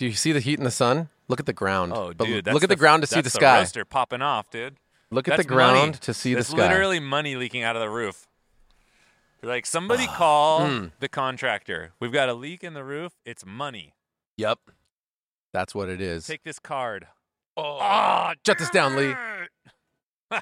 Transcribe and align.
Do 0.00 0.06
you 0.06 0.12
see 0.14 0.32
the 0.32 0.40
heat 0.40 0.58
in 0.58 0.64
the 0.64 0.70
sun? 0.70 1.10
Look 1.28 1.40
at 1.40 1.46
the 1.46 1.52
ground. 1.52 1.92
Oh, 1.94 2.14
But 2.16 2.24
dude, 2.26 2.44
that's 2.46 2.54
look 2.54 2.62
at 2.62 2.70
the, 2.70 2.74
ground 2.76 3.02
to 3.02 3.06
see 3.06 3.20
the 3.20 3.28
sky. 3.28 3.58
that's 3.58 3.68
roaster 3.76 3.84
popping 3.84 4.22
off, 4.22 4.48
dude. 4.50 4.76
Look 5.10 5.28
at 5.28 5.32
That's 5.32 5.42
the 5.42 5.48
ground 5.54 5.76
money. 5.76 5.92
to 5.92 6.14
see 6.14 6.32
That's 6.32 6.48
the 6.48 6.56
sky. 6.56 6.68
literally 6.68 7.00
money 7.00 7.36
leaking 7.36 7.62
out 7.64 7.76
of 7.76 7.82
the 7.82 7.90
roof. 7.90 8.26
Like 9.42 9.66
somebody 9.66 10.06
call 10.16 10.60
Mm. 10.62 10.92
the 11.00 11.08
contractor. 11.10 11.92
We've 12.00 12.12
got 12.12 12.30
a 12.30 12.32
leak 12.34 12.64
in 12.64 12.72
the 12.72 12.82
roof. 12.82 13.12
It's 13.26 13.44
money. 13.44 13.92
Yep. 14.38 14.58
That's 15.52 15.74
what 15.74 15.90
it 15.90 16.00
is. 16.00 16.26
Take 16.26 16.44
this 16.44 16.58
card. 16.58 17.06
oh, 17.58 17.76
Ah, 17.80 18.32
shut 18.46 18.56
this 18.58 18.70
down, 18.70 18.96
Lee. 18.96 19.14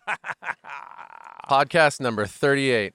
Podcast 1.50 1.98
number 2.00 2.26
38. 2.26 2.94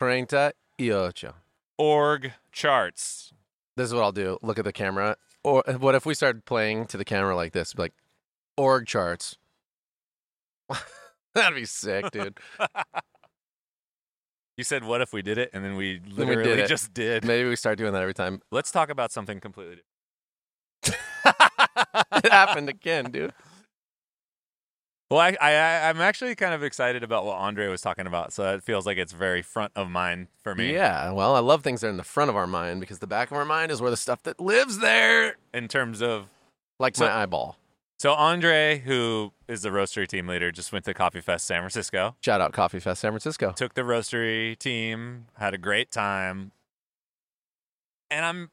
Treinta 0.00 0.52
y 0.80 0.90
ocho. 0.90 1.34
Org 1.78 2.32
charts. 2.50 3.32
This 3.76 3.86
is 3.86 3.94
what 3.94 4.02
I'll 4.02 4.10
do. 4.12 4.38
Look 4.42 4.58
at 4.58 4.64
the 4.64 4.72
camera. 4.72 5.16
Or 5.44 5.68
uh, 5.68 5.74
what 5.74 5.94
if 5.94 6.06
we 6.06 6.14
started 6.14 6.44
playing 6.44 6.86
to 6.86 6.96
the 6.96 7.04
camera 7.04 7.34
like 7.34 7.52
this? 7.52 7.76
Like 7.76 7.92
org 8.56 8.86
charts. 8.86 9.36
That'd 11.34 11.56
be 11.56 11.64
sick, 11.64 12.10
dude. 12.10 12.38
You 14.58 14.64
said 14.64 14.84
what 14.84 15.00
if 15.00 15.14
we 15.14 15.22
did 15.22 15.38
it, 15.38 15.50
and 15.54 15.64
then 15.64 15.76
we 15.76 16.00
we 16.04 16.12
literally 16.12 16.44
did 16.44 16.58
it. 16.58 16.68
just 16.68 16.92
did. 16.92 17.24
Maybe 17.24 17.48
we 17.48 17.56
start 17.56 17.78
doing 17.78 17.94
that 17.94 18.02
every 18.02 18.12
time. 18.12 18.42
Let's 18.50 18.70
talk 18.70 18.90
about 18.90 19.10
something 19.10 19.40
completely 19.40 19.78
different. 20.84 21.36
it 22.24 22.30
happened 22.30 22.68
again, 22.68 23.10
dude. 23.10 23.32
Well, 25.12 25.20
I, 25.20 25.36
I 25.40 25.90
I'm 25.90 26.00
actually 26.00 26.34
kind 26.34 26.54
of 26.54 26.62
excited 26.62 27.02
about 27.02 27.26
what 27.26 27.36
Andre 27.36 27.68
was 27.68 27.82
talking 27.82 28.06
about, 28.06 28.32
so 28.32 28.54
it 28.54 28.62
feels 28.62 28.86
like 28.86 28.96
it's 28.96 29.12
very 29.12 29.42
front 29.42 29.70
of 29.76 29.90
mind 29.90 30.28
for 30.42 30.54
me. 30.54 30.72
Yeah, 30.72 31.10
well, 31.12 31.34
I 31.36 31.40
love 31.40 31.62
things 31.62 31.82
that 31.82 31.88
are 31.88 31.90
in 31.90 31.98
the 31.98 32.02
front 32.02 32.30
of 32.30 32.36
our 32.36 32.46
mind 32.46 32.80
because 32.80 32.98
the 33.00 33.06
back 33.06 33.30
of 33.30 33.36
our 33.36 33.44
mind 33.44 33.70
is 33.70 33.82
where 33.82 33.90
the 33.90 33.96
stuff 33.98 34.22
that 34.22 34.40
lives 34.40 34.78
there, 34.78 35.36
In 35.52 35.68
terms 35.68 36.00
of 36.00 36.28
like 36.80 36.96
So- 36.96 37.04
my 37.04 37.12
eyeball. 37.12 37.58
so 37.98 38.14
Andre, 38.14 38.78
who 38.78 39.32
is 39.48 39.60
the 39.60 39.68
roastery 39.68 40.08
team 40.08 40.26
leader, 40.28 40.50
just 40.50 40.72
went 40.72 40.86
to 40.86 40.94
Coffee 40.94 41.20
Fest 41.20 41.44
San 41.46 41.60
Francisco. 41.60 42.16
Shout 42.22 42.40
out 42.40 42.54
Coffee 42.54 42.80
Fest 42.80 43.02
San 43.02 43.10
Francisco. 43.12 43.52
Took 43.52 43.74
the 43.74 43.82
roastery 43.82 44.58
team, 44.58 45.26
had 45.36 45.52
a 45.52 45.58
great 45.58 45.90
time, 45.90 46.52
and 48.10 48.24
I'm 48.24 48.50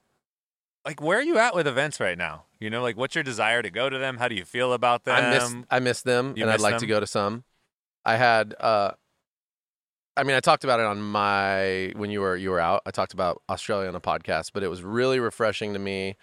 like, 0.86 1.02
where 1.02 1.20
are 1.20 1.24
you 1.24 1.38
at 1.38 1.56
with 1.56 1.68
events 1.68 2.00
right 2.00 2.18
now? 2.18 2.46
You 2.60 2.70
know, 2.70 2.82
like, 2.82 2.98
what's 2.98 3.16
your 3.16 3.24
desire 3.24 3.62
to 3.62 3.70
go 3.70 3.90
to 3.90 3.98
them? 3.98 4.18
How 4.18 4.28
do 4.28 4.36
you 4.36 4.46
feel 4.46 4.74
about 4.74 5.04
them? 5.06 5.16
I 5.16 5.30
miss 5.30 5.56
I 5.70 5.80
miss 5.80 6.02
them, 6.02 6.34
You 6.36 6.44
and 6.44 6.52
I'd 6.52 6.56
miss 6.56 6.64
like 6.64 6.78
to 6.80 6.88
go 6.88 7.00
to 7.00 7.08
some. 7.08 7.44
I 8.06 8.16
had, 8.16 8.56
uh, 8.60 8.92
I 10.16 10.24
mean, 10.24 10.36
I 10.36 10.40
talked 10.40 10.64
about 10.64 10.80
it 10.80 10.86
on 10.86 11.02
my 11.02 11.94
when 11.96 12.10
you 12.10 12.22
were 12.22 12.36
you 12.36 12.50
were 12.50 12.60
out. 12.60 12.82
I 12.86 12.92
talked 12.92 13.14
about 13.14 13.42
Australia 13.50 13.88
on 13.88 13.96
a 13.96 14.02
podcast, 14.02 14.52
but 14.54 14.64
it 14.64 14.68
was 14.68 14.84
really 14.84 15.20
refreshing 15.20 15.74
to 15.74 15.80
me 15.80 16.16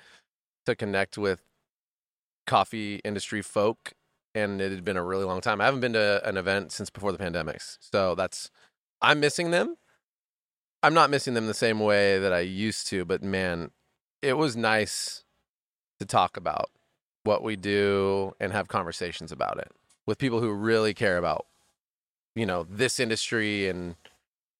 to 0.67 0.75
connect 0.75 1.17
with 1.17 1.43
coffee 2.47 3.01
industry 3.05 3.43
folk, 3.43 3.93
and 4.34 4.61
it 4.61 4.71
had 4.71 4.84
been 4.84 4.97
a 4.97 5.05
really 5.05 5.25
long 5.25 5.41
time. 5.41 5.61
I 5.61 5.65
haven't 5.65 5.81
been 5.81 5.95
to 5.95 6.21
an 6.29 6.37
event 6.37 6.73
since 6.73 6.91
before 6.91 7.12
the 7.12 7.19
pandemics, 7.19 7.79
so 7.81 8.15
that's 8.15 8.51
I'm 9.01 9.21
missing 9.21 9.51
them. 9.51 9.77
I'm 10.83 10.95
not 10.95 11.11
missing 11.11 11.34
them 11.34 11.47
the 11.47 11.55
same 11.55 11.81
way 11.81 12.19
that 12.19 12.33
I 12.33 12.41
used 12.41 12.87
to, 12.89 13.05
but 13.05 13.23
man, 13.23 13.71
it 14.22 14.34
was 14.34 14.56
nice 14.56 15.25
to 16.00 16.06
talk 16.06 16.36
about 16.36 16.70
what 17.25 17.42
we 17.42 17.56
do 17.56 18.34
and 18.41 18.53
have 18.53 18.69
conversations 18.69 19.33
about 19.33 19.59
it 19.59 19.70
with 20.06 20.19
people 20.19 20.41
who 20.41 20.53
really 20.53 20.95
care 20.95 21.17
about 21.19 21.47
you 22.34 22.47
know 22.47 22.67
this 22.69 23.00
industry 23.00 23.69
and 23.69 23.97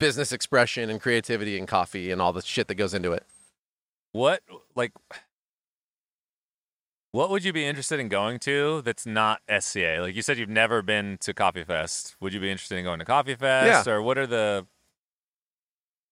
business 0.01 0.33
expression 0.33 0.91
and 0.91 1.01
creativity 1.01 1.59
and 1.59 1.69
coffee 1.69 2.11
and 2.11 2.21
all 2.21 2.33
the 2.33 2.43
shit 2.43 2.69
that 2.69 2.75
goes 2.75 2.93
into 2.95 3.13
it 3.13 3.25
What 4.13 4.41
like 4.75 4.93
what 7.13 7.31
would 7.31 7.45
you 7.45 7.53
be 7.53 7.65
interested 7.65 7.99
in 7.99 8.09
going 8.09 8.39
to 8.41 8.83
that's 8.83 9.07
not 9.07 9.41
SCA? 9.49 9.99
Like 10.01 10.15
you 10.15 10.21
said 10.23 10.37
you've 10.39 10.51
never 10.51 10.83
been 10.83 11.17
to 11.23 11.33
Coffee 11.33 11.65
Fest. 11.65 12.15
Would 12.21 12.35
you 12.35 12.41
be 12.41 12.51
interested 12.51 12.77
in 12.77 12.85
going 12.85 12.99
to 12.99 13.07
Coffee 13.07 13.35
Fest 13.35 13.87
Yeah. 13.87 13.93
or 13.95 14.03
what 14.03 14.19
are 14.19 14.27
the 14.27 14.67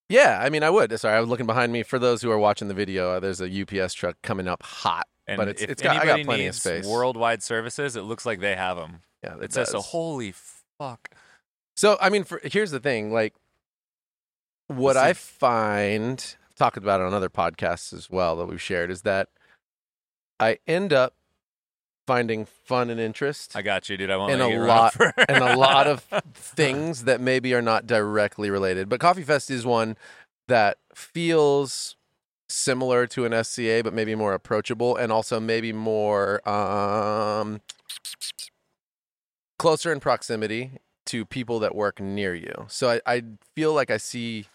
yeah 0.08 0.38
i 0.42 0.48
mean 0.50 0.62
i 0.62 0.70
would 0.70 0.98
sorry 1.00 1.16
i 1.16 1.20
was 1.20 1.28
looking 1.28 1.46
behind 1.46 1.72
me 1.72 1.82
for 1.82 1.98
those 1.98 2.20
who 2.22 2.30
are 2.30 2.38
watching 2.38 2.68
the 2.68 2.74
video 2.74 3.12
uh, 3.12 3.20
there's 3.20 3.40
a 3.40 3.62
ups 3.62 3.94
truck 3.94 4.16
coming 4.22 4.46
up 4.48 4.62
hot 4.62 5.06
and 5.26 5.38
But 5.38 5.48
it's- 5.48 5.62
if 5.62 5.70
it's 5.70 5.82
got- 5.82 5.96
I 5.96 6.04
got 6.04 6.22
plenty 6.24 6.46
of 6.46 6.54
space. 6.54 6.84
worldwide 6.86 7.42
services, 7.42 7.96
it 7.96 8.02
looks 8.02 8.26
like 8.26 8.40
they 8.40 8.54
have 8.56 8.76
them. 8.76 9.00
yeah 9.22 9.36
It 9.40 9.52
says 9.54 9.70
so 9.70 9.80
holy 9.80 10.34
fuck. 10.78 11.08
So 11.76 11.96
I 12.00 12.10
mean, 12.10 12.24
for, 12.24 12.40
here's 12.44 12.70
the 12.70 12.78
thing: 12.78 13.10
like, 13.10 13.34
what 14.68 14.96
I 14.98 15.12
find, 15.14 16.36
I've 16.50 16.54
talked 16.56 16.76
about 16.76 17.00
it 17.00 17.04
on 17.06 17.14
other 17.14 17.30
podcasts 17.30 17.92
as 17.94 18.10
well 18.10 18.36
that 18.36 18.46
we've 18.46 18.60
shared, 18.60 18.90
is 18.90 19.02
that 19.02 19.28
I 20.38 20.58
end 20.66 20.92
up 20.92 21.14
finding 22.06 22.44
fun 22.44 22.90
and 22.90 23.00
interest 23.00 23.56
I 23.56 23.62
got 23.62 23.88
you, 23.88 23.96
dude. 23.96 24.10
I 24.10 24.16
won't 24.16 24.32
And 24.32 24.42
a 24.42 24.48
lot- 24.66 24.94
and 25.28 25.42
a 25.42 25.56
lot 25.56 25.86
of 25.86 26.00
things 26.34 27.04
that 27.04 27.20
maybe 27.20 27.54
are 27.54 27.62
not 27.62 27.86
directly 27.86 28.50
related. 28.50 28.88
But 28.88 29.00
Coffee 29.00 29.22
Fest 29.22 29.50
is 29.50 29.64
one 29.64 29.96
that 30.48 30.78
feels 30.94 31.96
similar 32.48 33.06
to 33.06 33.24
an 33.24 33.44
SCA, 33.44 33.80
but 33.82 33.94
maybe 33.94 34.14
more 34.14 34.34
approachable 34.34 34.96
and 34.96 35.10
also 35.10 35.40
maybe 35.40 35.72
more 35.72 36.46
um, 36.48 37.60
closer 39.58 39.92
in 39.92 40.00
proximity 40.00 40.72
to 41.06 41.24
people 41.24 41.58
that 41.60 41.74
work 41.74 42.00
near 42.00 42.34
you. 42.34 42.66
So 42.68 42.90
I, 42.90 43.00
I 43.06 43.22
feel 43.54 43.72
like 43.74 43.90
I 43.90 43.96
see, 43.96 44.46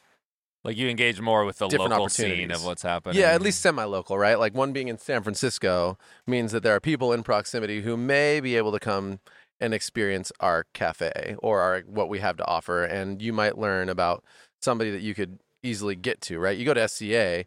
like 0.64 0.78
you 0.78 0.90
engage 0.90 1.22
more 1.22 1.46
with 1.46 1.58
the 1.58 1.68
Different 1.68 1.92
local 1.92 2.09
scene 2.09 2.52
of 2.52 2.66
what's 2.66 2.81
happening. 2.81 3.18
yeah, 3.18 3.31
at 3.31 3.42
least 3.42 3.62
semi 3.62 3.84
local, 3.84 4.18
right? 4.18 4.38
Like 4.38 4.53
one 4.53 4.74
being 4.74 4.88
in 4.88 4.97
San 4.97 5.24
Francisco 5.24 5.97
means 6.28 6.52
that 6.52 6.64
there 6.64 6.75
are 6.75 6.80
people 6.80 7.14
in 7.14 7.24
proximity 7.24 7.81
who 7.81 7.96
may 7.96 8.40
be 8.40 8.56
able 8.58 8.72
to 8.72 8.80
come 8.80 9.20
and 9.62 9.74
experience 9.74 10.31
our 10.40 10.66
cafe 10.74 11.36
or 11.40 11.59
our 11.62 11.81
what 11.81 12.09
we 12.09 12.20
have 12.20 12.38
to 12.38 12.46
offer. 12.46 12.84
And 12.84 13.22
you 13.22 13.34
might 13.34 13.58
learn 13.58 13.90
about 13.90 14.24
somebody 14.62 14.92
that 14.92 15.02
you 15.02 15.14
could 15.14 15.40
easily 15.64 15.96
get 15.96 16.22
to, 16.22 16.40
right? 16.40 16.58
You 16.58 16.66
go 16.66 16.74
to 16.74 16.88
SCA, 16.88 17.46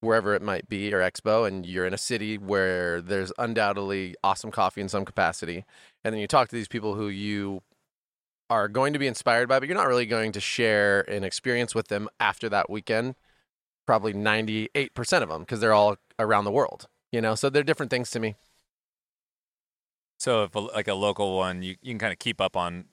wherever 0.00 0.34
it 0.34 0.42
might 0.42 0.68
be, 0.68 0.92
or 0.92 1.00
Expo, 1.00 1.46
and 1.46 1.66
you're 1.66 1.86
in 1.86 1.94
a 1.94 1.98
city 1.98 2.38
where 2.38 3.00
there's 3.00 3.32
undoubtedly 3.38 4.14
awesome 4.24 4.50
coffee 4.50 4.80
in 4.80 4.88
some 4.88 5.04
capacity. 5.04 5.64
And 6.04 6.14
then 6.14 6.20
you 6.20 6.26
talk 6.26 6.48
to 6.48 6.56
these 6.56 6.68
people 6.68 6.94
who 6.94 7.08
you 7.08 7.62
are 8.50 8.68
going 8.68 8.92
to 8.92 8.98
be 8.98 9.06
inspired 9.06 9.48
by, 9.48 9.60
but 9.60 9.68
you're 9.68 9.78
not 9.78 9.86
really 9.86 10.06
going 10.06 10.32
to 10.32 10.40
share 10.40 11.02
an 11.02 11.24
experience 11.24 11.74
with 11.74 11.88
them 11.88 12.08
after 12.18 12.48
that 12.48 12.68
weekend. 12.68 13.14
Probably 13.86 14.12
98% 14.12 15.22
of 15.22 15.28
them, 15.28 15.40
because 15.40 15.60
they're 15.60 15.72
all 15.72 15.96
around 16.18 16.44
the 16.44 16.50
world, 16.50 16.88
you 17.12 17.20
know? 17.20 17.34
So 17.34 17.48
they're 17.48 17.62
different 17.62 17.90
things 17.90 18.10
to 18.10 18.20
me. 18.20 18.34
So 20.18 20.44
if 20.44 20.54
a, 20.54 20.58
like 20.58 20.88
a 20.88 20.94
local 20.94 21.36
one, 21.36 21.62
you, 21.62 21.76
you 21.80 21.92
can 21.92 21.98
kind 21.98 22.12
of 22.12 22.18
keep 22.18 22.40
up 22.40 22.56
on. 22.56 22.84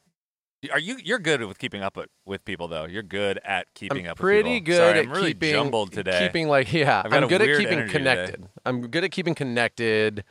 Are 0.71 0.79
you 0.79 0.97
you're 1.03 1.19
good 1.19 1.43
with 1.43 1.59
keeping 1.59 1.83
up 1.83 1.97
with, 2.25 2.43
people 2.45 2.67
though? 2.67 2.85
You're 2.85 3.03
good 3.03 3.39
at 3.43 3.67
keeping 3.75 4.05
I'm 4.05 4.11
up. 4.11 4.17
pretty 4.17 4.55
with 4.55 4.65
people. 4.65 4.73
good 4.73 4.77
Sorry, 4.77 4.99
at 4.99 5.05
I'm 5.05 5.11
really 5.11 5.33
keeping 5.33 5.51
jumbled 5.51 5.91
today. 5.91 6.19
Keeping 6.25 6.47
like 6.47 6.71
yeah, 6.73 7.03
I'm 7.05 7.27
good 7.27 7.41
at 7.41 7.57
keeping 7.57 7.73
energy 7.79 7.91
today. 7.91 8.15
connected. 8.15 8.49
I'm 8.65 8.87
good 8.87 9.03
at 9.03 9.11
keeping 9.11 9.35
connected 9.35 10.23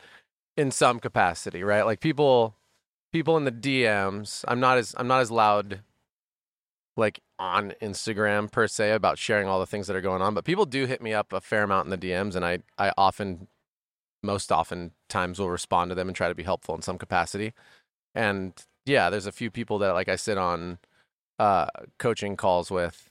in 0.57 0.71
some 0.71 0.99
capacity, 0.99 1.63
right? 1.63 1.85
Like 1.85 2.01
people 2.01 2.57
people 3.13 3.37
in 3.37 3.45
the 3.45 3.53
DMs. 3.53 4.45
I'm 4.49 4.61
not 4.61 4.79
as 4.79 4.95
I'm 4.99 5.09
not 5.09 5.21
as 5.21 5.31
loud 5.31 5.81
like 6.97 7.21
on 7.39 7.73
Instagram 7.83 8.51
per 8.51 8.67
se 8.67 8.93
about 8.93 9.19
sharing 9.19 9.47
all 9.47 9.61
the 9.61 9.67
things 9.67 9.87
that 9.87 9.97
are 9.97 10.01
going 10.01 10.23
on, 10.23 10.33
but 10.35 10.45
people 10.45 10.65
do 10.65 10.87
hit 10.87 11.03
me 11.03 11.13
up 11.13 11.33
a 11.33 11.41
fair 11.41 11.63
amount 11.63 11.87
in 11.87 11.91
the 11.91 11.99
DMs 11.99 12.35
and 12.35 12.45
I 12.45 12.61
I 12.79 12.93
often 12.97 13.49
most 14.23 14.51
often 14.51 14.93
times 15.09 15.39
will 15.39 15.51
respond 15.51 15.91
to 15.91 15.95
them 15.95 16.09
and 16.09 16.17
try 16.17 16.29
to 16.29 16.35
be 16.35 16.43
helpful 16.43 16.75
in 16.75 16.83
some 16.83 16.99
capacity. 16.99 17.53
And 18.15 18.53
yeah, 18.87 19.11
there's 19.11 19.27
a 19.27 19.33
few 19.33 19.51
people 19.51 19.79
that 19.81 19.93
like 19.93 20.09
I 20.09 20.17
sit 20.17 20.39
on 20.39 20.79
uh 21.39 21.67
coaching 21.99 22.35
calls 22.37 22.71
with 22.71 23.11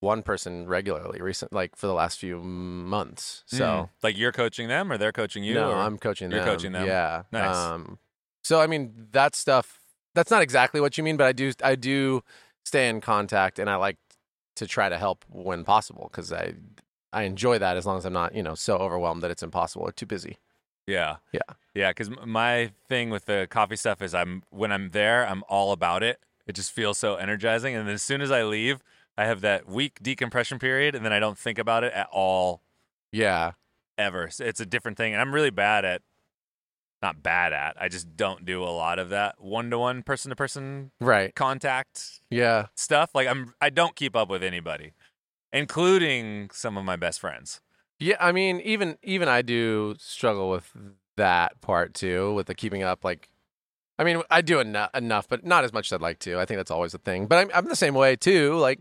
one 0.00 0.22
person 0.22 0.66
regularly 0.66 1.20
recent 1.22 1.52
like 1.52 1.74
for 1.76 1.86
the 1.86 1.94
last 1.94 2.18
few 2.18 2.38
months. 2.42 3.44
So 3.46 3.64
Mm. 3.64 3.88
like 4.02 4.18
you're 4.18 4.32
coaching 4.32 4.68
them 4.68 4.92
or 4.92 4.98
they're 4.98 5.12
coaching 5.12 5.42
you. 5.42 5.54
no, 5.54 5.70
or- 5.70 5.76
I'm 5.76 5.96
coaching 5.98 6.30
you're 6.30 6.40
them. 6.40 6.48
coaching 6.48 6.72
them? 6.72 6.86
Yeah. 6.86 7.22
Nice. 7.32 7.56
Um 7.56 7.98
so 8.46 8.60
I 8.60 8.66
mean 8.66 9.08
that 9.12 9.34
stuff 9.34 9.66
that's 10.14 10.30
not 10.30 10.42
exactly 10.42 10.80
what 10.80 10.96
you 10.96 11.04
mean, 11.04 11.16
but 11.16 11.26
I 11.26 11.32
do 11.32 11.52
I 11.62 11.74
do 11.74 12.22
stay 12.64 12.88
in 12.88 13.00
contact 13.00 13.58
and 13.58 13.68
I 13.68 13.76
like 13.76 13.98
to 14.56 14.66
try 14.66 14.88
to 14.88 14.98
help 14.98 15.24
when 15.28 15.64
possible 15.64 16.08
cuz 16.12 16.32
I 16.32 16.54
I 17.12 17.22
enjoy 17.22 17.58
that 17.58 17.76
as 17.76 17.86
long 17.86 17.98
as 17.98 18.04
I'm 18.04 18.12
not, 18.12 18.34
you 18.34 18.42
know, 18.42 18.54
so 18.54 18.76
overwhelmed 18.76 19.22
that 19.22 19.30
it's 19.30 19.42
impossible 19.42 19.86
or 19.88 19.92
too 19.92 20.06
busy. 20.06 20.38
Yeah. 20.86 21.16
Yeah. 21.32 21.40
Yeah. 21.74 21.90
Because 21.90 22.10
my 22.24 22.72
thing 22.88 23.10
with 23.10 23.24
the 23.26 23.46
coffee 23.50 23.76
stuff 23.76 24.00
is 24.02 24.14
I'm 24.14 24.42
when 24.50 24.70
I'm 24.72 24.90
there, 24.90 25.26
I'm 25.26 25.42
all 25.48 25.72
about 25.72 26.02
it. 26.02 26.20
It 26.46 26.54
just 26.54 26.70
feels 26.72 26.98
so 26.98 27.16
energizing. 27.16 27.74
And 27.74 27.86
then 27.88 27.94
as 27.94 28.02
soon 28.02 28.20
as 28.20 28.30
I 28.30 28.42
leave, 28.44 28.82
I 29.18 29.24
have 29.24 29.40
that 29.40 29.66
week 29.66 29.98
decompression 30.02 30.58
period, 30.58 30.94
and 30.94 31.04
then 31.04 31.12
I 31.12 31.18
don't 31.18 31.38
think 31.38 31.58
about 31.58 31.82
it 31.84 31.92
at 31.92 32.08
all 32.12 32.62
Yeah. 33.12 33.52
ever. 33.98 34.30
So 34.30 34.44
it's 34.44 34.60
a 34.60 34.66
different 34.66 34.96
thing, 34.98 35.12
and 35.12 35.20
I'm 35.20 35.34
really 35.34 35.50
bad 35.50 35.84
at. 35.84 36.02
Not 37.02 37.22
bad 37.22 37.52
at. 37.52 37.76
I 37.80 37.88
just 37.88 38.16
don't 38.16 38.44
do 38.44 38.62
a 38.62 38.72
lot 38.72 38.98
of 38.98 39.10
that 39.10 39.40
one 39.40 39.70
to 39.70 39.78
one, 39.78 40.02
person 40.02 40.30
to 40.30 40.36
person 40.36 40.92
Right. 41.00 41.34
contact 41.34 42.20
Yeah. 42.30 42.66
stuff. 42.74 43.10
Like 43.14 43.28
I'm, 43.28 43.54
I 43.60 43.70
don't 43.70 43.94
keep 43.94 44.16
up 44.16 44.28
with 44.30 44.42
anybody, 44.42 44.94
including 45.52 46.50
some 46.52 46.76
of 46.76 46.84
my 46.84 46.96
best 46.96 47.20
friends. 47.20 47.60
Yeah, 47.98 48.16
I 48.20 48.32
mean, 48.32 48.60
even 48.60 48.98
even 49.02 49.28
I 49.28 49.42
do 49.42 49.94
struggle 49.98 50.50
with 50.50 50.70
that 51.16 51.60
part 51.60 51.94
too, 51.94 52.34
with 52.34 52.46
the 52.46 52.54
keeping 52.54 52.82
up. 52.82 53.04
Like, 53.04 53.30
I 53.98 54.04
mean, 54.04 54.22
I 54.30 54.42
do 54.42 54.60
enough, 54.60 54.90
enough, 54.94 55.28
but 55.28 55.44
not 55.44 55.64
as 55.64 55.72
much 55.72 55.88
as 55.88 55.94
I'd 55.94 56.02
like 56.02 56.18
to. 56.20 56.38
I 56.38 56.44
think 56.44 56.58
that's 56.58 56.70
always 56.70 56.92
a 56.92 56.98
thing. 56.98 57.26
But 57.26 57.38
I'm, 57.38 57.50
I'm 57.54 57.68
the 57.68 57.76
same 57.76 57.94
way 57.94 58.16
too. 58.16 58.56
Like, 58.56 58.80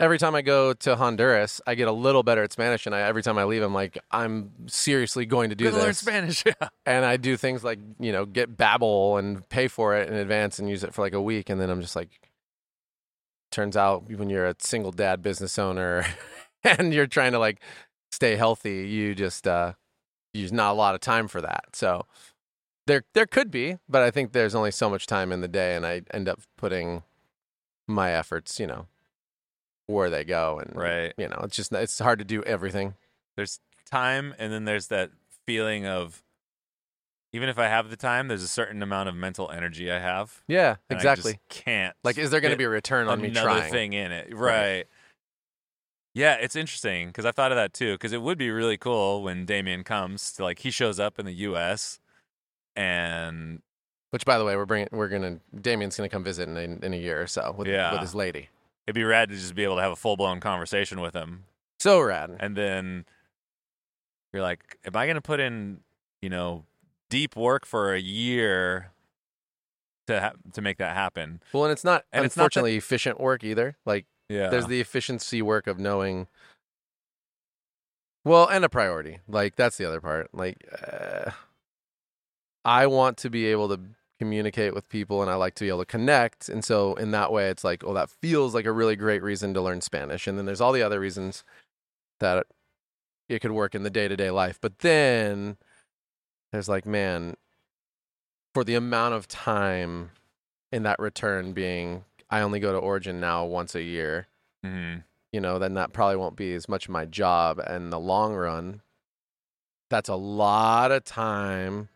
every 0.00 0.18
time 0.18 0.34
I 0.34 0.42
go 0.42 0.72
to 0.72 0.96
Honduras, 0.96 1.60
I 1.66 1.74
get 1.74 1.88
a 1.88 1.92
little 1.92 2.22
better 2.22 2.42
at 2.42 2.52
Spanish, 2.52 2.86
and 2.86 2.94
I, 2.94 3.00
every 3.02 3.22
time 3.22 3.38
I 3.38 3.44
leave, 3.44 3.62
I'm 3.62 3.74
like, 3.74 3.98
I'm 4.10 4.50
seriously 4.66 5.26
going 5.26 5.50
to 5.50 5.56
do 5.56 5.64
Gonna 5.66 5.76
this. 5.76 5.84
learn 5.84 5.94
Spanish. 5.94 6.44
Yeah. 6.60 6.68
and 6.86 7.04
I 7.04 7.16
do 7.16 7.36
things 7.36 7.64
like 7.64 7.78
you 7.98 8.12
know 8.12 8.24
get 8.26 8.56
Babbel 8.56 9.18
and 9.18 9.48
pay 9.48 9.68
for 9.68 9.96
it 9.96 10.08
in 10.08 10.14
advance 10.14 10.58
and 10.58 10.68
use 10.68 10.84
it 10.84 10.92
for 10.94 11.02
like 11.02 11.14
a 11.14 11.22
week, 11.22 11.48
and 11.50 11.60
then 11.60 11.70
I'm 11.70 11.80
just 11.80 11.96
like, 11.96 12.30
turns 13.50 13.76
out 13.76 14.10
when 14.10 14.30
you're 14.30 14.46
a 14.46 14.56
single 14.58 14.90
dad 14.92 15.22
business 15.22 15.58
owner 15.58 16.04
and 16.64 16.92
you're 16.92 17.06
trying 17.06 17.32
to 17.32 17.38
like 17.38 17.60
stay 18.12 18.36
healthy, 18.36 18.88
you 18.88 19.14
just 19.14 19.46
uh, 19.46 19.74
use 20.32 20.52
not 20.52 20.72
a 20.72 20.74
lot 20.74 20.94
of 20.94 21.00
time 21.00 21.28
for 21.28 21.40
that. 21.40 21.66
So 21.74 22.06
there 22.86 23.04
there 23.14 23.26
could 23.26 23.50
be, 23.50 23.78
but 23.88 24.02
I 24.02 24.10
think 24.10 24.32
there's 24.32 24.54
only 24.54 24.70
so 24.70 24.90
much 24.90 25.06
time 25.06 25.32
in 25.32 25.40
the 25.40 25.48
day, 25.48 25.76
and 25.76 25.86
I 25.86 26.02
end 26.12 26.28
up 26.28 26.40
putting 26.56 27.02
my 27.86 28.10
efforts, 28.12 28.58
you 28.58 28.66
know, 28.66 28.86
where 29.86 30.10
they 30.10 30.24
go, 30.24 30.58
and 30.58 30.74
Right. 30.74 31.12
you 31.18 31.28
know, 31.28 31.40
it's 31.44 31.56
just 31.56 31.72
it's 31.72 31.98
hard 31.98 32.18
to 32.20 32.24
do 32.24 32.42
everything. 32.44 32.94
There's 33.36 33.60
time, 33.90 34.34
and 34.38 34.52
then 34.52 34.64
there's 34.64 34.88
that 34.88 35.10
feeling 35.46 35.86
of 35.86 36.22
even 37.32 37.48
if 37.48 37.58
I 37.58 37.66
have 37.66 37.90
the 37.90 37.96
time, 37.96 38.28
there's 38.28 38.44
a 38.44 38.48
certain 38.48 38.80
amount 38.80 39.08
of 39.08 39.16
mental 39.16 39.50
energy 39.50 39.90
I 39.90 39.98
have. 39.98 40.42
Yeah, 40.46 40.76
exactly. 40.88 41.32
just 41.32 41.64
can't. 41.64 41.96
Like, 42.04 42.16
is 42.16 42.30
there 42.30 42.40
going 42.40 42.52
to 42.52 42.56
be 42.56 42.62
a 42.62 42.68
return 42.68 43.08
on 43.08 43.20
me 43.20 43.30
trying? 43.32 43.72
thing 43.72 43.92
in 43.92 44.12
it, 44.12 44.28
right? 44.32 44.40
Right. 44.76 44.86
Yeah, 46.14 46.34
it's 46.34 46.54
interesting 46.54 47.08
because 47.08 47.24
I 47.24 47.32
thought 47.32 47.50
of 47.50 47.56
that 47.56 47.72
too. 47.74 47.94
Because 47.94 48.12
it 48.12 48.22
would 48.22 48.38
be 48.38 48.50
really 48.50 48.76
cool 48.78 49.24
when 49.24 49.46
Damien 49.46 49.82
comes 49.82 50.32
to 50.34 50.44
like 50.44 50.60
he 50.60 50.70
shows 50.70 51.00
up 51.00 51.18
in 51.18 51.26
the 51.26 51.32
U.S. 51.34 51.98
and 52.76 53.60
Which, 54.10 54.24
by 54.24 54.38
the 54.38 54.44
way, 54.44 54.54
we're 54.54 54.64
bringing 54.64 54.88
we're 54.92 55.08
gonna 55.08 55.40
Damien's 55.60 55.96
gonna 55.96 56.08
come 56.08 56.22
visit 56.22 56.48
in 56.48 56.56
a, 56.56 56.86
in 56.86 56.94
a 56.94 56.96
year 56.96 57.20
or 57.20 57.26
so 57.26 57.52
with 57.58 57.66
Yeah. 57.66 57.90
with 57.92 58.00
his 58.00 58.14
lady. 58.14 58.48
It'd 58.86 58.94
be 58.94 59.04
rad 59.04 59.28
to 59.30 59.34
just 59.34 59.54
be 59.54 59.64
able 59.64 59.76
to 59.76 59.82
have 59.82 59.92
a 59.92 59.96
full 59.96 60.16
blown 60.16 60.40
conversation 60.40 61.00
with 61.00 61.14
him. 61.14 61.44
So 61.78 62.00
rad. 62.00 62.36
And 62.40 62.56
then 62.56 63.04
you're 64.32 64.42
like, 64.42 64.78
am 64.84 64.96
I 64.96 65.06
going 65.06 65.16
to 65.16 65.20
put 65.22 65.40
in, 65.40 65.80
you 66.22 66.28
know, 66.30 66.64
deep 67.10 67.36
work 67.36 67.66
for 67.66 67.94
a 67.94 68.00
year 68.00 68.90
to 70.06 70.20
ha- 70.20 70.32
to 70.52 70.60
make 70.62 70.78
that 70.78 70.94
happen? 70.94 71.40
Well, 71.52 71.64
and 71.64 71.72
it's 71.72 71.84
not 71.84 72.04
And 72.12 72.24
it's 72.24 72.36
not 72.36 72.40
that- 72.40 72.44
unfortunately 72.44 72.76
efficient 72.76 73.20
work 73.20 73.44
either. 73.44 73.76
Like 73.86 74.06
Yeah. 74.28 74.48
there's 74.48 74.66
the 74.66 74.80
efficiency 74.80 75.40
work 75.42 75.66
of 75.66 75.78
knowing. 75.78 76.26
Well, 78.24 78.46
and 78.48 78.64
a 78.64 78.68
priority. 78.68 79.20
Like 79.28 79.56
that's 79.56 79.76
the 79.76 79.84
other 79.84 80.00
part. 80.00 80.30
Like 80.32 80.66
uh, 80.90 81.30
I 82.64 82.86
want 82.86 83.18
to 83.18 83.30
be 83.30 83.46
able 83.46 83.68
to 83.68 83.80
communicate 84.18 84.74
with 84.74 84.88
people, 84.88 85.22
and 85.22 85.30
I 85.30 85.34
like 85.34 85.54
to 85.56 85.64
be 85.64 85.68
able 85.68 85.80
to 85.80 85.86
connect. 85.86 86.48
And 86.48 86.64
so 86.64 86.94
in 86.94 87.10
that 87.10 87.32
way, 87.32 87.48
it's 87.48 87.64
like, 87.64 87.82
oh, 87.84 87.94
that 87.94 88.10
feels 88.10 88.54
like 88.54 88.66
a 88.66 88.72
really 88.72 88.96
great 88.96 89.22
reason 89.22 89.54
to 89.54 89.60
learn 89.60 89.80
Spanish. 89.80 90.26
And 90.26 90.38
then 90.38 90.46
there's 90.46 90.60
all 90.60 90.72
the 90.72 90.82
other 90.82 91.00
reasons 91.00 91.44
that 92.20 92.46
it 93.28 93.40
could 93.40 93.52
work 93.52 93.74
in 93.74 93.82
the 93.82 93.90
day 93.90 94.06
to 94.08 94.16
day 94.16 94.30
life. 94.30 94.58
But 94.60 94.78
then 94.80 95.56
there's 96.52 96.68
like, 96.68 96.86
man, 96.86 97.36
for 98.54 98.62
the 98.62 98.76
amount 98.76 99.14
of 99.14 99.26
time 99.26 100.10
in 100.70 100.84
that 100.84 101.00
return 101.00 101.52
being, 101.52 102.04
I 102.30 102.40
only 102.40 102.60
go 102.60 102.72
to 102.72 102.78
Origin 102.78 103.20
now 103.20 103.44
once 103.44 103.74
a 103.74 103.82
year 103.82 104.28
Mhm. 104.64 105.04
you 105.32 105.40
know, 105.40 105.58
then 105.58 105.74
that 105.74 105.92
probably 105.92 106.16
won't 106.16 106.36
be 106.36 106.54
as 106.54 106.68
much 106.68 106.88
my 106.88 107.04
job. 107.04 107.58
And 107.58 107.84
in 107.84 107.90
the 107.90 107.98
long 107.98 108.34
run, 108.34 108.80
that's 109.90 110.08
a 110.08 110.14
lot 110.14 110.92
of 110.92 111.04
time 111.04 111.88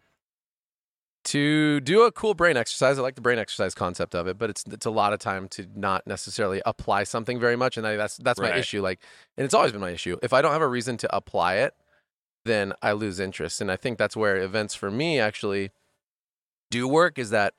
to 1.29 1.81
do 1.81 2.03
a 2.05 2.13
cool 2.13 2.35
brain 2.35 2.57
exercise. 2.57 2.99
I 2.99 3.03
like 3.03 3.15
the 3.15 3.21
brain 3.21 3.39
exercise 3.39 3.75
concept 3.75 4.15
of 4.15 4.27
it, 4.27 4.39
but 4.39 4.51
it's 4.51 4.65
it's 4.71 4.87
a 4.87 4.91
lot 4.91 5.13
of 5.13 5.19
time 5.21 5.49
to 5.51 5.67
not 5.75 6.07
necessarily 6.07 6.63
apply 6.67 7.05
something 7.05 7.39
very 7.41 7.57
much. 7.57 7.77
And 7.77 7.87
I, 7.87 7.97
that's 7.97 8.17
that's 8.19 8.41
my 8.41 8.51
Right. 8.51 8.59
issue. 8.59 8.83
Like, 8.83 9.01
and 9.37 9.45
it's 9.45 9.55
always 9.55 9.73
been 9.73 9.81
my 9.81 9.91
issue. 9.91 10.17
If 10.23 10.33
I 10.33 10.43
don't 10.43 10.53
have 10.53 10.63
a 10.63 10.69
reason 10.69 10.97
to 10.99 11.17
apply 11.17 11.57
it, 11.57 11.75
then 12.45 12.73
I 12.83 12.93
lose 12.93 13.21
interest. 13.21 13.61
And 13.61 13.71
I 13.71 13.77
think 13.77 13.99
that's 13.99 14.17
where 14.17 14.37
events 14.39 14.75
for 14.75 14.91
me 14.91 15.21
actually 15.21 15.71
do 16.71 16.87
work. 16.89 17.19
Is 17.19 17.31
that 17.31 17.55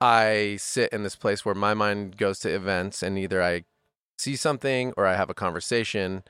I 0.00 0.56
sit 0.60 0.92
in 0.92 1.02
this 1.02 1.16
place 1.16 1.44
where 1.44 1.54
my 1.54 1.74
mind 1.74 2.16
goes 2.16 2.38
to 2.40 2.54
events, 2.54 3.02
and 3.02 3.18
either 3.18 3.42
I 3.42 3.64
see 4.18 4.36
something 4.36 4.92
or 4.96 5.06
I 5.06 5.16
have 5.16 5.30
a 5.30 5.34
conversation, 5.34 6.22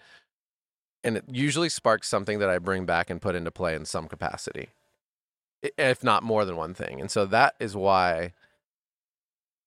and 1.04 1.16
it 1.18 1.24
usually 1.28 1.68
sparks 1.68 2.08
something 2.08 2.38
that 2.38 2.48
I 2.48 2.58
bring 2.58 2.86
back 2.86 3.10
and 3.10 3.20
put 3.20 3.34
into 3.34 3.50
play 3.50 3.74
in 3.74 3.84
some 3.84 4.08
capacity, 4.08 4.70
if 5.76 6.04
not 6.04 6.22
more 6.22 6.44
than 6.44 6.56
one 6.56 6.74
thing. 6.74 7.00
And 7.00 7.10
so 7.10 7.26
that 7.26 7.54
is 7.60 7.76
why, 7.76 8.32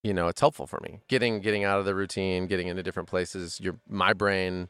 you 0.04 0.14
know, 0.14 0.28
it's 0.28 0.42
helpful 0.42 0.68
for 0.68 0.80
me 0.82 1.00
getting 1.08 1.42
getting 1.42 1.64
out 1.64 1.80
of 1.80 1.86
the 1.86 1.96
routine, 1.96 2.48
getting 2.48 2.68
into 2.68 2.84
different 2.84 3.10
places. 3.10 3.60
Your 3.60 3.76
my 3.88 4.14
brain 4.14 4.70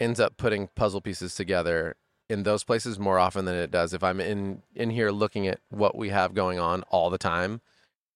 ends 0.00 0.20
up 0.20 0.36
putting 0.36 0.68
puzzle 0.68 1.00
pieces 1.00 1.34
together 1.34 1.96
in 2.28 2.42
those 2.42 2.62
places 2.62 2.98
more 2.98 3.18
often 3.18 3.46
than 3.46 3.54
it 3.54 3.70
does 3.70 3.94
if 3.94 4.02
I'm 4.04 4.20
in 4.20 4.62
in 4.74 4.90
here 4.90 5.10
looking 5.10 5.46
at 5.48 5.60
what 5.70 5.96
we 5.96 6.10
have 6.10 6.34
going 6.34 6.58
on 6.58 6.82
all 6.90 7.10
the 7.10 7.18
time 7.18 7.60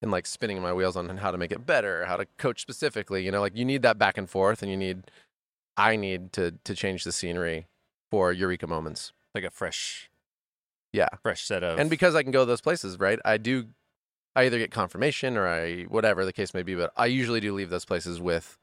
and 0.02 0.10
like 0.10 0.26
spinning 0.26 0.60
my 0.60 0.72
wheels 0.72 0.96
on 0.96 1.16
how 1.18 1.30
to 1.30 1.38
make 1.38 1.52
it 1.52 1.64
better, 1.64 2.04
how 2.06 2.16
to 2.16 2.26
coach 2.36 2.60
specifically. 2.60 3.24
You 3.24 3.30
know, 3.30 3.40
like 3.40 3.56
you 3.56 3.64
need 3.64 3.82
that 3.82 3.98
back 3.98 4.18
and 4.18 4.28
forth, 4.28 4.60
and 4.62 4.70
you 4.70 4.76
need, 4.76 5.04
I 5.76 5.96
need 5.96 6.32
to 6.34 6.52
to 6.64 6.74
change 6.74 7.04
the 7.04 7.12
scenery 7.12 7.66
for 8.10 8.32
eureka 8.32 8.66
moments. 8.66 9.12
like 9.34 9.44
a 9.44 9.50
fresh, 9.50 10.10
Yeah, 10.92 11.08
fresh 11.22 11.44
set 11.44 11.62
of. 11.62 11.78
and 11.78 11.88
because 11.88 12.14
I 12.14 12.22
can 12.22 12.32
go 12.32 12.40
to 12.40 12.46
those 12.46 12.60
places, 12.60 12.98
right? 12.98 13.18
I 13.24 13.38
do, 13.38 13.66
I 14.36 14.44
either 14.44 14.58
get 14.58 14.70
confirmation 14.70 15.36
or 15.36 15.46
I 15.48 15.82
whatever 15.84 16.24
the 16.24 16.32
case 16.32 16.52
may 16.54 16.62
be, 16.62 16.74
but 16.74 16.92
I 16.96 17.06
usually 17.06 17.40
do 17.40 17.54
leave 17.54 17.70
those 17.70 17.84
places 17.84 18.20
with 18.20 18.58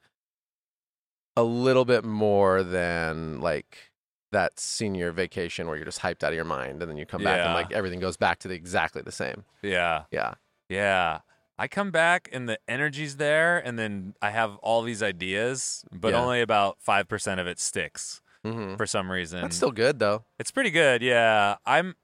a 1.35 1.43
little 1.43 1.85
bit 1.85 2.03
more 2.03 2.63
than 2.63 3.39
like 3.39 3.91
that 4.31 4.59
senior 4.59 5.11
vacation 5.11 5.67
where 5.67 5.75
you're 5.75 5.85
just 5.85 6.01
hyped 6.01 6.23
out 6.23 6.29
of 6.31 6.35
your 6.35 6.43
mind, 6.45 6.81
and 6.81 6.89
then 6.91 6.97
you 6.97 7.05
come 7.05 7.23
back 7.23 7.45
and 7.45 7.53
like 7.53 7.71
everything 7.71 7.99
goes 7.99 8.17
back 8.17 8.39
to 8.39 8.47
the 8.47 8.53
exactly 8.55 9.01
the 9.01 9.11
same. 9.11 9.43
yeah, 9.61 10.03
Yeah, 10.11 10.35
yeah. 10.69 11.19
I 11.57 11.67
come 11.67 11.91
back 11.91 12.29
and 12.31 12.47
the 12.47 12.57
energy's 12.67 13.17
there, 13.17 13.57
and 13.57 13.77
then 13.77 14.13
I 14.21 14.29
have 14.29 14.55
all 14.57 14.81
these 14.81 15.01
ideas, 15.03 15.83
but 15.91 16.13
Yeah. 16.13 16.19
only 16.21 16.41
about 16.41 16.77
five 16.79 17.07
percent 17.07 17.39
of 17.39 17.47
it 17.47 17.59
sticks 17.59 18.21
hmm 18.45 18.75
for 18.75 18.85
some 18.85 19.11
reason. 19.11 19.41
that's 19.41 19.55
still 19.57 19.71
good 19.71 19.99
though. 19.99 20.23
It's 20.37 20.51
pretty 20.51 20.71
good, 20.71 21.01
yeah. 21.01 21.55
I'm 21.65 21.95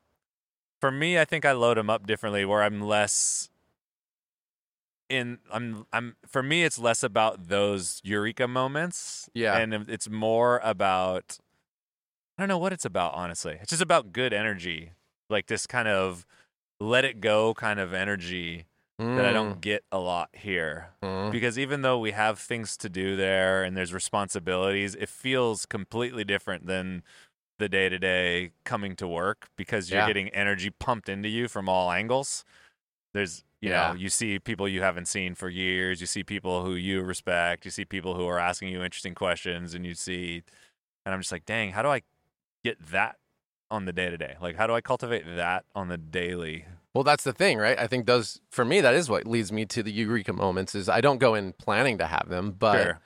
for 0.86 0.92
me, 0.92 1.18
I 1.18 1.26
think 1.26 1.46
I 1.46 1.52
load 1.54 1.78
them 1.78 1.90
up 1.90 2.06
differently 2.06 2.46
where 2.46 2.62
I'm 2.62 2.80
less 2.80 3.50
in 5.10 5.40
I'm 5.52 5.88
I'm 5.92 6.16
for 6.28 6.44
me 6.44 6.64
it's 6.64 6.78
less 6.78 7.02
about 7.02 7.48
those 7.48 8.02
eureka 8.04 8.48
moments. 8.48 9.28
Yeah. 9.34 9.58
And 9.58 9.74
it's 9.90 10.08
more 10.08 10.62
about 10.64 11.40
I 12.38 12.44
don't 12.44 12.50
know 12.50 12.60
what 12.60 12.72
it's 12.72 12.86
about, 12.86 13.16
honestly. 13.16 13.58
It's 13.62 13.72
just 13.72 13.82
about 13.82 14.12
good 14.12 14.32
energy. 14.32 14.92
Like 15.28 15.48
this 15.48 15.66
kind 15.66 15.88
of 15.88 16.24
let 16.80 17.04
it 17.04 17.20
go 17.20 17.56
kind 17.56 17.80
of 17.80 17.92
energy 17.92 18.66
that 19.00 19.26
I 19.26 19.34
don't 19.34 19.60
get 19.60 19.84
a 19.92 19.98
lot 19.98 20.30
here 20.34 20.90
Mm. 21.02 21.32
because 21.32 21.58
even 21.58 21.82
though 21.82 21.98
we 21.98 22.12
have 22.12 22.38
things 22.38 22.78
to 22.78 22.90
do 22.90 23.16
there 23.16 23.64
and 23.64 23.76
there's 23.76 23.92
responsibilities, 23.92 24.94
it 24.94 25.10
feels 25.10 25.66
completely 25.66 26.24
different 26.24 26.68
than 26.68 27.02
the 27.58 27.70
day 27.70 27.90
to 27.90 27.98
day 27.98 28.52
coming 28.64 28.96
to 28.98 29.08
work 29.08 29.48
because 29.56 29.90
you're 29.90 30.02
Yeah. 30.02 30.08
getting 30.08 30.30
energy 30.30 30.70
pumped 30.70 31.08
into 31.10 31.30
you 31.30 31.48
from 31.48 31.70
all 31.70 31.92
angles. 31.92 32.44
There's, 33.14 33.44
you 33.62 33.70
Yeah. 33.70 33.90
know, 33.90 33.94
you 33.94 34.10
see 34.10 34.40
people 34.40 34.68
you 34.68 34.82
haven't 34.82 35.08
seen 35.08 35.36
for 35.36 35.48
years, 35.50 36.02
you 36.02 36.08
see 36.08 36.24
people 36.24 36.66
who 36.66 36.76
you 36.76 37.02
respect, 37.02 37.64
you 37.66 37.72
see 37.72 37.86
people 37.86 38.16
who 38.16 38.28
are 38.28 38.40
asking 38.40 38.70
you 38.70 38.84
interesting 38.84 39.16
questions, 39.16 39.74
and 39.74 39.86
you 39.86 39.94
see, 39.94 40.44
and 41.06 41.14
I'm 41.14 41.22
just 41.22 41.32
like, 41.32 41.46
dang, 41.46 41.72
how 41.72 41.82
do 41.82 41.90
I 41.90 42.02
get 42.64 42.78
that 42.92 43.18
on 43.72 43.86
the 43.86 43.94
day 43.94 44.10
to 44.10 44.18
day? 44.18 44.36
Like, 44.42 44.58
how 44.58 44.68
do 44.68 44.74
I 44.74 44.82
cultivate 44.82 45.24
that 45.26 45.66
on 45.74 45.88
the 45.88 45.98
daily? 45.98 46.66
Well, 46.94 47.04
that's 47.04 47.24
the 47.24 47.34
thing, 47.34 47.58
right? 47.58 47.78
I 47.80 47.88
think 47.88 48.06
those 48.06 48.42
for 48.52 48.64
me 48.66 48.82
that 48.82 48.94
is 48.94 49.10
what 49.10 49.26
leads 49.26 49.52
me 49.52 49.66
to 49.66 49.82
the 49.84 49.92
eureka 49.92 50.34
moments 50.34 50.76
is 50.76 50.88
I 50.90 51.02
don't 51.02 51.18
go 51.18 51.36
in 51.36 51.54
planning 51.54 51.98
to 52.00 52.06
have 52.08 52.28
them, 52.30 52.52
but 52.52 52.82
Sure. 52.84 53.00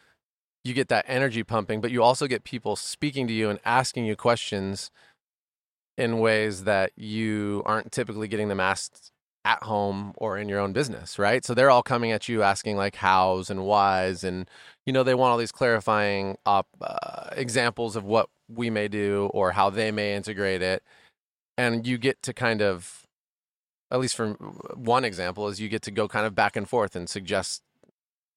You 0.69 0.75
get 0.75 0.87
that 0.89 1.05
energy 1.07 1.43
pumping, 1.43 1.81
but 1.81 1.91
you 1.91 2.03
also 2.03 2.27
get 2.27 2.43
people 2.45 2.75
speaking 2.75 3.27
to 3.27 3.33
you 3.33 3.49
and 3.49 3.59
asking 3.65 4.05
you 4.05 4.15
questions 4.15 4.91
in 5.97 6.19
ways 6.19 6.63
that 6.63 6.91
you 6.95 7.61
aren't 7.65 7.91
typically 7.91 8.29
getting 8.29 8.47
them 8.47 8.61
asked 8.61 9.11
at 9.45 9.63
home 9.63 10.13
or 10.17 10.37
in 10.37 10.47
your 10.47 10.59
own 10.59 10.71
business, 10.73 11.19
right? 11.19 11.43
So 11.43 11.53
they're 11.53 11.71
all 11.71 11.83
coming 11.83 12.11
at 12.11 12.29
you 12.29 12.43
asking 12.43 12.77
like 12.77 12.95
hows 12.95 13.49
and 13.49 13.65
whys 13.65 14.23
and 14.23 14.49
you 14.85 14.93
know 14.93 15.03
they 15.03 15.15
want 15.15 15.31
all 15.31 15.37
these 15.37 15.51
clarifying 15.51 16.37
op, 16.45 16.67
uh, 16.81 17.29
examples 17.33 17.95
of 17.95 18.05
what 18.05 18.29
we 18.47 18.69
may 18.69 18.87
do 18.87 19.29
or 19.33 19.51
how 19.51 19.69
they 19.69 19.91
may 19.91 20.15
integrate 20.15 20.61
it 20.61 20.83
and 21.57 21.85
you 21.85 21.97
get 21.97 22.21
to 22.23 22.33
kind 22.33 22.61
of 22.61 23.05
at 23.91 23.99
least 23.99 24.15
from 24.15 24.35
one 24.75 25.03
example 25.03 25.47
is 25.47 25.59
you 25.59 25.69
get 25.69 25.81
to 25.81 25.91
go 25.91 26.07
kind 26.07 26.25
of 26.25 26.35
back 26.35 26.55
and 26.55 26.69
forth 26.69 26.95
and 26.95 27.09
suggest 27.09 27.61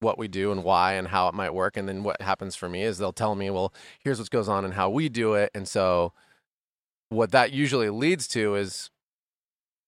what 0.03 0.19
we 0.19 0.27
do 0.27 0.51
and 0.51 0.63
why 0.63 0.93
and 0.93 1.07
how 1.07 1.27
it 1.27 1.33
might 1.33 1.53
work. 1.53 1.77
And 1.77 1.87
then 1.89 2.03
what 2.03 2.21
happens 2.21 2.55
for 2.55 2.69
me 2.69 2.83
is 2.83 2.97
they'll 2.97 3.11
tell 3.13 3.35
me, 3.35 3.49
well, 3.49 3.73
here's 3.99 4.19
what 4.19 4.29
goes 4.29 4.47
on 4.47 4.65
and 4.65 4.73
how 4.73 4.89
we 4.89 5.09
do 5.09 5.33
it. 5.33 5.49
And 5.55 5.67
so 5.67 6.13
what 7.09 7.31
that 7.31 7.51
usually 7.53 7.89
leads 7.89 8.27
to 8.29 8.55
is 8.55 8.89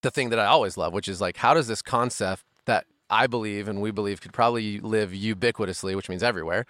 the 0.01 0.11
thing 0.11 0.29
that 0.29 0.39
I 0.39 0.45
always 0.45 0.77
love, 0.77 0.93
which 0.93 1.07
is 1.07 1.21
like, 1.21 1.37
how 1.37 1.53
does 1.53 1.67
this 1.67 1.81
concept 1.81 2.43
that 2.65 2.85
I 3.09 3.27
believe 3.27 3.67
and 3.67 3.81
we 3.81 3.91
believe 3.91 4.21
could 4.21 4.33
probably 4.33 4.79
live 4.79 5.11
ubiquitously, 5.11 5.95
which 5.95 6.09
means 6.09 6.23
everywhere, 6.23 6.65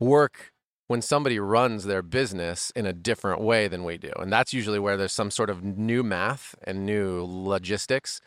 work 0.00 0.52
when 0.86 1.02
somebody 1.02 1.38
runs 1.38 1.84
their 1.84 2.02
business 2.02 2.70
in 2.74 2.86
a 2.86 2.92
different 2.92 3.40
way 3.40 3.68
than 3.68 3.84
we 3.84 3.98
do. 3.98 4.10
And 4.16 4.32
that's 4.32 4.54
usually 4.54 4.78
where 4.78 4.96
there's 4.96 5.12
some 5.12 5.30
sort 5.30 5.50
of 5.50 5.62
new 5.62 6.02
math 6.02 6.54
and 6.64 6.86
new 6.86 7.24
logistics 7.24 8.20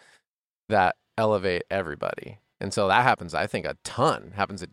that 0.69 0.95
elevate 1.17 1.63
everybody. 1.71 2.37
And 2.61 2.73
so 2.73 2.87
that 2.87 3.03
happens, 3.03 3.33
I 3.33 3.47
think, 3.47 3.65
a 3.65 3.75
ton. 3.83 4.33
Happens 4.35 4.61
at 4.61 4.69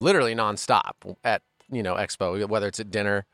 literally 0.00 0.34
nonstop 0.34 1.16
at, 1.24 1.42
you 1.70 1.82
know, 1.82 1.96
expo, 1.96 2.48
whether 2.48 2.68
it's 2.68 2.80
at 2.80 2.90
dinner 2.90 3.26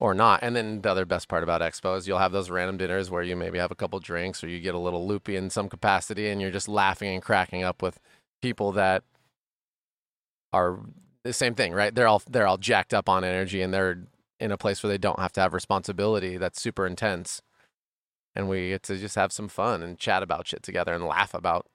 or 0.00 0.12
not. 0.12 0.40
And 0.42 0.56
then 0.56 0.82
the 0.82 0.90
other 0.90 1.04
best 1.04 1.28
part 1.28 1.44
about 1.44 1.60
expo 1.60 1.96
is 1.96 2.08
you'll 2.08 2.18
have 2.18 2.32
those 2.32 2.50
random 2.50 2.76
dinners 2.76 3.10
where 3.10 3.22
you 3.22 3.36
maybe 3.36 3.58
have 3.58 3.70
a 3.70 3.76
couple 3.76 3.98
drinks 4.00 4.42
or 4.42 4.48
you 4.48 4.60
get 4.60 4.74
a 4.74 4.78
little 4.78 5.06
loopy 5.06 5.36
in 5.36 5.50
some 5.50 5.68
capacity 5.68 6.28
and 6.28 6.40
you're 6.40 6.50
just 6.50 6.68
laughing 6.68 7.14
and 7.14 7.22
cracking 7.22 7.62
up 7.62 7.80
with 7.80 8.00
people 8.42 8.72
that 8.72 9.04
are 10.52 10.80
the 11.24 11.32
same 11.32 11.54
thing, 11.54 11.72
right? 11.72 11.94
They're 11.94 12.08
all 12.08 12.22
they're 12.28 12.46
all 12.46 12.58
jacked 12.58 12.94
up 12.94 13.08
on 13.08 13.24
energy 13.24 13.62
and 13.62 13.72
they're 13.72 14.04
in 14.40 14.52
a 14.52 14.58
place 14.58 14.82
where 14.82 14.90
they 14.90 14.98
don't 14.98 15.18
have 15.18 15.32
to 15.32 15.40
have 15.40 15.54
responsibility 15.54 16.36
that's 16.36 16.60
super 16.60 16.86
intense. 16.86 17.40
And 18.34 18.48
we 18.48 18.70
get 18.70 18.84
to 18.84 18.96
just 18.96 19.16
have 19.16 19.32
some 19.32 19.48
fun 19.48 19.82
and 19.82 19.98
chat 19.98 20.22
about 20.22 20.46
shit 20.48 20.62
together 20.62 20.92
and 20.92 21.04
laugh 21.04 21.34
about 21.34 21.66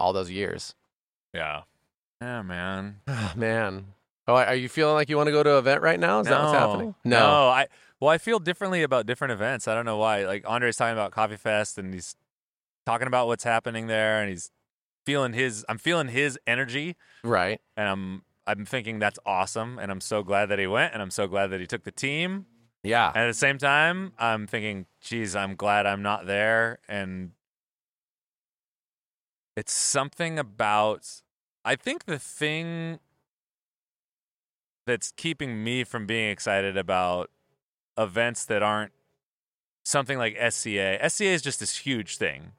all 0.00 0.12
those 0.12 0.30
years. 0.30 0.74
Yeah. 1.34 1.62
Yeah, 2.20 2.42
man. 2.42 3.00
Man. 3.36 3.86
Oh, 4.28 4.34
are 4.34 4.54
you 4.54 4.68
feeling 4.68 4.94
like 4.94 5.08
you 5.08 5.16
want 5.16 5.26
to 5.26 5.32
go 5.32 5.42
to 5.42 5.52
an 5.52 5.58
event 5.58 5.82
right 5.82 5.98
now? 5.98 6.20
Is 6.20 6.28
that 6.28 6.40
what's 6.40 6.54
happening? 6.54 6.94
No. 7.04 7.48
I 7.48 7.66
well, 7.98 8.10
I 8.10 8.18
feel 8.18 8.38
differently 8.38 8.82
about 8.82 9.06
different 9.06 9.32
events. 9.32 9.66
I 9.66 9.74
don't 9.74 9.84
know 9.84 9.96
why. 9.96 10.24
Like 10.24 10.48
Andre's 10.48 10.76
talking 10.76 10.92
about 10.92 11.10
Coffee 11.10 11.36
Fest 11.36 11.78
and 11.78 11.92
he's 11.92 12.14
talking 12.86 13.06
about 13.06 13.26
what's 13.26 13.44
happening 13.44 13.88
there 13.88 14.20
and 14.20 14.30
he's 14.30 14.50
feeling 15.04 15.32
his 15.32 15.64
I'm 15.68 15.78
feeling 15.78 16.08
his 16.08 16.38
energy. 16.46 16.96
Right. 17.24 17.60
And 17.76 17.88
I'm 17.88 18.22
I'm 18.46 18.64
thinking 18.64 18.98
that's 18.98 19.18
awesome 19.26 19.78
and 19.78 19.90
I'm 19.90 20.00
so 20.00 20.22
glad 20.22 20.46
that 20.46 20.58
he 20.58 20.66
went 20.66 20.92
and 20.92 21.02
I'm 21.02 21.10
so 21.10 21.26
glad 21.26 21.48
that 21.48 21.60
he 21.60 21.66
took 21.66 21.84
the 21.84 21.92
team. 21.92 22.46
Yeah. 22.82 23.08
And 23.08 23.24
at 23.24 23.26
the 23.26 23.34
same 23.34 23.58
time, 23.58 24.12
I'm 24.18 24.46
thinking, 24.46 24.86
geez, 25.00 25.36
I'm 25.36 25.56
glad 25.56 25.86
I'm 25.86 26.02
not 26.02 26.26
there. 26.26 26.78
And 26.88 27.32
it's 29.60 29.74
something 29.74 30.38
about, 30.38 31.06
I 31.66 31.76
think 31.76 32.06
the 32.06 32.18
thing 32.18 32.98
that's 34.86 35.12
keeping 35.18 35.62
me 35.62 35.84
from 35.84 36.06
being 36.06 36.30
excited 36.30 36.78
about 36.78 37.30
events 37.98 38.46
that 38.46 38.62
aren't 38.62 38.92
something 39.84 40.16
like 40.16 40.34
SCA. 40.50 40.98
SCA 41.06 41.26
is 41.26 41.42
just 41.42 41.60
this 41.60 41.76
huge 41.76 42.16
thing. 42.16 42.52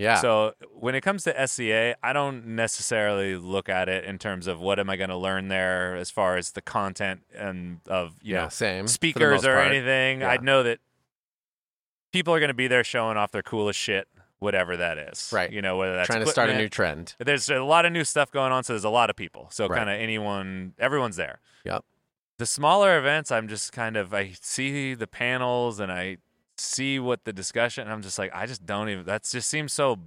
Yeah. 0.00 0.16
So 0.16 0.54
when 0.72 0.96
it 0.96 1.02
comes 1.02 1.22
to 1.24 1.46
SCA, 1.46 1.94
I 2.02 2.12
don't 2.12 2.44
necessarily 2.56 3.36
look 3.36 3.68
at 3.68 3.88
it 3.88 4.04
in 4.04 4.18
terms 4.18 4.48
of 4.48 4.58
what 4.58 4.80
am 4.80 4.90
I 4.90 4.96
going 4.96 5.10
to 5.10 5.16
learn 5.16 5.46
there 5.46 5.94
as 5.94 6.10
far 6.10 6.36
as 6.36 6.50
the 6.50 6.60
content 6.60 7.20
and 7.36 7.78
of 7.86 8.16
you 8.20 8.34
yeah, 8.34 8.42
know 8.42 8.48
same. 8.48 8.88
speakers 8.88 9.44
or 9.44 9.54
part. 9.54 9.68
anything. 9.68 10.22
Yeah. 10.22 10.30
I 10.30 10.38
know 10.38 10.64
that 10.64 10.80
people 12.12 12.34
are 12.34 12.40
going 12.40 12.48
to 12.48 12.54
be 12.54 12.66
there 12.66 12.82
showing 12.82 13.16
off 13.16 13.30
their 13.30 13.42
coolest 13.42 13.78
shit, 13.78 14.08
whatever 14.42 14.76
that 14.76 14.98
is. 14.98 15.30
Right. 15.32 15.50
You 15.50 15.62
know 15.62 15.76
whether 15.76 15.94
that's 15.94 16.08
Trying 16.08 16.24
to 16.24 16.30
start 16.30 16.50
a 16.50 16.56
new 16.56 16.68
trend. 16.68 17.14
There's 17.18 17.48
a 17.48 17.60
lot 17.62 17.86
of 17.86 17.92
new 17.92 18.04
stuff 18.04 18.30
going 18.30 18.52
on, 18.52 18.64
so 18.64 18.72
there's 18.74 18.84
a 18.84 18.90
lot 18.90 19.08
of 19.08 19.16
people. 19.16 19.48
So 19.50 19.66
Right. 19.68 19.78
kind 19.78 19.88
of 19.88 19.98
anyone, 19.98 20.74
everyone's 20.78 21.16
there. 21.16 21.40
Yep. 21.64 21.84
The 22.38 22.46
smaller 22.46 22.98
events, 22.98 23.30
I'm 23.30 23.46
just 23.48 23.72
kind 23.72 23.96
of 23.96 24.12
I 24.12 24.32
see 24.40 24.94
the 24.94 25.06
panels 25.06 25.78
and 25.80 25.92
I 25.92 26.16
see 26.58 26.98
what 26.98 27.24
the 27.24 27.32
discussion. 27.32 27.84
And 27.84 27.92
I'm 27.92 28.02
just 28.02 28.18
like, 28.18 28.32
I 28.34 28.46
just 28.46 28.66
don't 28.66 28.88
even. 28.88 29.04
That 29.06 29.22
just 29.22 29.48
seems 29.48 29.72
so. 29.72 29.98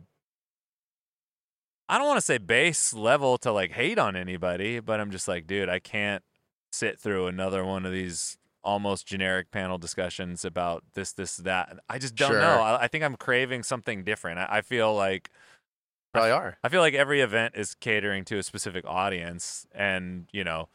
I 1.87 1.97
don't 1.97 2.07
want 2.07 2.17
to 2.17 2.25
say 2.25 2.37
base 2.39 2.93
level 2.93 3.37
to 3.39 3.51
like 3.51 3.71
hate 3.71 3.99
on 3.99 4.15
anybody, 4.15 4.79
but 4.79 4.99
I'm 4.99 5.11
just 5.11 5.27
like, 5.27 5.47
dude, 5.47 5.69
I 5.69 5.79
can't 5.79 6.23
sit 6.71 6.99
through 6.99 7.27
another 7.27 7.63
one 7.63 7.85
of 7.85 7.91
these 7.91 8.37
almost 8.65 9.07
generic 9.07 9.51
panel 9.51 9.77
discussions 9.77 10.43
about 10.43 10.83
this, 10.93 11.13
this, 11.13 11.37
that. 11.37 11.79
I 11.87 11.97
just 11.99 12.15
don't 12.15 12.31
Sure. 12.31 12.41
know. 12.41 12.61
I, 12.61 12.83
I 12.83 12.87
think 12.87 13.03
I'm 13.03 13.15
craving 13.15 13.63
something 13.63 14.03
different. 14.03 14.39
I, 14.39 14.47
I 14.57 14.61
feel 14.61 14.93
like 14.93 15.29
Probably 16.13 16.31
are. 16.31 16.57
I 16.63 16.69
feel 16.69 16.81
like 16.81 16.93
every 16.93 17.21
event 17.21 17.55
is 17.55 17.75
catering 17.75 18.23
to 18.25 18.37
a 18.37 18.43
specific 18.43 18.85
audience, 18.85 19.67
and 19.73 20.27
you 20.31 20.43
know, 20.43 20.69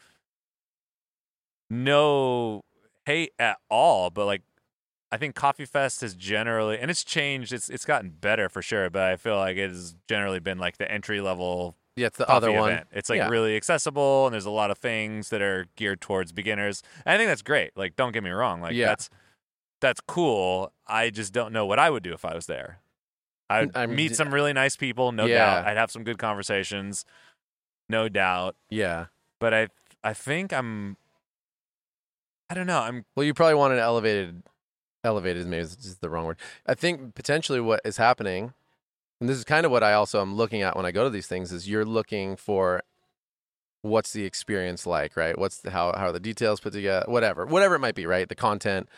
no 1.69 2.63
hate 3.07 3.33
at 3.39 3.59
all. 3.71 4.11
But 4.11 4.27
like, 4.27 4.43
I 5.11 5.17
think 5.17 5.35
Coffee 5.35 5.65
Fest 5.65 6.03
has 6.03 6.15
generally, 6.15 6.79
and 6.79 6.91
it's 6.91 7.05
changed. 7.05 7.53
It's 7.53 7.69
it's 7.71 7.85
gotten 7.85 8.11
better 8.11 8.49
for 8.49 8.63
sure. 8.63 8.91
But 8.91 9.03
I 9.03 9.17
feel 9.17 9.37
like 9.37 9.57
it 9.57 9.71
has 9.71 9.97
generally 10.09 10.41
been 10.41 10.59
like 10.59 10.77
the 10.79 10.91
entry 10.91 11.21
level 11.21 11.75
Yeah, 11.97 12.07
it's 12.07 12.19
the 12.19 12.29
other 12.31 12.53
one. 12.53 12.85
It's 12.93 13.11
like 13.11 13.19
Yeah. 13.19 13.29
really 13.29 13.57
accessible, 13.57 14.27
and 14.27 14.33
there's 14.33 14.47
a 14.47 14.51
lot 14.51 14.71
of 14.71 14.79
things 14.79 15.29
that 15.31 15.43
are 15.43 15.67
geared 15.77 16.01
towards 16.01 16.33
beginners. 16.33 16.83
And 17.05 17.15
I 17.15 17.19
think 17.19 17.29
that's 17.29 17.43
great. 17.43 17.77
Like, 17.77 17.97
don't 17.97 18.13
get 18.13 18.23
me 18.23 18.31
wrong. 18.31 18.61
Like 18.61 18.75
Yeah. 18.75 18.87
that's 18.87 19.11
that's 19.81 20.01
cool. 20.07 20.73
I 20.87 21.09
just 21.11 21.33
don't 21.33 21.53
know 21.53 21.65
what 21.67 21.79
I 21.79 21.89
would 21.91 22.03
do 22.03 22.13
if 22.13 22.25
I 22.25 22.35
was 22.35 22.47
there. 22.47 22.81
I'd 23.49 23.75
I'm- 23.77 23.95
meet 23.97 24.15
some 24.15 24.33
really 24.33 24.53
nice 24.53 24.77
people, 24.77 25.11
no 25.11 25.25
Yeah. 25.27 25.39
doubt. 25.63 25.67
I'd 25.67 25.77
have 25.79 25.91
some 25.91 26.05
good 26.05 26.19
conversations, 26.19 27.05
no 27.89 28.09
doubt. 28.09 28.57
Yeah. 28.69 29.07
But 29.41 29.53
I 29.55 29.69
I 30.05 30.15
think 30.15 30.53
I'm 30.53 30.97
I 32.49 32.55
don't 32.55 32.67
know. 32.67 32.81
I'm 32.81 33.05
Well, 33.17 33.25
you 33.25 33.35
probably 33.35 33.55
want 33.55 33.73
an 33.73 33.79
elevated, 33.79 34.43
elevated 35.05 35.41
is 35.43 35.47
maybe 35.47 35.63
is 35.63 35.77
just 35.77 36.01
the 36.01 36.11
wrong 36.11 36.25
word. 36.27 36.39
I 36.67 36.75
think 36.75 37.15
potentially 37.15 37.61
what 37.61 37.81
is 37.85 37.97
happening, 37.97 38.55
and 39.21 39.29
this 39.29 39.37
is 39.37 39.45
kind 39.45 39.67
of 39.67 39.73
what 39.73 39.83
I 39.83 39.93
also 39.93 40.21
am 40.21 40.35
looking 40.35 40.63
at 40.63 40.77
when 40.77 40.87
I 40.87 40.93
go 40.93 41.05
to 41.05 41.11
these 41.11 41.27
things, 41.27 41.53
is 41.53 41.69
you're 41.69 41.85
looking 41.85 42.37
for 42.37 42.83
what's 43.83 44.13
the 44.13 44.25
experience 44.25 44.87
like, 44.87 45.17
right? 45.17 45.39
What's 45.39 45.59
the, 45.59 45.71
how 45.71 45.93
how 45.97 46.07
are 46.07 46.13
the 46.13 46.21
details 46.21 46.61
put 46.61 46.73
together, 46.73 47.05
whatever, 47.09 47.47
whatever 47.47 47.75
it 47.75 47.81
might 47.81 47.95
be, 47.95 48.07
right? 48.07 48.29
The 48.29 48.35
content, 48.35 48.89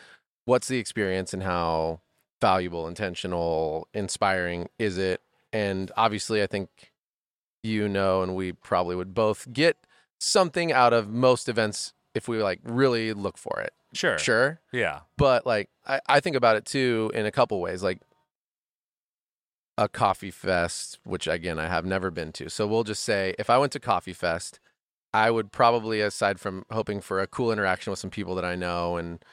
what's 0.45 0.67
the 0.67 0.77
experience, 0.77 1.33
and 1.33 1.43
how 1.43 2.01
valuable, 2.41 2.87
intentional, 2.87 3.87
inspiring 3.93 4.69
is 4.79 4.97
it? 4.97 5.21
And 5.51 5.91
obviously, 5.95 6.41
I 6.41 6.47
think 6.47 6.69
you 7.63 7.87
know, 7.87 8.21
and 8.21 8.35
we 8.35 8.51
probably 8.51 8.95
would 8.95 9.13
both 9.13 9.51
get 9.53 9.77
something 10.19 10.71
out 10.71 10.93
of 10.93 11.09
most 11.09 11.47
events 11.47 11.93
if 12.13 12.27
we 12.27 12.41
like 12.43 12.59
really 12.63 13.13
look 13.13 13.37
for 13.37 13.59
it. 13.61 13.73
sure. 13.93 14.17
Sure. 14.17 14.59
Yeah. 14.71 14.99
But 15.17 15.45
like 15.45 15.69
I, 15.87 15.99
I 16.07 16.19
think 16.19 16.35
about 16.35 16.57
it 16.57 16.65
too 16.65 17.11
in 17.13 17.25
a 17.25 17.31
couple 17.31 17.59
ways. 17.61 17.81
Like 17.81 17.99
a 19.77 19.89
coffee 19.89 20.31
fest, 20.31 20.99
which 21.03 21.27
again 21.27 21.59
I 21.59 21.67
have 21.67 21.85
never 21.85 22.11
been 22.11 22.31
to. 22.33 22.49
So 22.49 22.67
we'll 22.67 22.83
just 22.83 23.03
say 23.03 23.35
if 23.39 23.49
I 23.49 23.57
went 23.57 23.71
to 23.73 23.79
Coffee 23.79 24.13
Fest, 24.13 24.59
I 25.13 25.29
would 25.29 25.51
probably, 25.51 26.01
aside 26.01 26.39
from 26.39 26.65
hoping 26.71 26.99
for 26.99 27.19
a 27.19 27.27
cool 27.27 27.51
interaction 27.51 27.91
with 27.91 27.99
some 27.99 28.09
people 28.09 28.35
that 28.35 28.45
I 28.45 28.55
know 28.55 28.97
and 28.97 29.23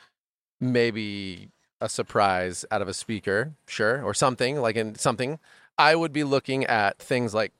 maybe 0.60 1.50
a 1.80 1.88
surprise 1.88 2.64
out 2.70 2.82
of 2.82 2.88
a 2.88 2.94
speaker, 2.94 3.54
sure, 3.66 4.02
or 4.04 4.12
something 4.12 4.60
like 4.60 4.76
in 4.76 4.94
something, 4.96 5.38
I 5.78 5.96
would 5.96 6.12
be 6.12 6.24
looking 6.24 6.64
at 6.64 6.98
things 6.98 7.32
like 7.34 7.52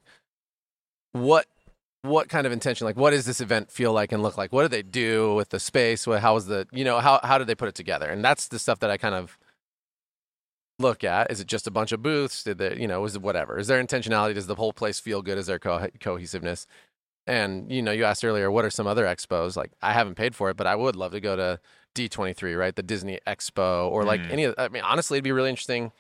what 1.13 1.47
what 2.03 2.31
kind 2.31 2.47
of 2.47 2.53
intention 2.53 2.87
like 2.87 2.97
what 2.97 3.11
does 3.11 3.27
this 3.27 3.43
event 3.43 3.71
feel 3.71 3.93
like 3.93 4.13
and 4.13 4.23
look 4.23 4.37
like? 4.39 4.53
What 4.53 4.63
do 4.63 4.69
they 4.69 4.83
do 4.83 5.35
with 5.35 5.51
the 5.51 5.61
space? 5.61 6.07
What, 6.07 6.21
how 6.21 6.37
is 6.37 6.47
the 6.47 6.67
you 6.73 6.85
know 6.85 7.01
how 7.01 7.21
how 7.23 7.39
did 7.39 7.47
they 7.47 7.55
put 7.55 7.69
it 7.69 7.75
together? 7.75 8.09
And 8.09 8.25
that's 8.25 8.49
the 8.49 8.59
stuff 8.59 8.81
that 8.81 8.91
i 8.91 8.97
kind 8.99 9.15
of 9.15 9.39
look 10.81 11.05
at? 11.05 11.31
Is 11.31 11.41
it 11.41 11.47
just 11.47 11.67
a 11.67 11.71
bunch 11.71 11.93
of 11.93 12.03
booths? 12.03 12.43
Did 12.43 12.59
they 12.59 12.77
you 12.77 12.89
know 12.89 13.05
is 13.05 13.15
it 13.17 13.23
whatever? 13.23 13.59
Is 13.59 13.67
there 13.69 13.83
intentionality? 13.83 14.35
Does 14.35 14.47
the 14.47 14.55
whole 14.57 14.73
place 14.73 14.99
feel 15.01 15.23
good? 15.23 15.39
Is 15.39 15.47
there 15.47 15.59
co- 15.59 15.89
cohesiveness? 16.01 16.67
And 17.27 17.71
you 17.71 17.83
know 17.83 17.93
you 17.93 18.05
asked 18.05 18.25
earlier 18.25 18.51
what 18.51 18.65
are 18.65 18.71
some 18.71 18.87
other 18.87 19.05
expos? 19.05 19.57
Like 19.57 19.73
i 19.83 19.93
haven't 19.93 20.15
paid 20.17 20.35
for 20.35 20.51
it 20.51 20.57
but 20.57 20.67
i 20.67 20.75
would 20.75 20.97
love 20.97 21.13
to 21.13 21.21
go 21.21 21.37
to 21.37 21.61
d23 21.95 22.59
right? 22.59 22.75
The 22.75 22.83
disney 22.83 23.19
expo 23.27 23.89
or 23.91 24.05
like 24.05 24.21
Mm. 24.23 24.33
any 24.33 24.45
of 24.45 24.55
i 24.59 24.69
mean 24.69 24.83
honestly 24.83 25.17
it'd 25.19 25.25
be 25.25 25.33
really 25.33 25.51
interesting 25.51 25.93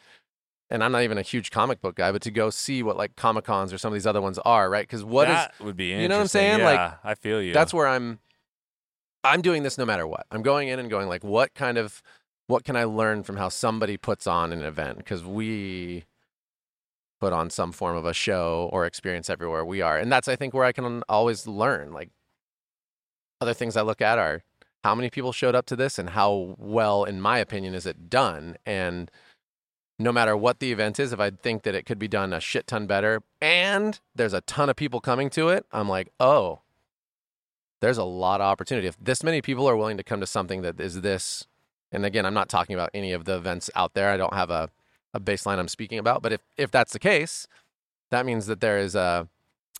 and 0.70 0.82
i'm 0.84 0.92
not 0.92 1.02
even 1.02 1.18
a 1.18 1.22
huge 1.22 1.50
comic 1.50 1.80
book 1.82 1.96
guy 1.96 2.10
but 2.12 2.22
to 2.22 2.30
go 2.30 2.48
see 2.48 2.82
what 2.82 2.96
like 2.96 3.16
comic 3.16 3.44
cons 3.44 3.72
or 3.72 3.78
some 3.78 3.92
of 3.92 3.94
these 3.94 4.06
other 4.06 4.20
ones 4.22 4.38
are 4.44 4.70
right? 4.70 4.84
Because 4.88 5.04
what 5.04 5.28
is 5.28 5.34
that 5.34 5.54
would 5.60 5.76
be 5.76 5.88
you 5.88 6.08
know 6.08 6.16
what 6.16 6.22
I'm 6.22 6.28
saying? 6.28 6.62
Like, 6.62 6.78
Yeah, 6.78 6.94
I 7.04 7.14
feel 7.14 7.42
you. 7.42 7.52
that's 7.52 7.74
where 7.74 7.86
I'm 7.86 8.18
I'm 9.22 9.42
doing 9.42 9.62
this 9.62 9.76
no 9.76 9.84
matter 9.84 10.06
what. 10.06 10.26
I'm 10.30 10.42
going 10.42 10.68
in 10.68 10.78
and 10.78 10.88
going 10.88 11.08
like 11.08 11.22
what 11.22 11.52
kind 11.54 11.76
of 11.76 12.02
what 12.50 12.64
can 12.64 12.76
I 12.76 12.84
learn 12.84 13.22
from 13.22 13.36
how 13.36 13.48
somebody 13.48 13.96
puts 13.96 14.26
on 14.26 14.52
an 14.52 14.62
event 14.62 14.98
because 14.98 15.24
we 15.24 16.04
put 17.20 17.32
on 17.32 17.50
some 17.50 17.70
form 17.70 17.96
of 17.96 18.04
a 18.04 18.14
show 18.14 18.68
or 18.72 18.86
experience 18.86 19.30
everywhere 19.30 19.64
we 19.64 19.80
are. 19.82 19.98
And 19.98 20.10
that's 20.10 20.26
I 20.26 20.36
think 20.36 20.54
where 20.54 20.64
I 20.64 20.72
can 20.72 21.02
always 21.08 21.46
learn 21.46 21.92
like 21.92 22.10
other 23.40 23.54
things 23.54 23.76
I 23.76 23.82
look 23.82 24.00
at 24.00 24.18
are 24.18 24.42
how 24.82 24.94
many 24.94 25.10
people 25.10 25.32
showed 25.32 25.54
up 25.54 25.66
to 25.66 25.76
this 25.76 25.98
and 25.98 26.10
how 26.10 26.56
well 26.58 27.04
in 27.04 27.20
my 27.20 27.38
opinion 27.38 27.74
is 27.74 27.86
it 27.86 28.10
done 28.10 28.56
and 28.66 29.10
no 29.98 30.12
matter 30.12 30.34
what 30.34 30.60
the 30.60 30.72
event 30.72 30.98
is, 30.98 31.12
if 31.12 31.20
I 31.20 31.28
think 31.28 31.62
that 31.64 31.74
it 31.74 31.84
could 31.84 31.98
be 31.98 32.08
done 32.08 32.32
a 32.32 32.40
shit 32.40 32.66
ton 32.66 32.86
better 32.86 33.22
and 33.42 34.00
there's 34.14 34.32
a 34.32 34.40
ton 34.40 34.70
of 34.70 34.76
people 34.76 34.98
coming 34.98 35.28
to 35.30 35.50
it, 35.50 35.66
I'm 35.72 35.90
like, 35.90 36.08
oh, 36.18 36.62
there's 37.82 37.98
a 37.98 38.04
lot 38.04 38.40
of 38.40 38.46
opportunity. 38.46 38.88
If 38.88 38.96
this 38.98 39.22
many 39.22 39.42
people 39.42 39.68
are 39.68 39.76
willing 39.76 39.98
to 39.98 40.02
come 40.02 40.20
to 40.20 40.26
something 40.26 40.62
that 40.62 40.80
is 40.80 41.02
this, 41.02 41.46
and 41.92 42.04
again, 42.04 42.24
I'm 42.24 42.34
not 42.34 42.48
talking 42.48 42.74
about 42.74 42.90
any 42.94 43.12
of 43.12 43.24
the 43.24 43.36
events 43.36 43.70
out 43.74 43.94
there. 43.94 44.10
I 44.10 44.16
don't 44.16 44.34
have 44.34 44.50
a, 44.50 44.70
a 45.12 45.20
baseline 45.20 45.58
I'm 45.58 45.68
speaking 45.68 45.98
about, 45.98 46.22
but 46.22 46.32
if, 46.32 46.40
if 46.56 46.70
that's 46.70 46.92
the 46.92 46.98
case, 46.98 47.46
that 48.10 48.26
means 48.26 48.46
that 48.46 48.60
there 48.60 48.78
is 48.78 48.94
a, 48.94 49.28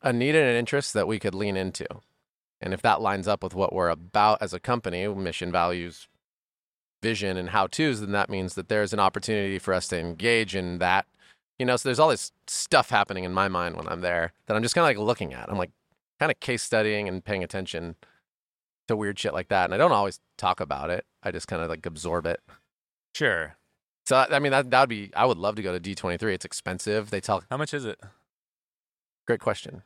a 0.03 0.13
need 0.13 0.35
and 0.35 0.49
an 0.49 0.57
interest 0.57 0.95
that 0.95 1.07
we 1.07 1.19
could 1.19 1.35
lean 1.35 1.57
into. 1.57 1.87
And 2.61 2.75
if 2.75 2.83
that 2.83 3.01
lines 3.01 3.27
up 3.29 3.43
with 3.43 3.55
what 3.55 3.73
we're 3.73 3.89
about 3.89 4.39
as 4.41 4.53
a 4.53 4.61
company, 4.61 5.07
mission, 5.09 5.51
values, 5.51 6.09
vision, 7.03 7.37
and 7.37 7.51
how 7.51 7.67
to's, 7.67 8.01
then 8.01 8.13
that 8.13 8.29
means 8.29 8.55
that 8.55 8.69
there's 8.69 8.93
an 8.93 9.01
opportunity 9.01 9.59
for 9.59 9.73
us 9.73 9.89
to 9.89 9.99
engage 9.99 10.55
in 10.55 10.79
that. 10.79 11.07
You 11.59 11.67
know, 11.67 11.77
so 11.77 11.89
there's 11.89 11.99
all 11.99 12.09
this 12.09 12.33
stuff 12.47 12.91
happening 12.91 13.25
in 13.25 13.33
my 13.33 13.49
mind 13.49 13.77
when 13.77 13.89
I'm 13.89 14.01
there 14.01 14.33
that 14.47 14.57
I'm 14.57 14.63
just 14.63 14.75
kind 14.75 14.83
of 14.83 14.89
like 14.89 15.07
looking 15.07 15.33
at. 15.33 15.51
I'm 15.51 15.59
like 15.59 15.71
kind 16.19 16.31
of 16.31 16.41
case 16.41 16.63
studying 16.63 17.09
and 17.09 17.25
paying 17.25 17.45
attention 17.45 17.97
to 18.91 18.97
weird 18.97 19.19
shit 19.19 19.33
like 19.33 19.49
that. 19.49 19.65
And 19.65 19.75
I 19.75 19.79
don't 19.79 19.93
always 19.93 20.21
talk 20.37 20.61
about 20.61 20.91
it. 20.91 21.07
I 21.23 21.31
just 21.31 21.49
kind 21.49 21.63
of 21.63 21.69
like 21.69 21.87
absorb 21.87 22.27
it. 22.27 22.41
Sure. 23.15 23.57
So 24.07 24.27
I 24.31 24.39
mean 24.39 24.53
that 24.53 24.71
that 24.71 24.81
would 24.81 24.89
be 24.89 25.11
I 25.15 25.25
would 25.25 25.39
love 25.39 25.57
to 25.57 25.63
go 25.63 25.77
to 25.77 25.81
D23. 25.81 26.35
It's 26.35 26.45
expensive. 26.45 27.11
They 27.11 27.21
tell 27.21 27.43
How 27.51 27.57
much 27.57 27.73
is 27.75 27.85
it? 27.85 28.01
great 29.27 29.41
question. 29.41 29.83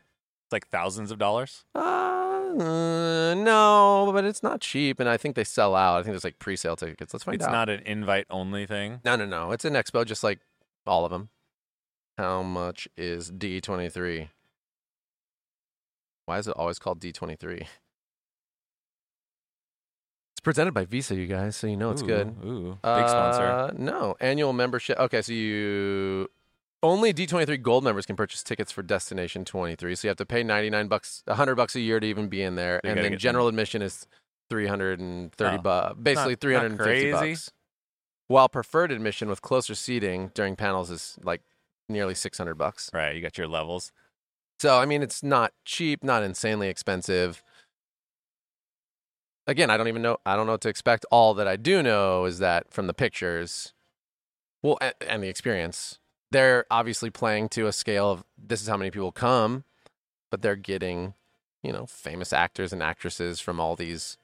It's 0.46 0.52
like 0.52 0.68
thousands 0.68 1.10
of 1.10 1.18
dollars. 1.18 1.64
Uh, 1.74 3.34
no, 3.36 4.10
but 4.12 4.24
it's 4.24 4.42
not 4.42 4.60
cheap, 4.60 5.00
and 5.00 5.08
I 5.08 5.16
think 5.16 5.34
they 5.34 5.42
sell 5.44 5.74
out. 5.74 5.96
I 5.98 6.02
think 6.02 6.12
there's 6.12 6.24
like 6.24 6.38
pre-sale 6.38 6.76
tickets. 6.76 7.12
Let's 7.12 7.24
find 7.24 7.34
It's 7.34 7.44
out. 7.44 7.48
It's 7.48 7.52
not 7.52 7.68
an 7.68 7.80
invite 7.80 8.26
only 8.30 8.64
thing. 8.64 9.00
No, 9.04 9.16
no, 9.16 9.26
no. 9.26 9.50
It's 9.50 9.64
an 9.64 9.74
expo, 9.74 10.04
just 10.06 10.22
like 10.22 10.38
all 10.86 11.04
of 11.04 11.10
them. 11.10 11.30
How 12.16 12.42
much 12.42 12.86
is 12.96 13.32
D23? 13.32 14.28
Why 16.26 16.38
is 16.38 16.46
it 16.46 16.54
always 16.56 16.78
called 16.78 17.00
D23? 17.00 17.66
Presented 20.44 20.72
by 20.74 20.84
Visa, 20.84 21.14
you 21.14 21.26
guys, 21.26 21.56
so 21.56 21.66
you 21.66 21.76
know 21.76 21.90
it's 21.90 22.02
Ooh, 22.02 22.06
good. 22.06 22.28
Ooh, 22.44 22.68
big 22.82 23.08
sponsor. 23.08 23.42
Uh, 23.44 23.72
no, 23.78 24.14
annual 24.20 24.52
membership. 24.52 24.98
Okay, 24.98 25.22
so 25.22 25.32
you 25.32 26.28
only 26.82 27.14
D23 27.14 27.62
gold 27.62 27.82
members 27.82 28.04
can 28.04 28.14
purchase 28.14 28.42
tickets 28.42 28.70
for 28.70 28.82
Destination 28.82 29.46
23. 29.46 29.94
So 29.94 30.06
you 30.06 30.10
have 30.10 30.18
to 30.18 30.26
pay 30.26 30.42
99 30.42 30.86
bucks, 30.86 31.22
100 31.24 31.54
bucks 31.54 31.74
a 31.76 31.80
year 31.80 31.98
to 31.98 32.06
even 32.06 32.28
be 32.28 32.42
in 32.42 32.56
there, 32.56 32.78
and 32.84 32.90
gotta 32.96 33.02
then 33.02 33.12
get 33.12 33.20
general 33.20 33.48
admission 33.48 33.80
is 33.80 34.06
330 34.50 35.56
Oh, 35.56 35.62
bucks, 35.62 35.96
basically 36.02 36.32
not 36.32 36.40
350 36.40 37.10
crazy. 37.10 37.10
bucks. 37.32 37.50
While 38.28 38.50
preferred 38.50 38.92
admission 38.92 39.30
with 39.30 39.40
closer 39.40 39.74
seating 39.74 40.30
during 40.34 40.56
panels 40.56 40.90
is 40.90 41.18
like 41.22 41.40
nearly 41.88 42.14
600 42.14 42.54
bucks. 42.56 42.90
Right, 42.92 43.16
you 43.16 43.22
got 43.22 43.38
your 43.38 43.48
levels. 43.48 43.92
So 44.60 44.78
I 44.78 44.84
mean, 44.84 45.02
it's 45.02 45.22
not 45.22 45.52
cheap, 45.64 46.04
not 46.04 46.22
insanely 46.22 46.68
expensive. 46.68 47.42
Again, 49.46 49.70
I 49.70 49.76
don't 49.76 49.88
even 49.88 50.02
know. 50.02 50.18
I 50.24 50.36
don't 50.36 50.46
know 50.46 50.52
what 50.52 50.62
to 50.62 50.68
expect. 50.68 51.04
All 51.10 51.34
that 51.34 51.46
I 51.46 51.56
do 51.56 51.82
know 51.82 52.24
is 52.24 52.38
that 52.38 52.72
from 52.72 52.86
the 52.86 52.94
pictures, 52.94 53.74
well, 54.62 54.78
and, 54.80 54.94
and 55.06 55.22
the 55.22 55.28
experience, 55.28 55.98
they're 56.30 56.64
obviously 56.70 57.10
playing 57.10 57.50
to 57.50 57.66
a 57.66 57.72
scale 57.72 58.10
of 58.10 58.24
this 58.38 58.62
is 58.62 58.68
how 58.68 58.76
many 58.76 58.90
people 58.90 59.12
come, 59.12 59.64
but 60.30 60.40
they're 60.40 60.56
getting, 60.56 61.14
you 61.62 61.72
know, 61.72 61.86
famous 61.86 62.32
actors 62.32 62.72
and 62.72 62.82
actresses 62.82 63.38
from 63.38 63.60
all 63.60 63.76
these 63.76 64.16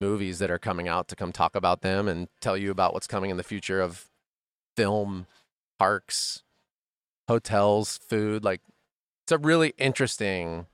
movies 0.00 0.38
that 0.40 0.50
are 0.50 0.58
coming 0.58 0.88
out 0.88 1.08
to 1.08 1.16
come 1.16 1.32
talk 1.32 1.56
about 1.56 1.80
them 1.80 2.06
and 2.06 2.28
tell 2.40 2.56
you 2.56 2.70
about 2.70 2.92
what's 2.92 3.06
coming 3.06 3.30
in 3.30 3.38
the 3.38 3.42
future 3.42 3.80
of 3.80 4.10
film, 4.76 5.26
parks, 5.78 6.42
hotels, 7.28 7.98
food. 7.98 8.44
Like, 8.44 8.60
it's 9.24 9.32
a 9.32 9.38
really 9.38 9.72
interesting 9.78 10.66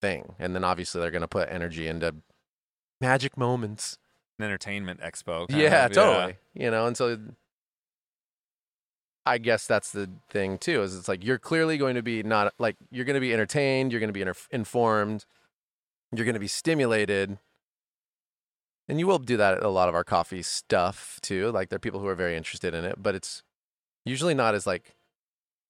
thing. 0.00 0.34
And 0.38 0.54
then 0.54 0.64
obviously 0.64 1.00
they're 1.00 1.10
going 1.10 1.20
to 1.20 1.28
put 1.28 1.50
energy 1.50 1.86
into 1.86 2.14
magic 3.00 3.36
moments. 3.36 3.98
An 4.38 4.44
entertainment 4.44 5.00
expo. 5.00 5.46
Yeah, 5.50 5.86
of, 5.86 5.92
totally. 5.92 6.36
You 6.54 6.70
know, 6.70 6.86
and 6.86 6.96
so 6.96 7.18
I 9.26 9.38
guess 9.38 9.66
that's 9.66 9.92
the 9.92 10.08
thing 10.30 10.58
too. 10.58 10.82
Is 10.82 10.96
it's 10.96 11.08
like 11.08 11.24
you're 11.24 11.38
clearly 11.38 11.76
going 11.76 11.96
to 11.96 12.02
be 12.02 12.22
not 12.22 12.54
like 12.58 12.76
you're 12.90 13.04
going 13.04 13.14
to 13.14 13.20
be 13.20 13.34
entertained, 13.34 13.92
you're 13.92 14.00
going 14.00 14.08
to 14.08 14.14
be 14.14 14.22
inter- 14.22 14.34
informed, 14.50 15.26
you're 16.12 16.24
going 16.24 16.34
to 16.34 16.40
be 16.40 16.48
stimulated, 16.48 17.38
and 18.88 18.98
you 18.98 19.06
will 19.06 19.18
do 19.18 19.36
that 19.36 19.54
at 19.58 19.62
a 19.62 19.68
lot 19.68 19.88
of 19.88 19.94
our 19.94 20.04
coffee 20.04 20.42
stuff 20.42 21.18
too. 21.20 21.50
Like 21.50 21.68
there 21.68 21.76
are 21.76 21.80
people 21.80 22.00
who 22.00 22.06
are 22.06 22.14
very 22.14 22.36
interested 22.36 22.74
in 22.74 22.84
it, 22.84 23.02
but 23.02 23.14
it's 23.14 23.42
usually 24.06 24.34
not 24.34 24.54
as 24.54 24.66
like 24.66 24.96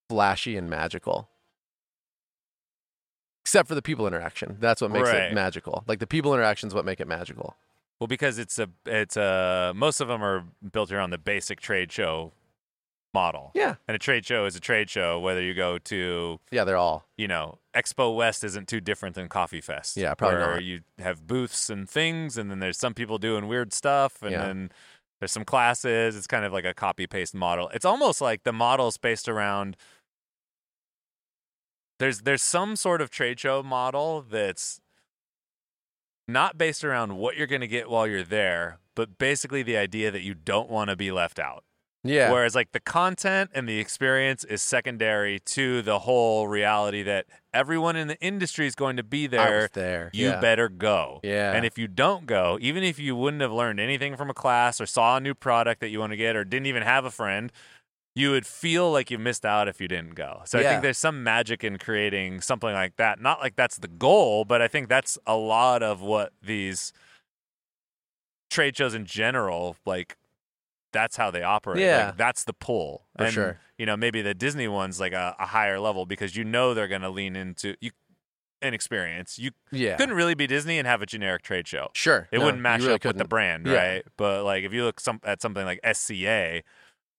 flashy 0.09 0.57
and 0.57 0.70
magical. 0.70 1.29
Except 3.48 3.66
for 3.66 3.74
the 3.74 3.80
people 3.82 4.06
interaction. 4.06 4.58
That's 4.61 4.82
what 4.82 4.90
makes 4.90 5.08
Right. 5.08 5.22
it 5.22 5.34
magical. 5.34 5.84
Like 5.87 6.00
the 6.00 6.06
people 6.06 6.34
interaction 6.34 6.66
is 6.68 6.74
what 6.74 6.84
make 6.84 7.00
it 7.00 7.08
magical. 7.08 7.56
Well, 7.98 8.06
because 8.06 8.38
it's 8.38 8.58
a, 8.58 8.68
it's 8.84 9.16
a, 9.16 9.72
most 9.74 10.00
of 10.00 10.08
them 10.08 10.22
are 10.22 10.44
built 10.70 10.92
around 10.92 11.11
the 11.11 11.18
basic 11.18 11.58
trade 11.61 11.90
show 11.90 12.32
model. 13.14 13.50
Yeah. 13.54 13.76
And 13.88 13.94
a 13.94 13.98
trade 13.98 14.26
show 14.26 14.44
is 14.44 14.54
a 14.54 14.61
trade 14.61 14.90
show, 14.90 15.18
whether 15.18 15.42
you 15.42 15.54
go 15.54 15.78
to, 15.78 16.38
Yeah, 16.50 16.64
they're 16.64 16.76
all. 16.76 17.06
you 17.16 17.26
know, 17.26 17.58
Expo 17.74 18.14
West 18.14 18.44
isn't 18.44 18.68
too 18.68 18.80
different 18.80 19.14
than 19.14 19.28
Coffee 19.28 19.62
Fest. 19.62 19.96
Yeah, 19.96 20.12
probably 20.14 20.38
where 20.40 20.54
not. 20.56 20.62
you 20.64 20.80
have 20.98 21.26
booths 21.26 21.70
and 21.70 21.88
things, 21.88 22.37
and 22.37 22.50
then 22.50 22.58
there's 22.61 22.76
some 22.78 22.92
people 22.92 23.16
doing 23.18 23.48
weird 23.48 23.72
stuff, 23.72 24.22
and 24.22 24.32
Yeah. 24.32 24.42
then 24.46 24.70
there's 25.20 25.32
some 25.32 25.44
classes. 25.46 26.16
It's 26.16 26.26
kind 26.26 26.44
of 26.44 26.52
like 26.52 26.66
a 26.66 26.74
copy 26.74 27.06
paste 27.06 27.34
model. 27.34 27.68
It's 27.72 27.87
almost 27.87 28.20
like 28.20 28.42
the 28.44 28.52
model 28.52 28.88
is 28.88 28.98
based 28.98 29.26
around. 29.28 29.76
There's 31.98 32.22
there's 32.22 32.42
some 32.42 32.76
sort 32.76 33.00
of 33.00 33.11
trade 33.11 33.40
show 33.40 33.62
model 33.62 34.24
that's 34.28 34.80
not 36.26 36.58
based 36.58 36.84
around 36.84 37.16
what 37.16 37.37
you're 37.37 37.46
going 37.46 37.62
to 37.62 37.68
get 37.68 37.88
while 37.88 38.06
you're 38.06 38.22
there, 38.22 38.78
but 38.94 39.18
basically 39.18 39.62
the 39.62 39.76
idea 39.76 40.11
that 40.11 40.22
you 40.22 40.34
don't 40.34 40.70
want 40.70 40.90
to 40.90 40.96
be 40.96 41.11
left 41.11 41.38
out. 41.38 41.64
Yeah. 42.04 42.30
Whereas 42.30 42.54
like 42.54 42.72
the 42.72 42.80
content 42.80 43.50
and 43.54 43.68
the 43.68 43.78
experience 43.80 44.44
is 44.44 44.62
secondary 44.62 45.40
to 45.40 45.82
the 45.82 46.00
whole 46.00 46.46
reality 46.46 47.02
that 47.02 47.26
everyone 47.52 47.96
in 47.96 48.08
the 48.08 48.20
industry 48.20 48.66
is 48.66 48.74
going 48.74 48.96
to 48.96 49.02
be 49.02 49.26
there. 49.26 49.68
there. 49.72 50.11
You 50.12 50.28
yeah. 50.28 50.40
better 50.40 50.68
go. 50.68 51.20
Yeah. 51.24 51.52
And 51.52 51.66
if 51.66 51.76
you 51.76 51.88
don't 51.88 52.26
go, 52.26 52.56
even 52.61 52.84
if 52.84 52.98
you 52.98 53.16
wouldn't 53.16 53.42
have 53.42 53.52
learned 53.52 53.80
anything 53.80 54.16
from 54.16 54.30
a 54.30 54.34
class 54.34 54.80
or 54.80 54.87
saw 54.87 55.16
a 55.16 55.20
new 55.20 55.34
product 55.34 55.80
that 55.80 55.88
you 55.88 55.98
want 55.98 56.12
to 56.12 56.16
get 56.16 56.37
or 56.37 56.44
didn't 56.44 56.66
even 56.66 56.82
have 56.82 57.04
a 57.04 57.11
friend, 57.11 57.50
you 58.18 58.33
would 58.33 58.46
feel 58.46 58.90
like 58.90 59.11
you 59.11 59.18
missed 59.18 59.44
out 59.44 59.68
if 59.68 59.81
you 59.81 59.87
didn't 59.87 60.16
go. 60.16 60.42
So 60.44 60.59
I 60.59 60.62
think 60.64 60.83
there's 60.83 60.98
some 60.98 61.22
magic 61.22 61.62
in 61.62 61.78
creating 61.78 62.40
something 62.40 62.72
like 62.72 62.96
that. 62.96 63.20
Not 63.20 63.40
like 63.40 63.54
that's 63.54 63.78
the 63.78 63.87
goal, 63.87 64.44
but 64.44 64.61
I 64.61 64.66
think 64.66 64.88
that's 64.88 65.18
a 65.24 65.37
lot 65.37 65.85
of 65.85 66.00
what 66.00 66.33
these 66.42 66.92
trade 68.50 68.76
shows 68.76 68.94
in 68.94 69.04
general 69.04 69.76
like 69.85 70.16
that's 70.92 71.16
how 71.16 71.31
they 71.31 71.42
operate. 71.42 71.81
Yeah. 71.81 72.07
Like, 72.07 72.16
that's 72.16 72.44
the 72.44 72.54
pull. 72.54 73.04
For 73.16 73.24
and, 73.24 73.33
sure. 73.33 73.61
You 73.76 73.87
know, 73.87 73.96
maybe 73.96 74.22
the 74.22 74.35
Disney 74.35 74.66
one's 74.66 74.98
like 74.98 75.12
a, 75.12 75.37
a 75.38 75.46
higher 75.46 75.78
level 75.78 76.07
because 76.07 76.35
you 76.35 76.44
know 76.44 76.74
they're 76.74 76.88
going 76.88 77.02
to 77.02 77.11
lean 77.11 77.37
into 77.37 77.76
you 77.81 77.90
an 78.62 78.74
experience. 78.74 79.38
You 79.38 79.52
yeah. 79.70 79.96
couldn't 79.96 80.16
really 80.16 80.35
be 80.35 80.48
Disney 80.48 80.78
and 80.78 80.88
have 80.88 81.02
a 81.02 81.07
generic 81.07 81.42
trade 81.42 81.68
show. 81.68 81.90
Sure. 81.94 82.26
It 82.33 82.38
No, 82.38 82.46
wouldn't 82.46 82.62
match 82.62 82.81
really 82.81 82.94
up 82.94 83.04
with 83.04 83.18
the 83.18 83.26
brand, 83.26 83.66
Yeah. 83.66 83.74
right? 83.74 84.04
But 84.16 84.44
like 84.44 84.64
if 84.64 84.72
you 84.72 84.85
look 84.85 84.98
some 84.98 85.20
at 85.22 85.40
something 85.40 85.64
like 85.64 85.78
SCA, 85.92 86.62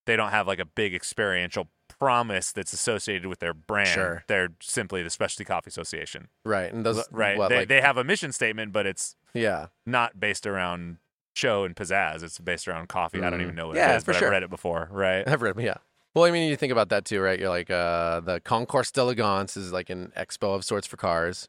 they 0.09 0.15
don't 0.15 0.31
have 0.31 0.47
like 0.47 0.59
a 0.59 0.65
big 0.65 0.95
experiential 0.95 1.69
promise 1.99 2.51
that's 2.51 2.73
associated 2.73 3.27
with 3.27 3.39
their 3.39 3.53
brand. 3.53 3.89
Sure. 3.89 4.23
They're 4.27 4.49
simply 4.59 5.03
the 5.03 5.09
Specialty 5.09 5.45
Coffee 5.45 5.69
Association. 5.69 6.29
Right. 6.43 6.73
And 6.73 6.83
those 6.85 7.07
right. 7.11 7.37
What, 7.37 7.49
they, 7.49 7.57
like, 7.57 7.67
they 7.67 7.81
have 7.81 7.97
a 7.97 8.03
mission 8.03 8.31
statement, 8.31 8.71
but 8.71 8.87
it's 8.87 9.15
yeah. 9.33 9.67
not 9.85 10.19
based 10.19 10.47
around 10.47 10.97
show 11.35 11.63
and 11.63 11.75
pizzazz. 11.75 12.23
It's 12.23 12.39
based 12.39 12.67
around 12.67 12.89
coffee. 12.89 13.21
I 13.21 13.29
don't 13.29 13.41
even 13.41 13.55
know 13.55 13.67
what 13.67 13.75
Yeah, 13.75 13.93
it 13.93 13.97
is, 13.97 14.03
for 14.03 14.13
but 14.13 14.19
sure. 14.19 14.27
I've 14.29 14.31
read 14.31 14.43
it 14.43 14.49
before, 14.49 14.87
right? 14.91 15.27
I've 15.27 15.41
read. 15.41 15.59
It. 15.59 15.63
Yeah. 15.63 15.77
Well, 16.15 16.25
I 16.25 16.31
mean, 16.31 16.49
you 16.49 16.55
think 16.55 16.71
about 16.71 16.89
that 16.89 17.05
too, 17.05 17.21
right? 17.21 17.39
You're 17.39 17.49
like 17.49 17.69
uh, 17.69 18.21
the 18.21 18.39
Concours 18.39 18.91
d'Elegance 18.91 19.55
is 19.55 19.71
like 19.71 19.91
an 19.91 20.11
expo 20.17 20.55
of 20.55 20.65
sorts 20.65 20.87
for 20.87 20.97
cars. 20.97 21.47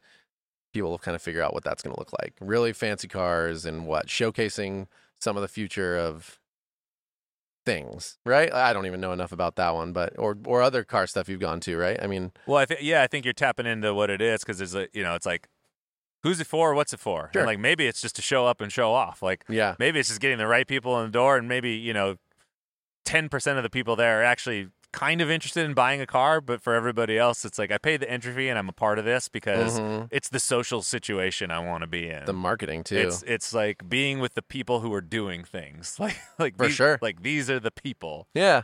People 0.74 0.90
will 0.90 0.98
kind 0.98 1.14
of 1.14 1.22
figure 1.22 1.42
out 1.42 1.54
what 1.54 1.64
that's 1.64 1.82
going 1.82 1.94
to 1.94 1.98
look 1.98 2.12
like. 2.20 2.34
Really 2.40 2.74
fancy 2.74 3.08
cars 3.08 3.64
and 3.64 3.86
what 3.86 4.08
showcasing 4.08 4.86
some 5.18 5.36
of 5.36 5.42
the 5.42 5.48
future 5.48 5.96
of 5.96 6.39
things, 7.66 8.18
right? 8.24 8.52
I 8.52 8.72
don't 8.72 8.86
even 8.86 9.00
know 9.00 9.12
enough 9.12 9.32
about 9.32 9.56
that 9.56 9.74
one, 9.74 9.92
but 9.92 10.18
or 10.18 10.36
or 10.46 10.62
other 10.62 10.84
car 10.84 11.06
stuff 11.06 11.28
you've 11.28 11.40
gone 11.40 11.60
to, 11.60 11.76
right? 11.76 11.98
I 12.02 12.06
mean, 12.06 12.32
Well, 12.46 12.58
I 12.58 12.64
think 12.66 12.80
yeah, 12.82 13.02
I 13.02 13.06
think 13.06 13.24
you're 13.24 13.34
tapping 13.34 13.66
into 13.66 13.94
what 13.94 14.10
it 14.10 14.20
is 14.20 14.40
because 14.40 14.58
there's 14.58 14.74
a 14.74 14.88
you 14.92 15.02
know 15.02 15.14
it's 15.14 15.26
like 15.26 15.48
who's 16.22 16.40
it 16.40 16.46
for? 16.46 16.74
What's 16.74 16.92
it 16.92 17.00
for? 17.00 17.30
Sure. 17.32 17.42
And 17.42 17.46
like 17.46 17.58
maybe 17.58 17.86
it's 17.86 18.00
just 18.00 18.16
to 18.16 18.22
show 18.22 18.46
up 18.46 18.60
and 18.60 18.70
show 18.72 18.92
off. 18.92 19.22
Like 19.22 19.44
yeah, 19.48 19.74
maybe 19.78 19.98
it's 19.98 20.08
just 20.08 20.20
getting 20.20 20.38
the 20.38 20.46
right 20.46 20.66
people 20.66 20.98
in 21.00 21.06
the 21.06 21.12
door, 21.12 21.36
and 21.36 21.48
maybe 21.48 21.72
you 21.72 21.92
know 21.92 22.16
ten 23.04 23.28
percent 23.28 23.58
of 23.58 23.62
the 23.62 23.70
people 23.70 23.96
there 23.96 24.20
are 24.20 24.24
actually 24.24 24.68
kind 24.92 25.20
of 25.20 25.30
interested 25.30 25.64
in 25.64 25.72
buying 25.74 26.00
a 26.00 26.06
car, 26.06 26.40
but 26.40 26.60
for 26.60 26.74
everybody 26.74 27.16
else, 27.16 27.44
it's 27.44 27.58
like 27.58 27.70
I 27.70 27.78
paid 27.78 28.00
the 28.00 28.10
entry 28.10 28.32
fee 28.34 28.48
and 28.48 28.58
I'm 28.58 28.68
a 28.68 28.72
part 28.72 28.98
of 28.98 29.04
this 29.04 29.28
because 29.28 29.78
Mhm. 29.78 30.08
it's 30.10 30.28
the 30.28 30.40
social 30.40 30.82
situation 30.82 31.50
I 31.50 31.60
want 31.60 31.82
to 31.82 31.86
be 31.86 32.08
in. 32.10 32.24
the 32.24 32.32
marketing 32.32 32.82
too. 32.84 32.96
It's 32.98 33.22
it's 33.22 33.52
like 33.54 33.88
being 33.88 34.18
with 34.20 34.34
the 34.34 34.42
people 34.42 34.80
who 34.80 34.92
are 34.92 35.00
doing 35.00 35.44
things. 35.44 35.96
Like 36.00 36.16
like 36.38 36.56
For 36.56 36.66
these- 36.66 36.74
sure. 36.74 36.98
Like 37.00 37.22
these 37.22 37.48
are 37.50 37.60
the 37.60 37.70
people. 37.70 38.26
yeah, 38.34 38.62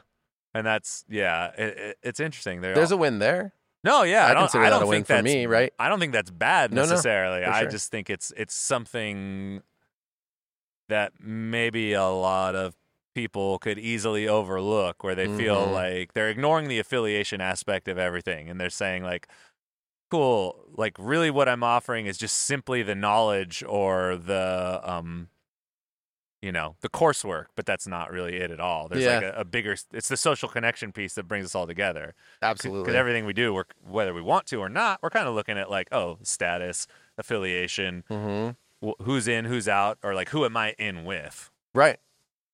and 0.55 0.67
that's 0.67 1.05
yeah, 1.09 1.53
it, 1.57 1.79
it, 1.79 1.99
it's 2.03 2.21
interesting. 2.21 2.61
They're 2.61 2.75
There's 2.75 2.91
all, 2.93 2.99
a 2.99 3.01
win 3.03 3.19
there. 3.21 3.53
no, 3.85 4.03
yeah. 4.03 4.27
I 4.27 4.31
I, 4.31 4.35
don't, 4.35 4.43
consider 4.45 4.65
I 4.65 4.71
don't 4.71 4.83
a 4.83 4.87
win 4.87 4.97
think 4.99 5.07
for 5.07 5.12
that's, 5.15 5.25
me, 5.25 5.47
right? 5.47 5.73
I 5.79 5.89
don't 5.89 6.01
think 6.01 6.12
that's 6.12 6.31
bad 6.31 6.73
No, 6.73 6.83
no, 6.83 6.89
necessarily. 6.91 7.45
I 7.45 7.61
sure. 7.61 7.71
just 7.71 7.91
think 7.91 8.11
it's 8.11 8.33
it's 8.37 8.55
something 8.55 9.62
that 10.89 11.12
maybe 11.21 11.93
a 11.93 12.05
lot 12.07 12.55
of 12.55 12.75
people 13.16 13.59
could 13.59 13.79
easily 13.79 14.29
overlook, 14.29 15.02
where 15.02 15.14
they 15.14 15.26
feel 15.26 15.68
Mhm. 15.68 15.72
like 15.72 16.12
they're 16.12 16.29
ignoring 16.29 16.68
the 16.68 16.79
affiliation 16.79 17.40
aspect 17.40 17.88
of 17.88 17.96
everything, 17.98 18.48
and 18.50 18.61
they're 18.61 18.70
saying 18.70 19.02
like. 19.02 19.26
Cool. 20.09 20.55
Like, 20.76 20.94
really, 21.00 21.33
what 21.33 21.48
I'm 21.48 21.64
offering 21.64 22.07
is 22.07 22.16
just 22.16 22.37
simply 22.37 22.85
the 22.85 22.94
knowledge 22.94 23.64
or 23.66 24.16
the 24.16 24.81
um, 24.85 25.31
you 26.42 26.52
know 26.52 26.76
the 26.81 26.88
coursework 26.88 27.46
but 27.57 27.66
that's 27.66 27.88
not 27.88 28.12
really 28.12 28.37
it 28.37 28.50
at 28.52 28.61
all 28.61 28.87
there's 28.88 29.05
like 29.07 29.24
a, 29.24 29.33
a 29.40 29.44
bigger 29.44 29.74
it's 29.92 30.09
the 30.09 30.16
social 30.16 30.48
connection 30.48 30.92
piece 30.92 31.14
that 31.14 31.26
brings 31.26 31.44
us 31.46 31.55
all 31.57 31.66
together 31.66 32.14
Absolutely. 32.42 32.83
because 32.85 32.94
everything 32.94 33.24
we 33.26 33.33
do 33.33 33.52
we're, 33.55 33.64
whether 33.83 34.12
we 34.14 34.20
want 34.20 34.46
to 34.46 34.57
or 34.57 34.68
not 34.68 35.00
we're 35.02 35.11
kind 35.11 35.26
of 35.26 35.35
looking 35.35 35.59
at 35.59 35.70
like 35.70 35.88
oh 35.92 36.18
status 36.22 36.87
affiliation 37.18 38.05
hmm 38.09 38.50
wh- 38.85 39.00
who's 39.02 39.26
in 39.26 39.46
who's 39.46 39.66
out 39.66 39.98
or 40.05 40.14
like 40.14 40.29
who 40.29 40.44
am 40.44 40.57
i 40.57 40.72
in 40.79 41.05
with 41.05 41.50
Right. 41.74 41.98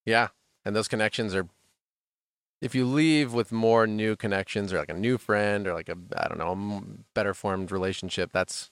Yeah. 0.07 0.29
And 0.65 0.77
those 0.77 0.89
connections 0.89 1.35
are 1.35 1.49
if 2.61 2.75
you 2.75 2.87
leave 2.87 3.33
with 3.33 3.51
more 3.51 3.87
new 3.87 4.15
connections 4.15 4.73
or 4.73 4.79
like 4.79 4.89
a 4.89 4.95
new 4.95 5.19
friend 5.19 5.67
or 5.67 5.75
like 5.75 5.89
a 5.89 5.97
I 6.17 6.29
don't 6.29 6.39
know, 6.39 6.53
a 6.53 6.83
better 7.15 7.35
formed 7.35 7.73
relationship, 7.73 8.31
that's 8.33 8.71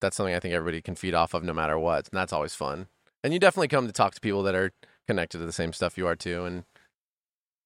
that's 0.00 0.16
something 0.16 0.34
I 0.34 0.40
think 0.40 0.54
everybody 0.54 0.80
can 0.80 0.94
feed 0.94 1.14
off 1.14 1.34
of 1.34 1.44
no 1.44 1.52
matter 1.52 1.78
what. 1.78 2.08
And 2.08 2.18
that's 2.18 2.32
always 2.32 2.54
fun. 2.54 2.86
And 3.22 3.34
you 3.34 3.38
definitely 3.38 3.68
come 3.68 3.86
to 3.86 3.92
talk 3.92 4.14
to 4.14 4.20
people 4.20 4.42
that 4.44 4.54
are 4.54 4.72
connected 5.06 5.38
to 5.38 5.46
the 5.46 5.52
same 5.52 5.72
stuff 5.74 5.98
you 5.98 6.06
are 6.06 6.16
too 6.16 6.44
and 6.44 6.64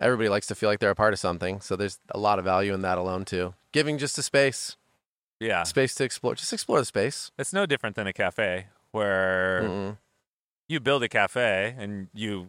everybody 0.00 0.28
likes 0.28 0.46
to 0.48 0.54
feel 0.54 0.68
like 0.68 0.80
they're 0.80 0.90
a 0.90 0.96
part 0.96 1.12
of 1.12 1.20
something. 1.20 1.60
So 1.60 1.76
there's 1.76 2.00
a 2.10 2.18
lot 2.18 2.38
of 2.38 2.44
value 2.44 2.74
in 2.74 2.82
that 2.82 2.98
alone 2.98 3.24
too. 3.24 3.54
Giving 3.72 3.98
just 3.98 4.18
a 4.18 4.22
space, 4.22 4.76
yeah 5.38 5.62
space 5.62 5.94
to 5.96 6.04
explore. 6.04 6.34
Just 6.34 6.52
explore 6.52 6.80
the 6.80 6.84
space. 6.84 7.30
it's 7.38 7.52
no 7.52 7.66
different 7.66 7.94
than 7.94 8.06
a 8.08 8.12
cafe 8.12 8.66
where 8.90 9.62
Mm-mm. 9.62 9.96
you 10.68 10.80
build 10.80 11.02
a 11.04 11.08
cafe 11.08 11.74
and 11.78 12.08
you 12.12 12.48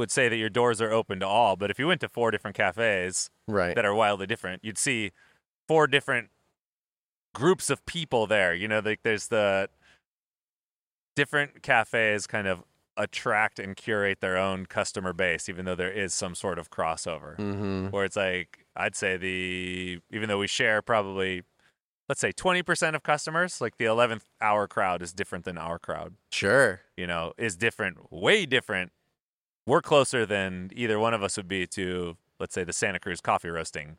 would 0.00 0.10
say 0.10 0.28
that 0.28 0.36
your 0.36 0.48
doors 0.50 0.80
are 0.80 0.90
open 0.90 1.20
to 1.20 1.26
all 1.26 1.54
but 1.54 1.70
if 1.70 1.78
you 1.78 1.86
went 1.86 2.00
to 2.00 2.08
four 2.08 2.30
different 2.32 2.56
cafes 2.56 3.30
Right. 3.46 3.74
that 3.76 3.84
are 3.84 3.94
wildly 3.94 4.26
different. 4.26 4.64
You'd 4.64 4.78
see 4.78 5.12
four 5.68 5.86
different 5.86 6.30
groups 7.34 7.70
of 7.70 7.84
people 7.86 8.26
there. 8.26 8.52
You 8.54 8.66
know, 8.68 8.80
like 8.84 9.00
there's 9.04 9.28
the 9.28 9.68
different 11.16 11.62
cafes 11.62 12.26
kind 12.26 12.46
of 12.46 12.62
attract 12.96 13.58
and 13.58 13.76
curate 13.76 14.20
their 14.20 14.36
own 14.36 14.66
customer 14.66 15.12
base, 15.12 15.48
even 15.48 15.64
though 15.64 15.74
there 15.74 15.90
is 15.90 16.12
some 16.14 16.34
sort 16.34 16.58
of 16.58 16.70
crossover. 16.70 17.36
Mm-hmm. 17.36 17.86
Where 17.88 18.04
it's 18.04 18.16
like, 18.16 18.66
I'd 18.76 18.94
say 18.96 19.16
the, 19.16 20.00
even 20.10 20.28
though 20.28 20.38
we 20.38 20.46
share 20.46 20.82
probably, 20.82 21.42
let's 22.08 22.20
say 22.20 22.32
20% 22.32 22.94
of 22.94 23.02
customers, 23.02 23.60
like 23.60 23.76
the 23.78 23.86
11th 23.86 24.22
hour 24.40 24.66
crowd 24.66 25.02
is 25.02 25.12
different 25.12 25.44
than 25.44 25.56
our 25.58 25.78
crowd, 25.78 26.14
Sure. 26.30 26.80
you 26.96 27.06
know, 27.06 27.32
is 27.38 27.56
different, 27.56 28.12
way 28.12 28.46
different. 28.46 28.92
We're 29.70 29.82
closer 29.82 30.26
than 30.26 30.70
either 30.74 30.98
one 30.98 31.14
of 31.14 31.22
us 31.22 31.36
would 31.36 31.46
be 31.46 31.64
to, 31.68 32.16
let's 32.40 32.54
say, 32.54 32.64
the 32.64 32.72
Santa 32.72 32.98
Cruz 32.98 33.20
coffee 33.20 33.50
roasting 33.50 33.98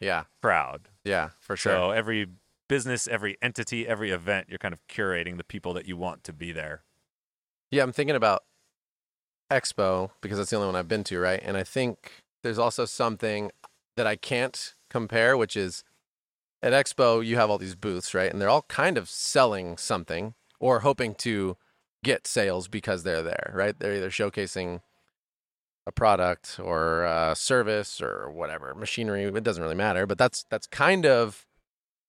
Yeah. 0.00 0.24
crowd. 0.40 0.88
Yeah, 1.04 1.30
for 1.38 1.56
sure. 1.56 1.72
So 1.72 1.90
every 1.92 2.26
business, 2.68 3.06
every 3.06 3.38
entity, 3.40 3.86
every 3.86 4.10
event, 4.10 4.48
you're 4.48 4.58
kind 4.58 4.74
of 4.74 4.84
curating 4.88 5.36
the 5.36 5.44
people 5.44 5.74
that 5.74 5.86
you 5.86 5.96
want 5.96 6.24
to 6.24 6.32
be 6.32 6.50
there. 6.50 6.82
Yeah, 7.70 7.84
I'm 7.84 7.92
thinking 7.92 8.16
about 8.16 8.42
Expo 9.48 10.10
because 10.20 10.38
that's 10.38 10.50
the 10.50 10.56
only 10.56 10.66
one 10.66 10.74
I've 10.74 10.88
been 10.88 11.04
to, 11.04 11.20
right? 11.20 11.40
And 11.40 11.56
I 11.56 11.62
think 11.62 12.24
there's 12.42 12.58
also 12.58 12.84
something 12.84 13.52
that 13.96 14.08
I 14.08 14.16
can't 14.16 14.74
compare, 14.90 15.36
which 15.36 15.56
is 15.56 15.84
at 16.64 16.72
Expo, 16.72 17.24
you 17.24 17.36
have 17.36 17.48
all 17.48 17.58
these 17.58 17.76
booths, 17.76 18.12
right? 18.12 18.32
And 18.32 18.40
they're 18.40 18.48
all 18.48 18.62
kind 18.62 18.98
of 18.98 19.08
selling 19.08 19.76
something 19.76 20.34
or 20.58 20.80
hoping 20.80 21.14
to 21.16 21.56
get 22.02 22.26
sales 22.26 22.66
because 22.66 23.04
they're 23.04 23.22
there, 23.22 23.52
right? 23.54 23.78
They're 23.78 23.94
either 23.94 24.10
showcasing 24.10 24.80
a 25.86 25.92
product 25.92 26.60
or 26.62 27.04
a 27.04 27.34
service 27.34 28.00
or 28.00 28.30
whatever, 28.30 28.74
machinery, 28.74 29.24
it 29.24 29.44
doesn't 29.44 29.62
really 29.62 29.74
matter, 29.74 30.06
but 30.06 30.18
that's 30.18 30.44
that's 30.50 30.66
kind 30.66 31.04
of 31.06 31.46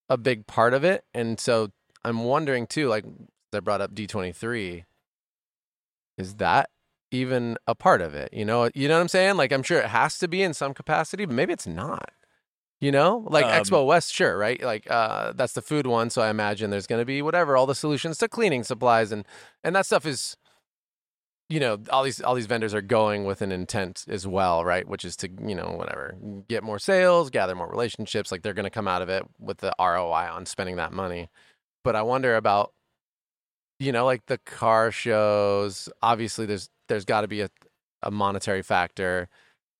a 0.09 0.17
big 0.17 0.45
part 0.47 0.73
of 0.73 0.83
it. 0.83 1.03
And 1.13 1.39
so 1.39 1.71
I'm 2.05 2.23
wondering 2.23 2.67
too, 2.67 2.88
like 2.88 3.05
i 3.53 3.59
brought 3.59 3.81
up 3.81 3.93
D23, 3.93 4.83
is 6.17 6.36
that 6.36 6.69
even 7.12 7.57
a 7.67 7.75
part 7.75 8.01
of 8.01 8.13
it? 8.15 8.33
You 8.33 8.45
know, 8.45 8.69
you 8.73 8.88
know 8.88 8.95
what 8.95 9.01
I'm 9.01 9.07
saying? 9.07 9.38
Like 9.38 9.51
I'm 9.51 9.63
sure 9.63 9.79
it 9.79 9.88
has 9.88 10.17
to 10.19 10.27
be 10.27 10.43
in 10.43 10.53
some 10.53 10.73
capacity, 10.73 11.25
but 11.25 11.36
maybe 11.36 11.53
it's 11.53 11.67
not. 11.67 12.12
You 12.81 12.91
know, 12.91 13.25
like 13.29 13.45
Um, 13.45 13.51
Expo 13.51 13.86
West, 13.86 14.13
sure, 14.13 14.38
right? 14.38 14.62
Like 14.62 14.91
uh, 14.91 15.31
that's 15.33 15.53
the 15.53 15.62
food 15.62 15.88
one, 15.88 16.09
so 16.09 16.21
I 16.21 16.29
imagine 16.29 16.69
there's 16.69 16.88
going 16.88 16.99
to 17.01 17.05
be 17.05 17.21
whatever 17.21 17.55
all 17.55 17.65
the 17.65 17.75
solutions 17.75 18.17
to 18.17 18.27
cleaning 18.27 18.63
supplies 18.63 19.13
and 19.13 19.25
and 19.63 19.73
that 19.75 19.86
stuff 19.86 20.05
is, 20.05 20.36
you 21.49 21.60
know, 21.60 21.77
all 21.89 22.03
these 22.03 22.21
all 22.21 22.36
these 22.36 22.45
vendors 22.45 22.73
are 22.73 22.82
going 22.82 23.25
with 23.25 23.41
an 23.41 23.51
intent 23.51 24.06
as 24.08 24.25
well, 24.25 24.63
right? 24.63 24.88
Which 24.88 25.06
is 25.06 25.15
to 25.17 25.29
you 25.45 25.53
know 25.56 25.73
whatever 25.77 26.15
get 26.47 26.63
more 26.63 26.79
sales, 26.79 27.29
gather 27.29 27.53
more 27.56 27.69
relationships. 27.69 28.32
Like 28.32 28.41
they're 28.41 28.53
going 28.53 28.63
to 28.65 28.69
come 28.69 28.88
out 28.88 29.01
of 29.01 29.10
it 29.10 29.23
with 29.39 29.58
the 29.58 29.73
ROI 29.79 30.29
on 30.32 30.45
spending 30.45 30.77
that 30.77 30.93
money. 30.93 31.29
But 31.84 31.95
I 31.95 32.01
wonder 32.01 32.36
about, 32.38 32.73
you 33.79 33.91
know, 33.91 34.06
like 34.06 34.25
the 34.27 34.38
car 34.39 34.91
shows. 34.91 35.89
Obviously, 36.01 36.45
there's 36.45 36.69
there's 36.88 37.06
got 37.06 37.21
to 37.21 37.27
be 37.27 37.41
a 37.41 37.49
a 38.01 38.12
monetary 38.12 38.62
factor. 38.62 39.27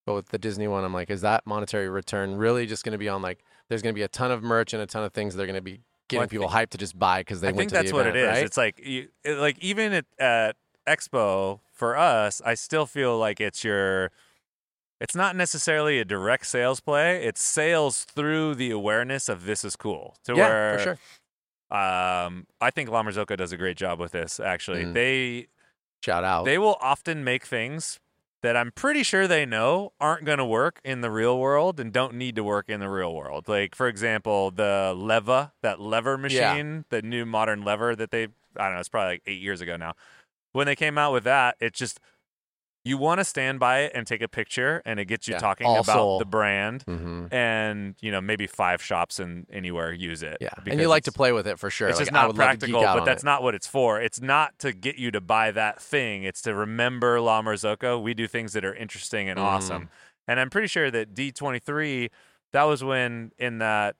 But 0.06 0.16
with 0.16 0.28
the 0.30 0.38
Disney 0.38 0.68
one, 0.68 0.84
I'm 0.84 0.94
like, 0.94 1.10
is 1.10 1.22
that 1.22 1.48
monetary 1.48 1.88
return 1.88 2.36
really 2.36 2.66
just 2.66 2.84
going 2.84 2.92
to 2.92 2.98
be 2.98 3.08
on 3.08 3.22
like? 3.22 3.44
There's 3.70 3.82
going 3.82 3.94
to 3.96 3.98
be 3.98 4.04
a 4.04 4.10
ton 4.10 4.32
of 4.32 4.44
merch 4.44 4.74
and 4.74 4.82
a 4.82 4.86
ton 4.86 5.04
of 5.04 5.14
things 5.14 5.34
that 5.36 5.42
are 5.42 5.46
going 5.46 5.56
to 5.56 5.62
be 5.62 5.80
getting 6.10 6.20
Well, 6.20 6.28
people 6.28 6.50
think- 6.50 6.68
hyped 6.68 6.72
to 6.72 6.78
just 6.78 7.00
buy 7.00 7.22
because 7.22 7.40
they 7.40 7.54
need 7.54 7.54
to 7.54 7.56
get? 7.56 7.56
I 7.56 7.58
went 7.58 7.70
think 7.70 7.70
to 7.70 7.76
that's 7.76 7.92
the 7.92 7.96
what 7.96 8.08
it 8.08 8.16
is. 8.18 8.28
right? 8.28 8.44
It's 8.46 8.58
like 8.58 8.82
you, 8.86 9.08
it, 9.24 9.38
like 9.38 9.58
even 9.64 9.94
at, 9.94 10.06
at 10.20 10.56
Expo 10.88 11.60
for 11.72 11.98
us, 11.98 12.42
I 12.46 12.54
still 12.54 12.86
feel 12.86 13.18
like 13.18 13.40
it's 13.42 13.64
your. 13.64 14.12
It's 15.02 15.16
not 15.16 15.36
necessarily 15.36 16.00
a 16.00 16.06
direct 16.06 16.46
sales 16.46 16.80
play. 16.80 17.26
It's 17.26 17.42
sales 17.42 18.06
through 18.06 18.56
the 18.56 18.72
awareness 18.72 19.28
of 19.28 19.46
this 19.46 19.66
is 19.66 19.76
cool. 19.76 20.16
To 20.24 20.34
yeah, 20.36 20.48
where 20.48 20.78
for 20.78 20.84
sure. 20.84 20.98
um, 21.78 22.48
I 22.62 22.70
think 22.72 22.90
La 22.90 23.04
Marzocco 23.04 23.36
does 23.36 23.52
a 23.52 23.58
great 23.58 23.76
job 23.76 24.00
with 24.00 24.14
this. 24.14 24.40
Actually, 24.40 24.86
Mm. 24.86 24.94
they 24.94 25.48
Shout 26.04 26.24
out. 26.24 26.44
They 26.46 26.58
will 26.58 26.78
often 26.82 27.24
make 27.24 27.46
things 27.46 28.00
that 28.42 28.58
I'm 28.58 28.72
pretty 28.72 29.04
sure 29.04 29.26
they 29.26 29.46
know 29.46 29.94
aren't 30.02 30.26
going 30.26 30.38
to 30.38 30.46
work 30.46 30.82
in 30.84 31.00
the 31.00 31.10
real 31.10 31.40
world 31.40 31.80
and 31.80 31.94
don't 31.94 32.14
need 32.16 32.36
to 32.36 32.44
work 32.44 32.70
in 32.70 32.82
the 32.82 32.90
real 32.90 33.16
world. 33.16 33.48
Like, 33.48 33.74
for 33.74 33.88
example, 33.88 34.52
the 34.52 34.94
Leva, 34.96 35.54
that 35.62 35.80
lever 35.80 36.18
machine, 36.18 36.84
the 36.90 37.02
new 37.02 37.26
modern 37.26 37.64
lever 37.64 37.96
that 37.96 38.12
they, 38.12 38.24
I 38.58 38.66
don't 38.66 38.74
know, 38.74 38.80
it's 38.82 38.90
probably 38.90 39.14
like 39.14 39.22
eight 39.26 39.42
years 39.42 39.62
ago 39.62 39.78
now. 39.78 39.94
When 40.54 40.66
they 40.68 40.76
came 40.76 40.98
out 40.98 41.12
with 41.12 41.24
that, 41.26 41.58
it 41.60 41.74
just, 41.74 42.00
you 42.86 42.98
want 42.98 43.20
to 43.20 43.26
stand 43.26 43.60
by 43.60 43.80
it 43.82 43.92
and 43.96 44.06
take 44.08 44.22
a 44.22 44.28
picture, 44.28 44.82
and 44.86 45.00
it 45.00 45.06
gets 45.06 45.28
you 45.28 45.34
Yeah, 45.34 45.40
talking 45.40 45.68
all 45.68 45.80
about 45.80 46.20
the 46.20 46.26
brand. 46.26 46.84
hmm 46.84 47.26
And 47.32 47.96
you 48.00 48.12
know 48.12 48.22
maybe 48.22 48.46
five 48.46 48.82
shops 48.82 49.20
and 49.20 49.48
anywhere 49.52 49.92
use 49.92 50.22
it. 50.22 50.38
Yeah, 50.40 50.50
and 50.56 50.66
because 50.66 50.80
you 50.82 50.88
like 50.88 51.04
to 51.06 51.12
play 51.12 51.32
with 51.32 51.48
it 51.48 51.58
for 51.58 51.72
sure. 51.72 51.90
it's 51.90 51.98
like, 51.98 52.06
just 52.06 52.14
not 52.14 52.28
would 52.28 52.38
love 52.38 52.52
to 52.60 52.68
geek 52.68 52.76
practical, 52.76 53.00
but 53.00 53.06
that's 53.06 53.24
it. 53.24 53.26
not 53.26 53.42
what 53.42 53.56
it's 53.56 53.66
for. 53.66 54.00
It's 54.00 54.22
not 54.22 54.60
to 54.60 54.72
get 54.72 54.98
you 54.98 55.10
to 55.12 55.20
buy 55.22 55.50
that 55.52 55.82
thing. 55.82 56.24
It's 56.24 56.42
to 56.44 56.54
remember 56.54 57.20
La 57.20 57.42
Marzocco. 57.42 58.02
We 58.02 58.14
do 58.14 58.28
things 58.28 58.54
that 58.54 58.64
are 58.64 58.76
interesting 58.76 59.28
and 59.30 59.40
Mhm. 59.40 59.44
awesome. 59.44 59.90
And 60.28 60.40
I'm 60.40 60.50
pretty 60.52 60.68
sure 60.68 60.92
that 60.92 61.16
D23, 61.16 62.10
that 62.52 62.64
was 62.64 62.84
when 62.84 63.32
in 63.40 63.58
that 63.58 63.96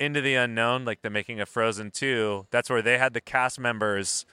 Into 0.00 0.20
the 0.20 0.34
Unknown, 0.34 0.84
like 0.84 1.02
the 1.02 1.10
making 1.10 1.40
of 1.40 1.48
Frozen 1.48 1.92
2, 1.92 2.46
that's 2.50 2.68
where 2.68 2.82
they 2.82 2.98
had 2.98 3.14
the 3.14 3.20
cast 3.20 3.60
members 3.60 4.26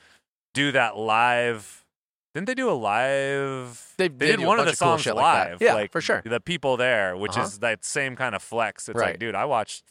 do 0.53 0.71
that 0.73 0.97
live. 0.97 1.85
Didn't 2.33 2.47
they 2.47 2.53
do 2.55 2.69
a 2.69 2.73
live? 2.73 3.93
They- 3.97 4.07
They, 4.07 4.13
they 4.31 4.35
did 4.37 4.45
one 4.45 4.59
of 4.59 4.65
the 4.65 4.71
of 4.71 4.79
cool 4.79 4.97
songs 4.97 5.05
like 5.05 5.15
live. 5.15 5.61
Yeah, 5.61 5.73
like 5.73 5.91
for 5.91 6.01
sure. 6.01 6.21
The 6.25 6.39
people 6.39 6.77
there, 6.77 7.15
which 7.17 7.33
Uh-huh. 7.33 7.43
is 7.43 7.59
that 7.59 7.83
same 7.83 8.15
kind 8.15 8.35
of 8.35 8.41
flex. 8.41 8.87
It's 8.89 8.97
Right. 8.97 9.07
like, 9.11 9.19
dude, 9.19 9.35
I 9.35 9.45
watched 9.45 9.83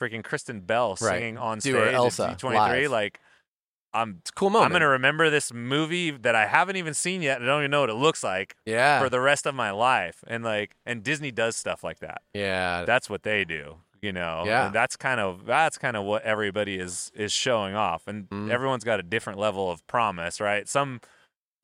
freaking 0.00 0.22
Kristen 0.22 0.60
Bell 0.60 0.90
Right. 1.00 1.18
singing 1.18 1.38
on 1.38 1.58
Do 1.60 1.74
her 1.76 2.10
stage 2.10 2.20
at 2.20 2.38
D23. 2.38 2.88
Like, 2.88 3.20
I'm 3.94 4.16
It's 4.20 4.30
a 4.30 4.32
cool 4.32 4.48
moment. 4.50 4.66
I'm 4.66 4.72
gonna 4.72 4.88
remember 4.88 5.28
this 5.30 5.52
movie 5.52 6.10
that 6.10 6.34
I 6.34 6.46
haven't 6.46 6.76
even 6.76 6.94
seen 6.94 7.20
yet. 7.22 7.42
I 7.42 7.44
don't 7.44 7.60
even 7.60 7.70
know 7.70 7.82
what 7.82 7.90
it 7.90 7.94
looks 7.94 8.22
like 8.24 8.56
yeah, 8.64 8.98
for 9.00 9.08
the 9.10 9.20
rest 9.20 9.44
of 9.46 9.54
my 9.54 9.70
life. 9.70 10.24
And 10.26 10.42
like, 10.42 10.76
and 10.86 11.02
Disney 11.02 11.30
does 11.30 11.56
stuff 11.56 11.84
like 11.84 11.98
that. 12.00 12.22
yeah, 12.32 12.84
That's 12.86 13.08
what 13.10 13.22
they 13.22 13.44
do. 13.44 13.76
You 14.02 14.12
know, 14.12 14.42
Yeah. 14.44 14.66
And 14.66 14.74
that's 14.74 14.96
kind 14.96 15.20
of 15.20 15.46
that's 15.46 15.78
kind 15.78 15.96
of 15.96 16.04
what 16.04 16.22
everybody 16.24 16.76
is 16.78 17.10
is 17.14 17.32
showing 17.32 17.74
off, 17.76 18.06
and 18.08 18.28
Mhm. 18.28 18.50
everyone's 18.50 18.82
got 18.84 18.98
a 18.98 19.02
different 19.04 19.38
level 19.38 19.70
of 19.70 19.86
promise, 19.86 20.40
right? 20.40 20.68
Some 20.68 21.00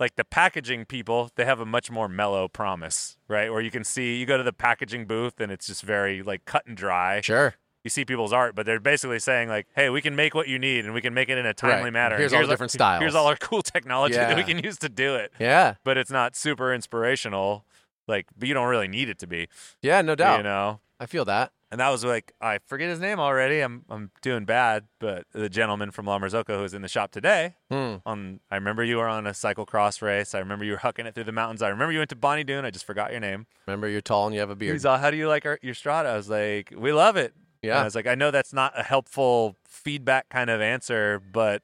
like 0.01 0.15
the 0.15 0.25
packaging 0.25 0.85
people, 0.85 1.31
they 1.35 1.45
have 1.45 1.59
a 1.59 1.67
much 1.67 1.91
more 1.91 2.09
mellow 2.09 2.47
promise, 2.47 3.17
right? 3.27 3.51
Where 3.51 3.61
you 3.61 3.73
can 3.73 3.83
see 3.83 4.17
you 4.17 4.27
go 4.27 4.37
to 4.37 4.45
the 4.45 4.53
packaging 4.53 5.07
booth 5.07 5.41
and 5.41 5.51
it's 5.51 5.67
just 5.67 5.83
very 5.83 6.23
like 6.23 6.45
cut 6.45 6.65
and 6.67 6.77
dry. 6.77 7.21
sure. 7.21 7.57
You 7.85 7.91
see 7.91 8.05
people's 8.05 8.33
art, 8.33 8.55
but 8.55 8.67
they're 8.67 8.79
basically 8.81 9.19
saying 9.19 9.49
like, 9.49 9.67
"Hey, 9.75 9.89
we 9.91 10.01
can 10.01 10.15
make 10.15 10.35
what 10.35 10.47
you 10.47 10.59
need, 10.59 10.85
and 10.85 10.93
we 10.95 11.01
can 11.01 11.15
make 11.15 11.29
it 11.29 11.39
in 11.39 11.47
a 11.47 11.55
timely 11.55 11.85
Right. 11.85 11.93
manner. 11.93 12.17
Here's 12.19 12.33
and 12.33 12.43
all 12.43 12.47
the 12.47 12.53
different 12.53 12.71
styles." 12.79 13.01
Here's 13.01 13.15
all 13.17 13.27
our 13.27 13.37
cool 13.37 13.63
technology 13.63 14.15
that 14.17 14.37
we 14.37 14.45
can 14.45 14.59
use 14.63 14.79
to 14.79 14.89
do 14.89 15.17
it." 15.17 15.33
Yeah, 15.41 15.75
But 15.85 15.97
it's 15.97 16.11
not 16.11 16.37
super 16.37 16.73
inspirational. 16.73 17.65
Like, 18.07 18.27
but 18.37 18.47
you 18.49 18.55
don't 18.55 18.69
really 18.69 18.89
need 18.89 19.09
it 19.09 19.19
to 19.21 19.27
be. 19.27 19.49
Yeah, 19.83 20.03
no 20.03 20.15
doubt. 20.15 20.39
You 20.39 20.43
know. 20.45 20.81
I 21.01 21.07
feel 21.07 21.25
that. 21.27 21.53
And 21.71 21.81
that 21.81 21.91
was 21.91 22.03
like 22.05 22.33
I 22.41 22.59
forget 22.67 22.89
his 22.89 22.99
name 22.99 23.21
already. 23.21 23.61
I'm 23.61 23.85
I'm 23.91 24.11
doing 24.23 24.45
bad, 24.45 24.85
but 24.99 25.25
the 25.33 25.49
gentleman 25.51 25.91
from 25.91 26.07
La 26.07 26.19
Marzocco 26.19 26.57
who 26.57 26.63
was 26.63 26.73
in 26.73 26.83
the 26.83 26.89
shop 26.89 27.11
today. 27.11 27.57
Hmm. 27.71 27.97
On 28.07 28.41
I 28.51 28.55
remember 28.55 28.85
you 28.85 28.97
were 28.97 29.09
on 29.09 29.27
a 29.27 29.33
cyclocross 29.33 30.01
race. 30.01 30.35
I 30.35 30.39
remember 30.39 30.65
you 30.65 30.73
were 30.73 30.79
hucking 30.79 31.05
it 31.05 31.15
through 31.15 31.25
the 31.25 31.33
mountains. 31.33 31.61
I 31.61 31.69
remember 31.69 31.93
you 31.93 31.99
went 31.99 32.11
to 32.11 32.17
Bonny 32.17 32.45
Doon. 32.45 32.65
I 32.65 32.71
just 32.71 32.87
forgot 32.87 33.11
your 33.11 33.21
name. 33.21 33.47
Remember, 33.67 33.89
you're 33.89 34.01
tall 34.01 34.27
and 34.27 34.35
you 34.35 34.41
have 34.41 34.51
a 34.51 34.57
beard. 34.57 34.73
He's 34.73 34.87
all, 34.87 34.97
"How 34.97 35.11
do 35.11 35.17
you 35.17 35.29
like 35.29 35.45
our, 35.45 35.59
your 35.61 35.75
Strada?" 35.75 36.09
I 36.09 36.17
was 36.17 36.31
like, 36.31 36.73
"We 36.77 36.93
love 36.93 37.17
it." 37.17 37.35
And 37.63 37.73
I 37.73 37.85
was 37.85 37.95
like, 37.95 38.07
"I 38.07 38.15
know 38.15 38.31
that's 38.31 38.53
not 38.53 38.73
a 38.79 38.83
helpful 38.83 39.57
feedback 39.67 40.31
kind 40.31 40.49
of 40.49 40.61
answer, 40.61 41.21
but 41.21 41.63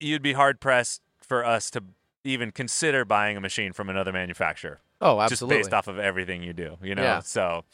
you'd 0.00 0.22
be 0.22 0.32
hard 0.32 0.60
pressed 0.60 1.02
for 1.20 1.44
us 1.44 1.70
to 1.72 1.82
even 2.24 2.52
consider 2.52 3.04
buying 3.04 3.36
a 3.36 3.40
machine 3.40 3.72
from 3.72 3.90
another 3.90 4.12
manufacturer." 4.12 4.80
oh, 5.00 5.20
absolutely. 5.20 5.58
just 5.58 5.68
based 5.68 5.74
off 5.74 5.88
of 5.88 5.98
everything 5.98 6.42
you 6.42 6.52
do, 6.52 6.78
you 6.82 6.94
know. 6.94 7.02
Yeah. 7.02 7.20
So 7.20 7.64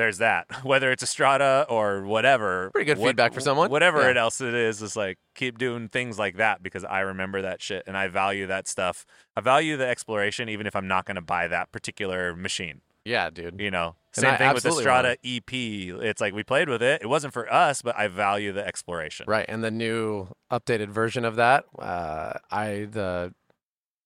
there's 0.00 0.18
that. 0.18 0.46
Whether 0.64 0.90
it's 0.90 1.02
a 1.02 1.06
Strada 1.06 1.66
or 1.68 2.02
whatever, 2.02 2.70
Pretty 2.70 2.86
good 2.92 2.98
feedback 2.98 3.32
for 3.34 3.40
someone. 3.40 3.70
Whatever 3.70 4.02
Yeah. 4.02 4.10
it 4.10 4.16
else 4.16 4.40
it 4.40 4.54
is, 4.54 4.82
is 4.82 4.96
like 4.96 5.18
keep 5.34 5.58
doing 5.58 5.88
things 5.88 6.18
like 6.18 6.36
that 6.38 6.62
because 6.62 6.84
I 6.84 7.00
remember 7.00 7.42
that 7.42 7.60
shit 7.62 7.84
and 7.86 7.96
I 7.96 8.08
value 8.08 8.46
that 8.46 8.66
stuff. 8.66 9.04
I 9.36 9.40
value 9.40 9.76
the 9.76 9.86
exploration, 9.86 10.48
even 10.48 10.66
if 10.66 10.74
I'm 10.74 10.88
not 10.88 11.04
going 11.04 11.16
to 11.16 11.20
buy 11.22 11.46
that 11.48 11.70
particular 11.72 12.34
machine. 12.34 12.80
yeah, 13.04 13.30
dude. 13.30 13.60
You 13.60 13.70
know, 13.70 13.96
And 14.16 14.22
same 14.22 14.34
I 14.34 14.36
thing 14.36 14.52
with 14.54 14.72
Strada 14.74 15.16
EP. 15.24 15.52
It's 15.52 16.20
like 16.20 16.34
we 16.34 16.42
played 16.42 16.68
with 16.68 16.82
it. 16.82 17.02
It 17.02 17.06
wasn't 17.08 17.32
for 17.32 17.50
us, 17.52 17.82
but 17.82 17.96
I 17.98 18.08
value 18.08 18.52
the 18.52 18.66
exploration. 18.66 19.26
Right, 19.28 19.46
and 19.48 19.62
the 19.64 19.70
new 19.70 20.28
updated 20.50 20.88
version 20.88 21.24
of 21.24 21.36
that, 21.36 21.64
uh, 21.78 22.34
I 22.50 22.86
the 22.90 23.34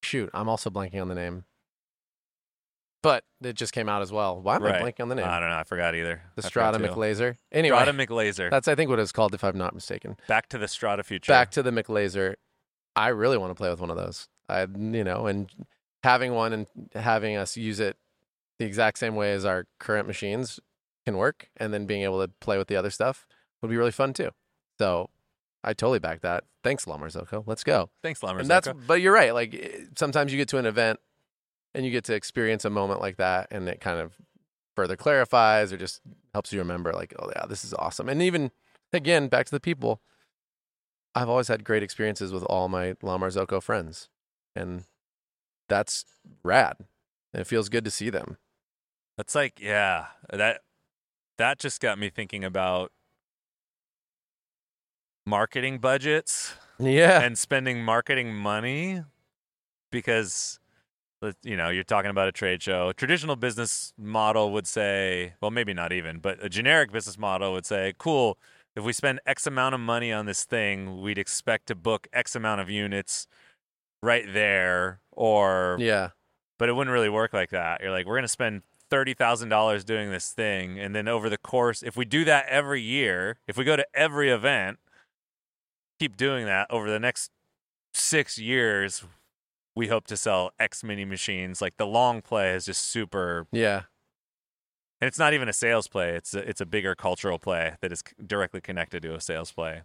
shoot, 0.03 0.31
I'm 0.35 0.49
also 0.49 0.71
blanking 0.71 1.01
on 1.01 1.09
the 1.09 1.15
name, 1.15 1.45
but 3.05 3.23
it 3.43 3.53
just 3.53 3.73
came 3.75 3.89
out 3.89 4.01
as 4.03 4.11
well. 4.11 4.41
Why 4.41 4.57
am 4.57 4.63
I 4.65 4.71
Right. 4.71 4.83
blanking 4.83 5.03
on 5.03 5.09
the 5.11 5.15
name? 5.15 5.27
I 5.27 5.39
don't 5.39 5.51
know. 5.51 5.57
I 5.57 5.63
forgot 5.65 5.95
either. 5.95 6.23
the 6.37 6.43
I 6.45 6.49
Strada. 6.49 6.79
McLaser. 6.79 7.37
Anyway, 7.53 7.77
Strada 7.77 7.93
McLaser. 7.93 8.51
that's 8.51 8.67
I 8.67 8.75
think 8.75 8.89
what 8.91 8.99
it's 8.99 9.13
called, 9.13 9.35
if 9.35 9.45
I'm 9.45 9.59
not 9.59 9.75
mistaken. 9.75 10.17
Back 10.27 10.49
to 10.49 10.59
the 10.59 10.67
Strada 10.67 11.05
future. 11.05 11.31
Back 11.31 11.51
to 11.53 11.63
the 11.63 11.71
McLaser. 11.71 12.37
I 12.97 13.09
really 13.09 13.37
want 13.37 13.51
to 13.51 13.55
play 13.55 13.69
with 13.69 13.79
one 13.81 13.91
of 13.91 13.97
those. 13.97 14.29
I, 14.49 14.63
you 14.63 15.05
know, 15.05 15.27
and 15.27 15.51
having 16.03 16.33
one 16.33 16.53
and 16.55 16.67
having 16.95 17.37
us 17.37 17.57
use 17.57 17.79
it 17.79 17.99
the 18.59 18.65
exact 18.65 18.99
same 18.99 19.17
way 19.17 19.33
as 19.33 19.45
our 19.45 19.67
current 19.79 20.07
machines 20.07 20.59
can 21.05 21.17
work, 21.19 21.51
and 21.59 21.75
then 21.75 21.85
being 21.85 22.03
able 22.03 22.23
to 22.23 22.29
play 22.41 22.57
with 22.57 22.69
the 22.69 22.77
other 22.77 22.91
stuff 22.91 23.27
would 23.61 23.71
be 23.71 23.77
really 23.77 23.91
fun 23.93 24.15
too. 24.15 24.31
So 24.79 25.11
I 25.63 25.75
totally 25.75 25.99
back 25.99 26.23
that. 26.23 26.45
Thanks, 26.63 26.87
La 26.87 26.97
Marzocco. 26.97 27.45
Let's 27.47 27.65
go. 27.65 27.91
Thanks. 28.03 28.23
And 28.23 28.49
that's, 28.49 28.69
but 28.87 29.03
you're 29.03 29.13
right. 29.13 29.35
Like 29.35 29.55
eh, 29.55 29.85
sometimes 29.99 30.33
you 30.33 30.39
get 30.39 30.49
to 30.49 30.59
an 30.59 30.65
event 30.67 31.01
and 31.75 31.85
you 31.85 31.91
get 31.91 32.05
to 32.05 32.15
experience 32.15 32.65
a 32.65 32.71
moment 32.71 33.01
like 33.01 33.17
that, 33.17 33.49
and 33.51 33.69
it 33.69 33.81
kind 33.81 33.99
of 33.99 34.15
further 34.77 34.97
clarifies 34.97 35.73
or 35.73 35.77
just 35.77 36.01
helps 36.33 36.53
you 36.53 36.59
remember, 36.59 36.93
like, 36.93 37.15
oh 37.19 37.31
yeah, 37.35 37.47
this 37.47 37.65
is 37.65 37.75
awesome. 37.75 38.09
And 38.09 38.23
even 38.23 38.51
again, 38.93 39.29
back 39.29 39.47
to 39.47 39.53
the 39.53 39.61
people. 39.61 40.01
I've 41.15 41.29
always 41.29 41.47
had 41.49 41.63
great 41.65 41.83
experiences 41.85 42.33
with 42.33 42.43
all 42.45 42.69
my 42.69 42.97
La 43.01 43.17
Marzocco 43.19 43.63
friends, 43.63 44.09
and 44.57 44.85
that's 45.69 46.05
rad. 46.43 46.77
And 47.33 47.41
it 47.41 47.47
feels 47.47 47.69
good 47.69 47.85
to 47.85 47.91
see 47.91 48.11
them. 48.11 48.37
That's 49.17 49.35
like, 49.35 49.61
yeah, 49.61 50.07
that 50.31 50.63
that 51.39 51.59
just 51.59 51.81
got 51.81 51.99
me 51.99 52.11
thinking 52.11 52.45
about 52.45 52.91
marketing 55.27 55.79
budgets 55.79 56.55
Yeah, 56.79 57.21
and 57.21 57.39
spending 57.39 57.83
marketing 57.83 58.35
money 58.35 59.03
because 59.91 60.59
you 61.43 61.57
know, 61.57 61.71
you're 61.71 61.85
talking 61.85 62.11
about 62.11 62.29
a 62.29 62.33
trade 62.33 62.63
show. 62.63 62.89
A 62.89 62.95
traditional 62.95 63.37
business 63.37 63.93
model 63.99 64.53
would 64.53 64.67
say, 64.67 65.35
well, 65.41 65.51
maybe 65.51 65.75
not 65.75 65.93
even, 65.93 66.19
but 66.19 66.43
a 66.45 66.49
generic 66.49 66.93
business 66.93 67.19
model 67.19 67.53
would 67.53 67.67
say, 67.67 67.95
cool, 67.99 68.39
if 68.77 68.85
we 68.85 68.93
spend 68.93 69.21
X 69.27 69.47
amount 69.47 69.75
of 69.75 69.81
money 69.81 70.13
on 70.13 70.27
this 70.27 70.45
thing, 70.45 71.01
we'd 71.01 71.19
expect 71.19 71.67
to 71.69 71.75
book 71.75 72.09
X 72.13 72.35
amount 72.35 72.61
of 72.61 72.69
units 72.69 73.27
right 74.03 74.25
there 74.33 75.01
or 75.13 75.77
yeah, 75.81 76.11
but 76.59 76.69
it 76.69 76.73
wouldn't 76.73 76.93
really 76.93 77.09
work 77.09 77.33
like 77.33 77.51
that. 77.51 77.81
You're 77.81 77.91
like, 77.91 78.07
we're 78.07 78.15
going 78.15 78.23
to 78.23 78.29
spend 78.29 78.63
thirty 78.91 79.15
thousand 79.15 79.49
dollars 79.49 79.85
doing 79.85 80.11
this 80.11 80.31
thing, 80.31 80.79
and 80.79 80.95
then 80.95 81.09
over 81.09 81.31
the 81.31 81.39
course, 81.39 81.83
if 81.83 81.97
we 81.97 82.05
do 82.05 82.25
that 82.25 82.47
every 82.49 82.83
year, 82.83 83.39
if 83.47 83.57
we 83.57 83.65
go 83.65 83.77
to 83.77 83.87
every 83.95 84.31
event, 84.31 84.79
keep 85.99 86.17
doing 86.17 86.45
that 86.47 86.67
over 86.71 86.91
the 86.91 87.01
next 87.01 87.31
six 87.93 88.39
years, 88.39 89.05
we 89.77 89.89
hope 89.89 90.07
to 90.09 90.17
sell 90.17 90.51
X 90.59 90.85
many 90.85 91.05
machines. 91.05 91.61
Like 91.61 91.77
the 91.77 91.87
long 91.87 92.23
play 92.23 92.53
is 92.53 92.65
just 92.67 92.85
super, 92.85 93.47
yeah. 93.53 93.83
and 95.01 95.09
it's 95.09 95.19
not 95.19 95.35
even 95.35 95.49
a 95.49 95.53
sales 95.53 95.89
play. 95.89 96.11
It's 96.11 96.35
a, 96.35 96.49
it's 96.49 96.61
a 96.61 96.67
bigger 96.67 96.95
cultural 96.95 97.39
play 97.39 97.75
that 97.81 97.93
is 97.93 98.03
directly 98.25 98.61
connected 98.61 99.03
to 99.03 99.15
a 99.15 99.21
sales 99.21 99.53
play. 99.53 99.83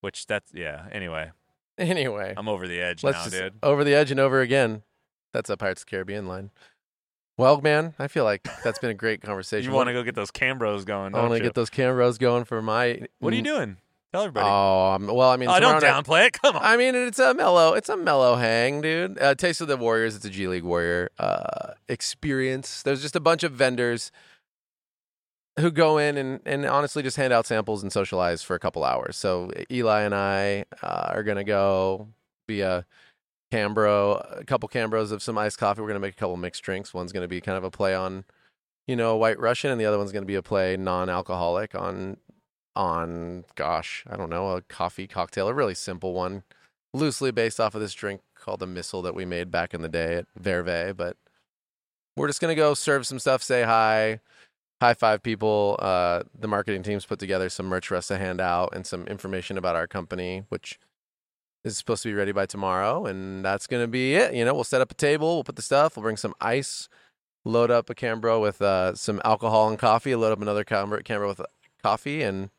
Which 0.00 0.26
that's 0.26 0.52
yeah. 0.54 0.86
Anyway, 0.92 1.32
Anyway, 1.78 2.34
I'm 2.36 2.48
over 2.48 2.66
the 2.66 2.80
edge 2.80 3.04
now, 3.04 3.26
dude. 3.26 3.54
over 3.62 3.84
the 3.84 3.94
edge 3.94 4.10
and 4.10 4.18
over 4.18 4.40
again. 4.40 4.82
That's 5.32 5.48
a 5.48 5.56
Pirates 5.56 5.82
of 5.82 5.86
the 5.86 5.90
Caribbean 5.90 6.26
line. 6.26 6.50
Well, 7.36 7.60
man, 7.60 7.94
I 8.00 8.08
feel 8.08 8.24
like 8.24 8.48
that's 8.64 8.80
been 8.80 8.90
a 8.90 8.94
great 8.94 9.22
conversation. 9.22 9.70
You 9.70 9.76
want 9.76 9.86
to 9.86 9.92
go 9.92 10.02
get 10.02 10.16
those 10.16 10.32
Cambros 10.32 10.84
going? 10.84 11.14
I 11.14 11.20
want 11.20 11.34
to 11.34 11.40
get 11.40 11.54
those 11.54 11.70
cameras 11.70 12.18
going 12.18 12.44
for 12.44 12.60
my. 12.60 13.06
What 13.20 13.32
are 13.32 13.36
you 13.36 13.42
doing? 13.42 13.76
Tell 14.12 14.22
everybody. 14.22 14.48
Oh, 14.48 14.92
um, 14.92 15.06
well, 15.06 15.28
I 15.28 15.36
mean, 15.36 15.50
oh, 15.50 15.60
don't 15.60 15.82
downplay 15.82 16.28
it. 16.28 16.40
Come 16.40 16.56
on. 16.56 16.62
I 16.64 16.78
mean, 16.78 16.94
it's 16.94 17.18
a 17.18 17.34
mellow, 17.34 17.74
it's 17.74 17.90
a 17.90 17.96
mellow 17.96 18.36
hang, 18.36 18.80
dude. 18.80 19.20
Uh, 19.20 19.34
Taste 19.34 19.60
of 19.60 19.68
the 19.68 19.76
Warriors, 19.76 20.16
it's 20.16 20.24
a 20.24 20.30
G 20.30 20.48
League 20.48 20.62
Warrior 20.62 21.10
uh, 21.18 21.74
experience. 21.88 22.82
There's 22.82 23.02
just 23.02 23.16
a 23.16 23.20
bunch 23.20 23.42
of 23.42 23.52
vendors 23.52 24.10
who 25.58 25.70
go 25.70 25.98
in 25.98 26.16
and, 26.16 26.40
and 26.46 26.64
honestly 26.64 27.02
just 27.02 27.16
hand 27.16 27.32
out 27.32 27.44
samples 27.46 27.82
and 27.82 27.92
socialize 27.92 28.42
for 28.42 28.54
a 28.54 28.58
couple 28.58 28.84
hours. 28.84 29.16
So 29.16 29.50
Eli 29.70 30.02
and 30.02 30.14
I 30.14 30.64
uh, 30.82 31.10
are 31.10 31.22
gonna 31.22 31.44
go 31.44 32.08
be 32.46 32.62
a 32.62 32.86
Cambro, 33.52 34.40
a 34.40 34.44
couple 34.44 34.68
Cambros 34.68 35.10
of 35.10 35.22
some 35.22 35.36
iced 35.36 35.58
coffee. 35.58 35.82
We're 35.82 35.88
gonna 35.88 36.00
make 36.00 36.14
a 36.14 36.16
couple 36.16 36.36
mixed 36.36 36.62
drinks. 36.62 36.94
One's 36.94 37.12
gonna 37.12 37.28
be 37.28 37.40
kind 37.40 37.58
of 37.58 37.64
a 37.64 37.70
play 37.70 37.94
on, 37.94 38.24
you 38.86 38.96
know, 38.96 39.16
White 39.16 39.38
Russian, 39.38 39.70
and 39.70 39.80
the 39.80 39.84
other 39.84 39.98
one's 39.98 40.12
gonna 40.12 40.26
be 40.26 40.36
a 40.36 40.42
play 40.42 40.76
non-alcoholic 40.76 41.74
on 41.74 42.18
on 42.78 43.44
gosh, 43.56 44.04
I 44.08 44.16
don't 44.16 44.30
know, 44.30 44.52
a 44.52 44.62
coffee 44.62 45.08
cocktail, 45.08 45.48
a 45.48 45.54
really 45.54 45.74
simple 45.74 46.14
one, 46.14 46.44
loosely 46.94 47.32
based 47.32 47.60
off 47.60 47.74
of 47.74 47.80
this 47.80 47.92
drink 47.92 48.22
called 48.36 48.60
the 48.60 48.66
Missile 48.66 49.02
that 49.02 49.16
we 49.16 49.24
made 49.24 49.50
back 49.50 49.74
in 49.74 49.82
the 49.82 49.88
day 49.88 50.14
at 50.16 50.26
Verve. 50.36 50.96
But 50.96 51.16
we're 52.16 52.28
just 52.28 52.40
gonna 52.40 52.54
go 52.54 52.74
serve 52.74 53.06
some 53.06 53.18
stuff, 53.18 53.42
say 53.42 53.64
hi, 53.64 54.20
high 54.80 54.94
five 54.94 55.22
people. 55.22 55.76
Uh, 55.80 56.22
the 56.38 56.48
marketing 56.48 56.84
team's 56.84 57.04
put 57.04 57.18
together 57.18 57.48
some 57.48 57.66
merch 57.66 57.88
for 57.88 57.96
us 57.96 58.06
to 58.08 58.16
hand 58.16 58.40
out 58.40 58.74
and 58.74 58.86
some 58.86 59.06
information 59.08 59.58
about 59.58 59.76
our 59.76 59.88
company, 59.88 60.44
which 60.48 60.78
is 61.64 61.76
supposed 61.76 62.04
to 62.04 62.08
be 62.08 62.14
ready 62.14 62.32
by 62.32 62.46
tomorrow, 62.46 63.06
and 63.06 63.44
that's 63.44 63.66
gonna 63.66 63.88
be 63.88 64.14
it. 64.14 64.34
You 64.34 64.44
know, 64.44 64.54
we'll 64.54 64.64
set 64.64 64.80
up 64.80 64.92
a 64.92 64.94
table, 64.94 65.34
we'll 65.34 65.44
put 65.44 65.56
the 65.56 65.62
stuff, 65.62 65.96
we'll 65.96 66.04
bring 66.04 66.16
some 66.16 66.34
ice. 66.40 66.88
Load 67.44 67.70
up 67.70 67.90
a 67.90 67.94
Cambro 67.94 68.40
with 68.40 68.62
uh, 68.62 68.94
some 68.94 69.20
alcohol 69.24 69.68
and 69.68 69.78
coffee. 69.78 70.14
Load 70.14 70.32
up 70.32 70.42
another 70.42 70.64
Cambro 70.64 71.28
with 71.28 71.40
coffee, 71.82 72.22
and 72.22 72.50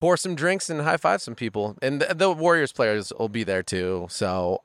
pour 0.00 0.16
some 0.16 0.34
drinks 0.34 0.68
and 0.70 0.82
high 0.82 0.96
five 0.96 1.22
some 1.22 1.34
people. 1.34 1.76
And 1.82 2.00
the, 2.00 2.14
the 2.14 2.30
Warriors 2.32 2.72
players 2.72 3.12
will 3.18 3.28
be 3.28 3.44
there 3.44 3.62
too. 3.62 4.06
So, 4.10 4.62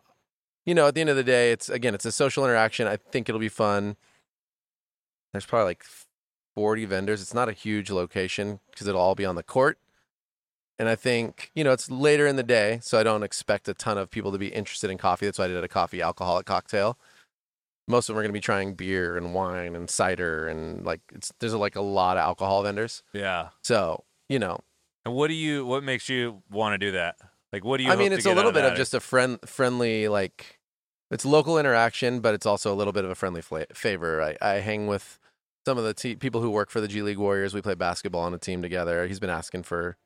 you 0.65 0.75
know, 0.75 0.87
at 0.87 0.95
the 0.95 1.01
end 1.01 1.09
of 1.09 1.15
the 1.15 1.23
day, 1.23 1.51
it's 1.51 1.69
again, 1.69 1.95
it's 1.95 2.05
a 2.05 2.11
social 2.11 2.43
interaction. 2.43 2.87
I 2.87 2.97
think 2.97 3.29
it'll 3.29 3.39
be 3.39 3.49
fun. 3.49 3.95
There's 5.31 5.45
probably 5.45 5.65
like 5.65 5.83
40 6.55 6.85
vendors. 6.85 7.21
It's 7.21 7.33
not 7.33 7.49
a 7.49 7.53
huge 7.53 7.89
location 7.89 8.59
because 8.71 8.87
it'll 8.87 9.01
all 9.01 9.15
be 9.15 9.25
on 9.25 9.35
the 9.35 9.43
court. 9.43 9.77
And 10.79 10.87
I 10.87 10.95
think, 10.95 11.51
you 11.55 11.63
know, 11.63 11.73
it's 11.73 11.91
later 11.91 12.25
in 12.25 12.37
the 12.37 12.43
day, 12.43 12.79
so 12.81 12.97
I 12.97 13.03
don't 13.03 13.23
expect 13.23 13.67
a 13.67 13.73
ton 13.73 13.97
of 13.97 14.09
people 14.09 14.31
to 14.31 14.37
be 14.37 14.47
interested 14.47 14.89
in 14.89 14.97
coffee. 14.97 15.25
That's 15.25 15.37
why 15.37 15.45
I 15.45 15.49
did 15.49 15.61
a 15.63 15.67
coffee 15.67 16.01
alcoholic 16.01 16.45
cocktail. 16.45 16.97
Most 17.85 18.07
of 18.07 18.13
them 18.13 18.19
are 18.19 18.23
going 18.23 18.31
to 18.31 18.37
be 18.37 18.41
trying 18.41 18.75
beer 18.75 19.17
and 19.17 19.33
wine 19.33 19.75
and 19.75 19.89
cider 19.89 20.47
and 20.47 20.85
like 20.85 21.01
it's 21.13 21.33
there's 21.39 21.53
like 21.53 21.75
a 21.75 21.81
lot 21.81 22.17
of 22.17 22.21
alcohol 22.21 22.63
vendors. 22.63 23.03
yeah. 23.13 23.49
So, 23.63 24.05
you 24.29 24.39
know, 24.39 24.59
And 25.05 25.13
what 25.13 25.27
do 25.27 25.33
you? 25.33 25.65
What 25.65 25.83
makes 25.83 26.09
you 26.09 26.43
want 26.49 26.73
to 26.73 26.77
do 26.77 26.91
that? 26.91 27.15
Like, 27.51 27.63
what 27.63 27.77
do 27.77 27.83
you? 27.83 27.91
I 27.91 27.95
mean, 27.95 28.11
it's 28.13 28.25
a 28.25 28.33
little 28.33 28.49
out 28.49 28.53
bit 28.53 28.65
of 28.65 28.75
just 28.75 28.93
a 28.93 28.99
friend, 28.99 29.39
friendly, 29.45 30.07
like 30.07 30.59
it's 31.11 31.25
local 31.25 31.57
interaction, 31.57 32.19
but 32.19 32.33
it's 32.35 32.45
also 32.45 32.73
a 32.73 32.75
little 32.75 32.93
bit 32.93 33.05
of 33.05 33.11
a 33.11 33.15
friendly 33.15 33.41
fla- 33.41 33.65
favor. 33.73 34.21
I, 34.21 34.37
I 34.41 34.53
hang 34.59 34.87
with 34.87 35.17
some 35.65 35.77
of 35.77 35.83
the 35.83 35.93
te- 35.93 36.15
people 36.15 36.41
who 36.41 36.51
work 36.51 36.69
for 36.69 36.81
the 36.81 36.87
G 36.87 37.01
League 37.01 37.17
Warriors. 37.17 37.53
We 37.53 37.61
play 37.61 37.75
basketball 37.75 38.21
on 38.21 38.33
a 38.33 38.37
team 38.37 38.61
together. 38.61 39.07
He's 39.07 39.19
been 39.19 39.29
asking 39.29 39.63
for, 39.63 39.97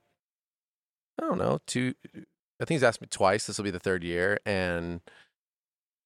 I 1.22 1.26
don't 1.26 1.38
know, 1.38 1.60
two. 1.68 1.96
I 2.16 2.66
think 2.66 2.78
he's 2.78 2.84
asked 2.84 3.02
me 3.02 3.08
twice. 3.10 3.46
This 3.46 3.58
will 3.58 3.66
be 3.66 3.72
the 3.72 3.80
third 3.80 4.04
year, 4.04 4.40
and 4.46 5.02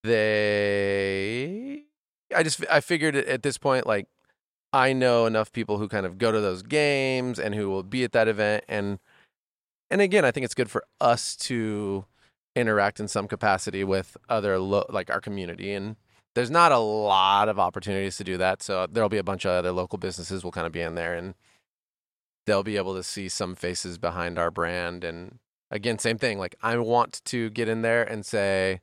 they. 0.03 1.83
I 2.35 2.43
just 2.43 2.65
I 2.69 2.81
figured 2.81 3.15
at 3.15 3.43
this 3.43 3.57
point, 3.57 3.85
like 3.85 4.07
I 4.73 4.93
know 4.93 5.25
enough 5.25 5.51
people 5.51 5.77
who 5.77 5.87
kind 5.87 6.05
of 6.05 6.17
go 6.17 6.31
to 6.31 6.41
those 6.41 6.61
games 6.61 7.39
and 7.39 7.55
who 7.55 7.69
will 7.69 7.83
be 7.83 8.03
at 8.03 8.11
that 8.11 8.27
event, 8.27 8.63
and 8.67 8.99
and 9.89 10.01
again, 10.01 10.25
I 10.25 10.31
think 10.31 10.43
it's 10.43 10.53
good 10.53 10.69
for 10.69 10.83
us 10.99 11.35
to 11.37 12.05
interact 12.55 12.99
in 12.99 13.07
some 13.07 13.27
capacity 13.27 13.83
with 13.83 14.17
other 14.29 14.59
lo- 14.59 14.85
like 14.89 15.09
our 15.09 15.21
community 15.21 15.73
and 15.73 15.95
there's 16.37 16.51
not 16.51 16.71
a 16.71 16.77
lot 16.77 17.49
of 17.49 17.57
opportunities 17.57 18.17
to 18.17 18.23
do 18.23 18.37
that. 18.37 18.61
So 18.61 18.85
there'll 18.85 19.09
be 19.09 19.17
a 19.17 19.23
bunch 19.23 19.43
of 19.45 19.51
other 19.51 19.71
local 19.71 19.97
businesses 19.97 20.43
will 20.43 20.51
kind 20.51 20.67
of 20.67 20.73
be 20.73 20.81
in 20.81 20.93
there 20.93 21.15
and 21.15 21.33
they'll 22.45 22.63
be 22.63 22.77
able 22.77 22.93
to 22.95 23.01
see 23.01 23.27
some 23.27 23.55
faces 23.55 23.97
behind 23.97 24.37
our 24.37 24.51
brand. 24.51 25.03
And 25.03 25.39
again, 25.71 25.97
same 25.97 26.19
thing. 26.19 26.37
Like 26.37 26.55
I 26.61 26.77
want 26.77 27.21
to 27.25 27.49
get 27.49 27.67
in 27.67 27.81
there 27.81 28.03
and 28.03 28.23
say, 28.23 28.81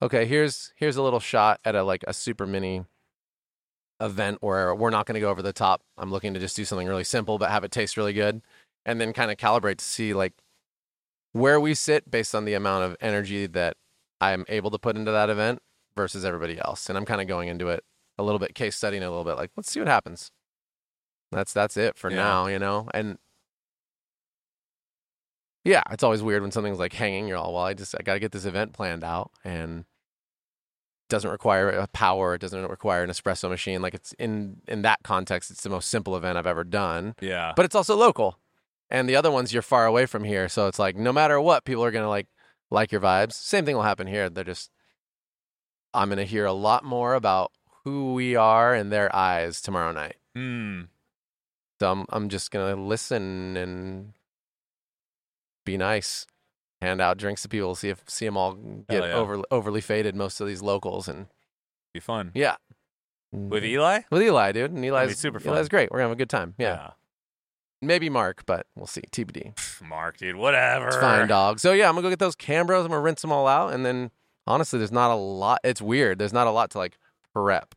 okay, 0.00 0.24
here's 0.24 0.72
here's 0.76 0.96
a 0.96 1.02
little 1.02 1.20
shot 1.20 1.60
at 1.62 1.74
a 1.74 1.82
like 1.82 2.04
a 2.06 2.14
super 2.14 2.46
mini 2.46 2.84
event 4.00 4.38
where 4.42 4.74
we're 4.74 4.90
not 4.90 5.06
going 5.06 5.14
to 5.14 5.20
go 5.20 5.30
over 5.30 5.42
the 5.42 5.52
top. 5.52 5.82
I'm 5.96 6.10
looking 6.10 6.34
to 6.34 6.40
just 6.40 6.56
do 6.56 6.64
something 6.64 6.86
really 6.86 7.04
simple 7.04 7.38
but 7.38 7.50
have 7.50 7.64
it 7.64 7.70
taste 7.70 7.96
really 7.96 8.12
good 8.12 8.42
and 8.84 9.00
then 9.00 9.12
kind 9.12 9.30
of 9.30 9.36
calibrate 9.36 9.78
to 9.78 9.84
see 9.84 10.12
like 10.12 10.34
where 11.32 11.60
we 11.60 11.74
sit 11.74 12.10
based 12.10 12.34
on 12.34 12.44
the 12.44 12.54
amount 12.54 12.84
of 12.84 12.96
energy 13.00 13.46
that 13.46 13.76
I'm 14.20 14.44
able 14.48 14.70
to 14.70 14.78
put 14.78 14.96
into 14.96 15.10
that 15.10 15.30
event 15.30 15.60
versus 15.96 16.24
everybody 16.24 16.58
else. 16.58 16.88
And 16.88 16.96
I'm 16.96 17.04
kind 17.04 17.20
of 17.20 17.26
going 17.26 17.48
into 17.48 17.68
it 17.68 17.84
a 18.18 18.22
little 18.22 18.38
bit 18.38 18.54
case 18.54 18.76
studying 18.76 19.02
a 19.02 19.08
little 19.10 19.24
bit 19.24 19.36
like 19.36 19.50
let's 19.56 19.70
see 19.70 19.80
what 19.80 19.88
happens. 19.88 20.30
That's 21.32 21.52
that's 21.52 21.76
it 21.76 21.98
for 21.98 22.10
Yeah. 22.10 22.16
now, 22.16 22.46
you 22.46 22.58
know. 22.58 22.88
And 22.94 23.18
yeah, 25.64 25.82
it's 25.90 26.04
always 26.04 26.22
weird 26.22 26.42
when 26.42 26.52
something's 26.52 26.78
like 26.78 26.92
hanging. 26.92 27.26
You're 27.26 27.38
all 27.38 27.52
well. 27.52 27.64
I 27.64 27.74
just 27.74 27.94
I 27.98 28.02
got 28.02 28.14
to 28.14 28.20
get 28.20 28.32
this 28.32 28.44
event 28.44 28.72
planned 28.72 29.02
out, 29.02 29.32
and 29.44 29.84
doesn't 31.08 31.30
require 31.30 31.70
a 31.70 31.86
power. 31.88 32.34
It 32.34 32.40
doesn't 32.40 32.68
require 32.68 33.02
an 33.02 33.10
espresso 33.10 33.48
machine. 33.48 33.82
Like 33.82 33.94
it's 33.94 34.12
in 34.18 34.58
in 34.66 34.82
that 34.82 35.00
context, 35.02 35.50
it's 35.50 35.62
the 35.62 35.70
most 35.70 35.88
simple 35.88 36.16
event 36.16 36.38
I've 36.38 36.46
ever 36.46 36.64
done. 36.64 37.14
Yeah. 37.20 37.52
But 37.56 37.64
it's 37.64 37.74
also 37.74 37.96
local, 37.96 38.38
and 38.90 39.08
the 39.08 39.16
other 39.16 39.30
ones 39.30 39.52
you're 39.52 39.62
far 39.62 39.86
away 39.86 40.06
from 40.06 40.24
here, 40.24 40.48
so 40.48 40.66
it's 40.66 40.78
like 40.78 40.96
no 40.96 41.12
matter 41.12 41.40
what, 41.40 41.64
people 41.64 41.84
are 41.84 41.90
gonna 41.90 42.08
like 42.08 42.26
like 42.70 42.92
your 42.92 43.00
vibes. 43.00 43.34
Same 43.34 43.64
thing 43.64 43.76
will 43.76 43.82
happen 43.82 44.06
here. 44.06 44.28
They're 44.28 44.44
just 44.44 44.70
I'm 45.94 46.08
gonna 46.08 46.24
hear 46.24 46.44
a 46.44 46.52
lot 46.52 46.84
more 46.84 47.14
about 47.14 47.52
who 47.84 48.14
we 48.14 48.36
are 48.36 48.74
in 48.74 48.90
their 48.90 49.14
eyes 49.14 49.60
tomorrow 49.60 49.92
night. 49.92 50.16
Hmm. 50.34 50.82
So 51.80 51.90
I'm 51.90 52.06
I'm 52.10 52.28
just 52.28 52.50
gonna 52.50 52.76
listen 52.76 53.56
and 53.56 54.12
be 55.64 55.76
nice, 55.76 56.26
hand 56.82 57.00
out 57.00 57.16
drinks 57.18 57.42
to 57.42 57.48
people, 57.48 57.74
see 57.74 57.88
if 57.88 58.02
see 58.06 58.24
them 58.24 58.36
all 58.36 58.54
get 58.88 59.02
yeah. 59.02 59.12
over, 59.14 59.42
overly 59.50 59.80
faded. 59.80 60.14
Most 60.14 60.40
of 60.40 60.46
these 60.46 60.62
locals 60.62 61.08
and 61.08 61.26
Be 61.94 62.00
fun. 62.00 62.32
yeah, 62.34 62.56
With 63.32 63.64
Eli? 63.64 64.02
with 64.10 64.22
Eli, 64.22 64.52
dude, 64.52 64.72
and 64.72 64.84
Eli's 64.84 65.18
super 65.18 65.40
fun. 65.40 65.54
Eli's 65.54 65.68
great. 65.68 65.90
We're 65.90 65.98
gonna 65.98 66.08
have 66.08 66.16
a 66.16 66.18
good 66.18 66.30
time. 66.30 66.54
Yeah. 66.58 66.90
maybe 67.82 68.08
Mark, 68.10 68.44
but 68.46 68.66
we'll 68.74 68.86
see. 68.86 69.02
TBD. 69.12 69.54
Mark, 69.86 70.16
dude, 70.18 70.36
whatever. 70.36 70.88
It's 70.88 70.96
fine, 70.96 71.28
dog. 71.28 71.60
So 71.60 71.72
yeah, 71.72 71.88
I'm 71.88 71.94
gonna 71.94 72.02
go 72.02 72.10
get 72.10 72.18
those 72.18 72.36
Cambros. 72.36 72.82
I'm 72.82 72.88
gonna 72.88 73.00
rinse 73.00 73.22
them 73.22 73.32
all 73.32 73.46
out, 73.46 73.72
and 73.72 73.84
then 73.86 74.10
honestly, 74.46 74.78
there's 74.78 74.92
not 74.92 75.10
a 75.10 75.16
lot. 75.16 75.60
It's 75.64 75.80
weird. 75.80 76.18
There's 76.18 76.32
not 76.32 76.46
a 76.46 76.50
lot 76.50 76.70
to 76.70 76.78
like 76.78 76.98
prep. 77.32 77.74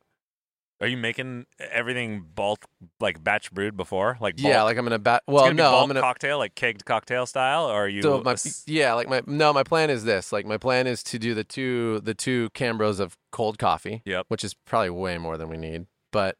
Are 0.82 0.88
you 0.88 0.96
making 0.96 1.46
everything 1.60 2.26
bulk, 2.34 2.66
like 3.02 3.22
batch 3.22 3.52
brewed 3.52 3.76
before? 3.76 4.18
Like 4.22 4.38
bulk? 4.38 4.48
Yeah, 4.48 4.64
like 4.64 4.78
I'm 4.78 4.86
gonna 4.86 4.98
bat. 4.98 5.24
Well, 5.28 5.44
gonna 5.44 5.52
be 5.52 5.58
no, 5.58 5.72
bulk 5.72 5.84
I'm 5.84 5.90
gonna. 5.90 6.00
cocktail, 6.02 6.38
like 6.38 6.56
kegged 6.56 6.86
cocktail 6.86 7.26
style, 7.26 7.66
or 7.66 7.74
are 7.84 7.88
you? 7.88 8.02
So 8.02 8.22
my 8.24 8.36
yeah, 8.66 8.94
like 8.94 9.10
my 9.10 9.22
no, 9.26 9.52
my 9.52 9.64
plan 9.64 9.90
is 9.90 10.06
this. 10.06 10.32
Like 10.32 10.46
my 10.46 10.58
plan 10.58 10.88
is 10.88 11.04
to 11.04 11.20
do 11.20 11.34
the 11.34 11.44
two 11.44 12.00
the 12.02 12.14
two 12.14 12.50
Cambros 12.52 13.02
of 13.02 13.18
cold 13.32 13.60
coffee. 13.60 14.02
Yep. 14.06 14.28
Which 14.30 14.46
is 14.46 14.54
probably 14.54 14.92
way 14.92 15.18
more 15.18 15.38
than 15.38 15.50
we 15.50 15.58
need, 15.58 15.88
but 16.12 16.38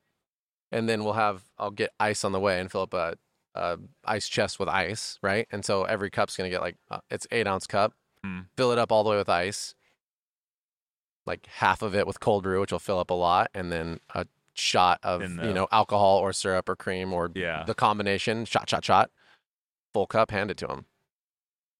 and 0.72 0.88
then 0.88 1.04
we'll 1.04 1.14
have 1.14 1.44
I'll 1.58 1.72
get 1.72 1.92
ice 2.00 2.24
on 2.24 2.32
the 2.32 2.40
way 2.40 2.62
and 2.62 2.72
fill 2.72 2.84
up 2.84 2.94
a, 2.94 3.16
a 3.56 3.78
ice 4.06 4.30
chest 4.30 4.58
with 4.58 4.70
ice, 4.70 5.20
right? 5.22 5.48
And 5.52 5.66
so 5.66 5.84
every 5.84 6.10
cup's 6.10 6.38
gonna 6.38 6.50
get 6.50 6.62
like 6.62 6.78
uh, 6.90 7.00
it's 7.10 7.28
eight 7.32 7.46
ounce 7.46 7.68
cup. 7.68 7.94
Hmm. 8.24 8.42
Fill 8.56 8.72
it 8.72 8.78
up 8.78 8.92
all 8.92 9.04
the 9.04 9.10
way 9.10 9.18
with 9.18 9.30
ice. 9.30 9.76
Like 11.30 11.46
half 11.46 11.84
of 11.84 11.94
it 11.94 12.08
with 12.08 12.20
cold 12.20 12.42
brew, 12.42 12.60
which 12.60 12.72
will 12.72 12.80
fill 12.80 12.98
up 12.98 13.12
a 13.12 13.14
lot, 13.14 13.52
and 13.54 13.72
then 13.72 14.00
a 14.16 14.26
shot 14.56 15.00
of 15.04 15.22
In 15.22 15.38
you 15.38 15.54
know 15.54 15.68
alcohol 15.72 16.18
or 16.18 16.34
syrup 16.34 16.68
or 16.68 16.76
cream 16.76 17.14
or 17.14 17.32
yeah. 17.36 17.64
the 17.66 17.76
combination 17.76 18.46
shot 18.46 18.68
shot 18.68 18.84
shot 18.84 19.12
full 19.94 20.08
cup 20.08 20.32
hand 20.32 20.52
it 20.52 20.58
to 20.58 20.68
him 20.68 20.86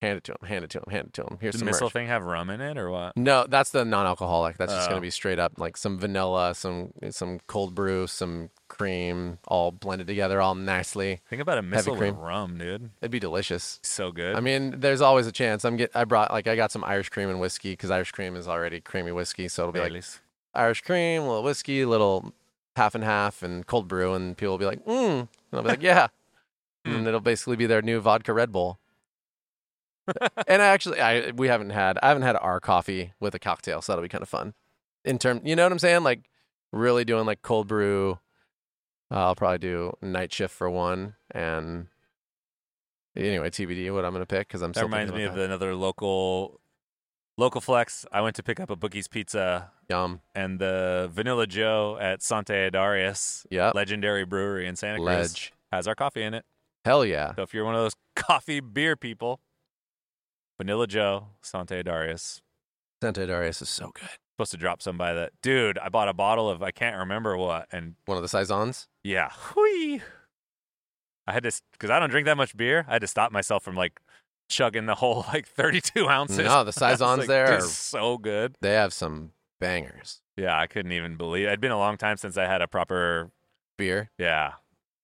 hand 0.02 0.18
it 0.18 0.24
to 0.24 0.32
him 0.32 0.48
hand 0.48 0.64
it 0.64 0.70
to 0.70 0.78
him 0.80 0.86
hand 0.90 1.08
it 1.08 1.14
to 1.14 1.24
him 1.24 1.38
here's 1.42 1.54
Does 1.54 1.60
the 1.60 1.66
some 1.66 1.66
missile 1.66 1.86
merch. 1.88 1.94
thing 1.94 2.08
have 2.08 2.24
rum 2.24 2.50
in 2.50 2.62
it 2.62 2.78
or 2.78 2.90
what? 2.90 3.18
no 3.18 3.46
that's 3.50 3.72
the 3.72 3.84
non-alcoholic 3.84 4.58
that's 4.58 4.72
just 4.72 4.88
Oh. 4.88 4.92
going 4.92 5.02
to 5.02 5.06
be 5.06 5.10
straight 5.10 5.40
up 5.40 5.54
like 5.58 5.76
some 5.76 6.00
vanilla 6.00 6.56
some 6.56 6.94
some 7.10 7.40
cold 7.48 7.76
brew 7.76 8.08
some 8.08 8.50
cream 8.70 9.40
all 9.48 9.72
blended 9.72 10.08
together 10.08 10.40
all 10.40 10.56
nicely 10.56 11.20
Think 11.30 11.42
about 11.42 11.58
a 11.58 11.62
missile 11.62 11.94
with 11.94 12.00
cream. 12.00 12.18
rum, 12.18 12.58
dude. 12.58 12.92
it'd 13.02 13.12
be 13.12 13.20
delicious 13.20 13.80
So 13.84 14.12
good. 14.12 14.36
i 14.36 14.40
mean 14.40 14.80
there's 14.80 15.02
always 15.02 15.28
a 15.28 15.32
chance 15.32 15.66
i'm 15.66 15.76
get 15.76 15.92
i 15.96 16.06
brought 16.06 16.32
like 16.32 16.48
i 16.48 16.56
got 16.56 16.72
some 16.72 16.84
irish 16.86 17.10
cream 17.10 17.30
and 17.30 17.40
whiskey 17.40 17.72
because 17.72 17.92
irish 17.92 18.12
cream 18.12 18.36
is 18.36 18.48
already 18.48 18.80
creamy 18.80 19.12
whiskey 19.12 19.48
so 19.48 19.64
it'll 19.64 19.74
be 19.74 19.80
like 19.80 19.90
Baileys. 19.90 20.22
irish 20.54 20.82
cream 20.82 21.24
a 21.24 21.28
little 21.28 21.44
whiskey 21.44 21.82
a 21.82 21.90
little 21.90 22.34
half 22.78 22.96
and 22.96 23.04
half 23.04 23.44
and 23.44 23.68
cold 23.68 23.88
brew 23.90 24.14
and 24.14 24.38
people 24.38 24.54
will 24.54 24.58
be 24.60 24.66
like 24.66 24.86
mm 24.86 25.20
and 25.20 25.28
i'll 25.54 25.62
be 25.64 25.68
like 25.70 25.84
yeah 25.84 26.08
Hmm. 26.86 26.96
and 26.96 27.08
it'll 27.10 27.20
basically 27.20 27.58
be 27.58 27.66
their 27.66 27.82
new 27.82 28.00
vodka 28.00 28.32
red 28.32 28.54
bull 28.54 28.80
and 30.48 30.62
actually 30.62 31.00
i 31.00 31.32
we 31.32 31.48
haven't 31.48 31.70
had 31.72 31.98
i 32.02 32.08
haven't 32.08 32.24
had 32.24 32.36
our 32.38 32.60
coffee 32.60 33.14
with 33.20 33.36
a 33.36 33.40
cocktail 33.40 33.82
so 33.82 33.92
that'll 33.92 34.04
be 34.04 34.10
kind 34.10 34.22
of 34.22 34.30
fun. 34.30 34.54
In 35.06 35.18
term 35.18 35.42
you 35.44 35.56
know 35.56 35.64
what 35.64 35.72
i'm 35.72 35.80
saying? 35.80 36.04
Like 36.04 36.30
really 36.72 37.06
doing 37.06 37.26
like 37.26 37.42
cold 37.42 37.68
brew 37.68 38.20
uh, 39.12 39.28
i'll 39.28 39.36
probably 39.36 39.58
do 39.58 39.94
night 40.02 40.32
shift 40.32 40.54
for 40.54 40.70
one 40.70 41.16
and 41.32 41.88
anyway 43.16 43.50
tbd 43.50 43.92
what 43.92 44.06
i'm 44.06 44.14
gonna 44.14 44.26
pick 44.26 44.48
because 44.48 44.62
i'm 44.62 44.72
that 44.72 44.80
still 44.80 44.88
reminds 44.88 45.12
me 45.12 45.24
of 45.24 45.34
about 45.34 45.46
another 45.46 45.74
local 45.74 46.60
local 47.40 47.62
flex. 47.62 48.06
I 48.12 48.22
went 48.22 48.36
to 48.36 48.44
pick 48.44 48.60
up 48.60 48.70
a 48.70 48.76
Bookie's 48.76 49.08
Pizza 49.08 49.72
yum. 49.90 50.22
and 50.36 50.60
the 50.60 51.10
Vanilla 51.12 51.48
Joe 51.48 51.98
at 52.00 52.22
Sante 52.22 52.54
Adarius, 52.54 53.48
yep. 53.50 53.74
Legendary 53.74 54.26
brewery 54.26 54.68
in 54.68 54.76
Santa 54.76 54.98
Cruz, 54.98 55.06
ledge. 55.08 55.54
has 55.72 55.88
our 55.88 55.96
coffee 55.96 56.22
in 56.22 56.34
it. 56.36 56.46
hell 56.86 57.04
yeah. 57.04 57.34
So 57.36 57.42
if 57.42 57.54
you're 57.54 57.66
one 57.66 57.76
of 57.76 57.82
those 57.82 57.96
coffee 58.16 58.60
beer 58.60 58.96
people, 58.96 59.40
Vanilla 60.60 60.88
Joe, 60.88 61.28
Sante 61.42 61.82
Adarius. 61.82 62.42
Sante 63.02 63.22
Adarius 63.26 63.62
is 63.62 63.70
so 63.70 63.92
good 63.94 64.10
Supposed 64.36 64.52
to 64.52 64.58
drop 64.58 64.82
some 64.82 64.98
by 64.98 65.14
that. 65.14 65.32
Dude, 65.42 65.78
I 65.80 65.90
bought 65.90 66.08
a 66.10 66.14
bottle 66.14 66.50
of 66.50 66.62
I 66.64 66.72
can't 66.72 66.98
remember 66.98 67.36
what, 67.38 67.68
and 67.72 67.96
one 68.06 68.18
of 68.18 68.22
the 68.22 68.30
saisons 68.30 68.88
yeah, 69.04 69.32
whee. 69.56 70.02
I 71.28 71.34
had 71.34 71.44
to 71.44 71.52
because 71.74 71.90
I 71.90 72.00
don't 72.00 72.10
drink 72.10 72.26
that 72.26 72.38
much 72.38 72.56
beer. 72.56 72.86
I 72.88 72.94
had 72.94 73.02
to 73.02 73.08
stop 73.08 73.32
myself 73.32 73.64
from 73.64 73.76
like 73.76 74.00
chugging 74.50 74.86
the 74.86 74.96
whole 74.96 75.26
like 75.28 75.48
32 75.48 76.08
ounces. 76.08 76.40
no 76.40 76.64
the 76.64 76.72
saisons 76.74 77.20
like, 77.20 77.28
there 77.28 77.46
"Dude, 77.48 77.60
are, 77.60 77.62
so 77.62 78.18
good. 78.18 78.56
they 78.62 78.74
have 78.74 78.94
some 78.94 79.32
bangers 79.60 80.22
Yeah, 80.38 80.58
I 80.58 80.68
couldn't 80.68 80.92
even 80.94 81.18
believe. 81.18 81.48
It'd 81.48 81.60
been 81.62 81.72
a 81.72 81.78
long 81.78 81.98
time 81.98 82.16
since 82.18 82.38
I 82.38 82.46
had 82.46 82.62
a 82.62 82.68
proper. 82.68 83.32
beer 83.78 84.10
Yeah, 84.18 84.54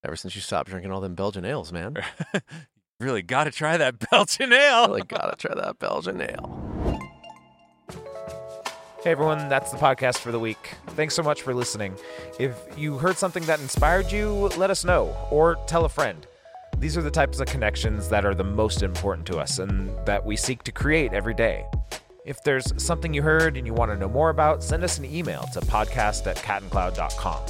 ever 0.05 0.15
since 0.15 0.33
you 0.35 0.41
stopped 0.41 0.69
drinking 0.69 0.91
all 0.91 1.01
them 1.01 1.13
belgian 1.15 1.43
ales 1.45 1.71
man 1.73 1.97
really 2.99 3.21
got 3.21 3.45
to 3.45 3.51
try 3.51 3.77
that 3.77 3.99
Belgian 4.11 4.53
ale. 4.53 4.87
really 4.87 5.01
gotta 5.03 5.35
try 5.35 5.53
that 5.55 5.79
belgian 5.79 6.21
ale 6.21 6.61
Hey 9.03 9.11
everyone, 9.11 9.49
that's 9.49 9.69
the 9.71 9.77
podcast 9.77 10.17
for 10.17 10.31
the 10.31 10.39
week. 10.39 10.73
Thanks 10.87 11.13
so 11.13 11.21
much 11.21 11.43
for 11.43 11.53
listening. 11.53 11.93
If 12.39 12.57
you 12.75 12.97
heard 12.97 13.17
something 13.17 13.43
that 13.43 13.59
inspired 13.59 14.11
you, 14.11 14.31
let 14.57 14.71
us 14.71 14.83
know 14.83 15.15
or 15.29 15.57
tell 15.67 15.85
a 15.85 15.89
friend. 15.89 16.25
These 16.79 16.97
are 16.97 17.03
the 17.03 17.11
types 17.11 17.39
of 17.39 17.45
connections 17.45 18.09
that 18.09 18.25
are 18.25 18.33
the 18.33 18.43
most 18.43 18.81
important 18.81 19.27
to 19.27 19.37
us 19.37 19.59
and 19.59 19.91
that 20.07 20.25
we 20.25 20.35
seek 20.35 20.63
to 20.63 20.71
create 20.71 21.13
every 21.13 21.35
day. 21.35 21.67
If 22.25 22.43
there's 22.43 22.73
something 22.83 23.13
you 23.13 23.21
heard 23.21 23.57
and 23.57 23.67
you 23.67 23.75
want 23.75 23.91
to 23.91 23.97
know 23.97 24.09
more 24.09 24.31
about, 24.31 24.63
send 24.63 24.83
us 24.83 24.97
an 24.97 25.05
email 25.05 25.45
to 25.53 25.59
podcast 25.61 26.25
at 26.25 26.37
catandcloud.com 26.37 27.41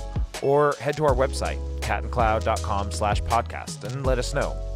or 0.42 0.74
head 0.82 0.98
to 0.98 1.06
our 1.06 1.16
website, 1.16 1.58
catandcloud.com 1.80 2.92
slash 2.92 3.22
podcast, 3.24 3.86
and 3.86 4.06
let 4.06 4.20
us 4.20 4.34
know. 4.34 4.75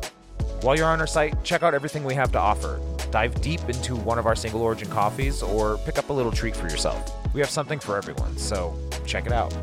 While 0.62 0.76
you're 0.76 0.88
on 0.88 1.00
our 1.00 1.08
site, 1.08 1.42
check 1.46 1.64
out 1.64 1.74
everything 1.74 2.04
we 2.04 2.16
have 2.16 2.34
to 2.34 2.40
offer. 2.40 2.82
Dive 3.12 3.40
deep 3.42 3.62
into 3.70 3.96
one 3.96 4.20
of 4.20 4.26
our 4.26 4.36
single 4.36 4.62
origin 4.62 4.90
coffees 4.90 5.42
or 5.42 5.78
pick 5.80 5.98
up 5.98 6.10
a 6.10 6.14
little 6.14 6.34
treat 6.34 6.56
for 6.56 6.68
yourself. 6.68 7.16
We 7.34 7.40
have 7.40 7.50
something 7.50 7.80
for 7.80 7.98
everyone, 7.98 8.38
so 8.38 8.78
check 9.06 9.26
it 9.26 9.32
out. 9.32 9.54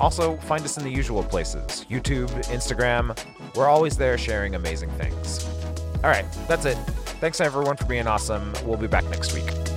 Also, 0.00 0.38
find 0.38 0.64
us 0.64 0.78
in 0.78 0.84
the 0.84 0.90
usual 0.90 1.22
places 1.22 1.84
YouTube, 1.90 2.30
Instagram. 2.46 3.16
We're 3.54 3.68
always 3.68 3.98
there 3.98 4.16
sharing 4.16 4.54
amazing 4.54 4.90
things. 4.92 5.46
All 5.96 6.10
right, 6.10 6.24
that's 6.48 6.64
it. 6.64 6.76
Thanks 7.20 7.40
everyone 7.42 7.76
for 7.76 7.84
being 7.84 8.06
awesome. 8.06 8.54
We'll 8.64 8.78
be 8.78 8.86
back 8.86 9.04
next 9.10 9.34
week. 9.34 9.69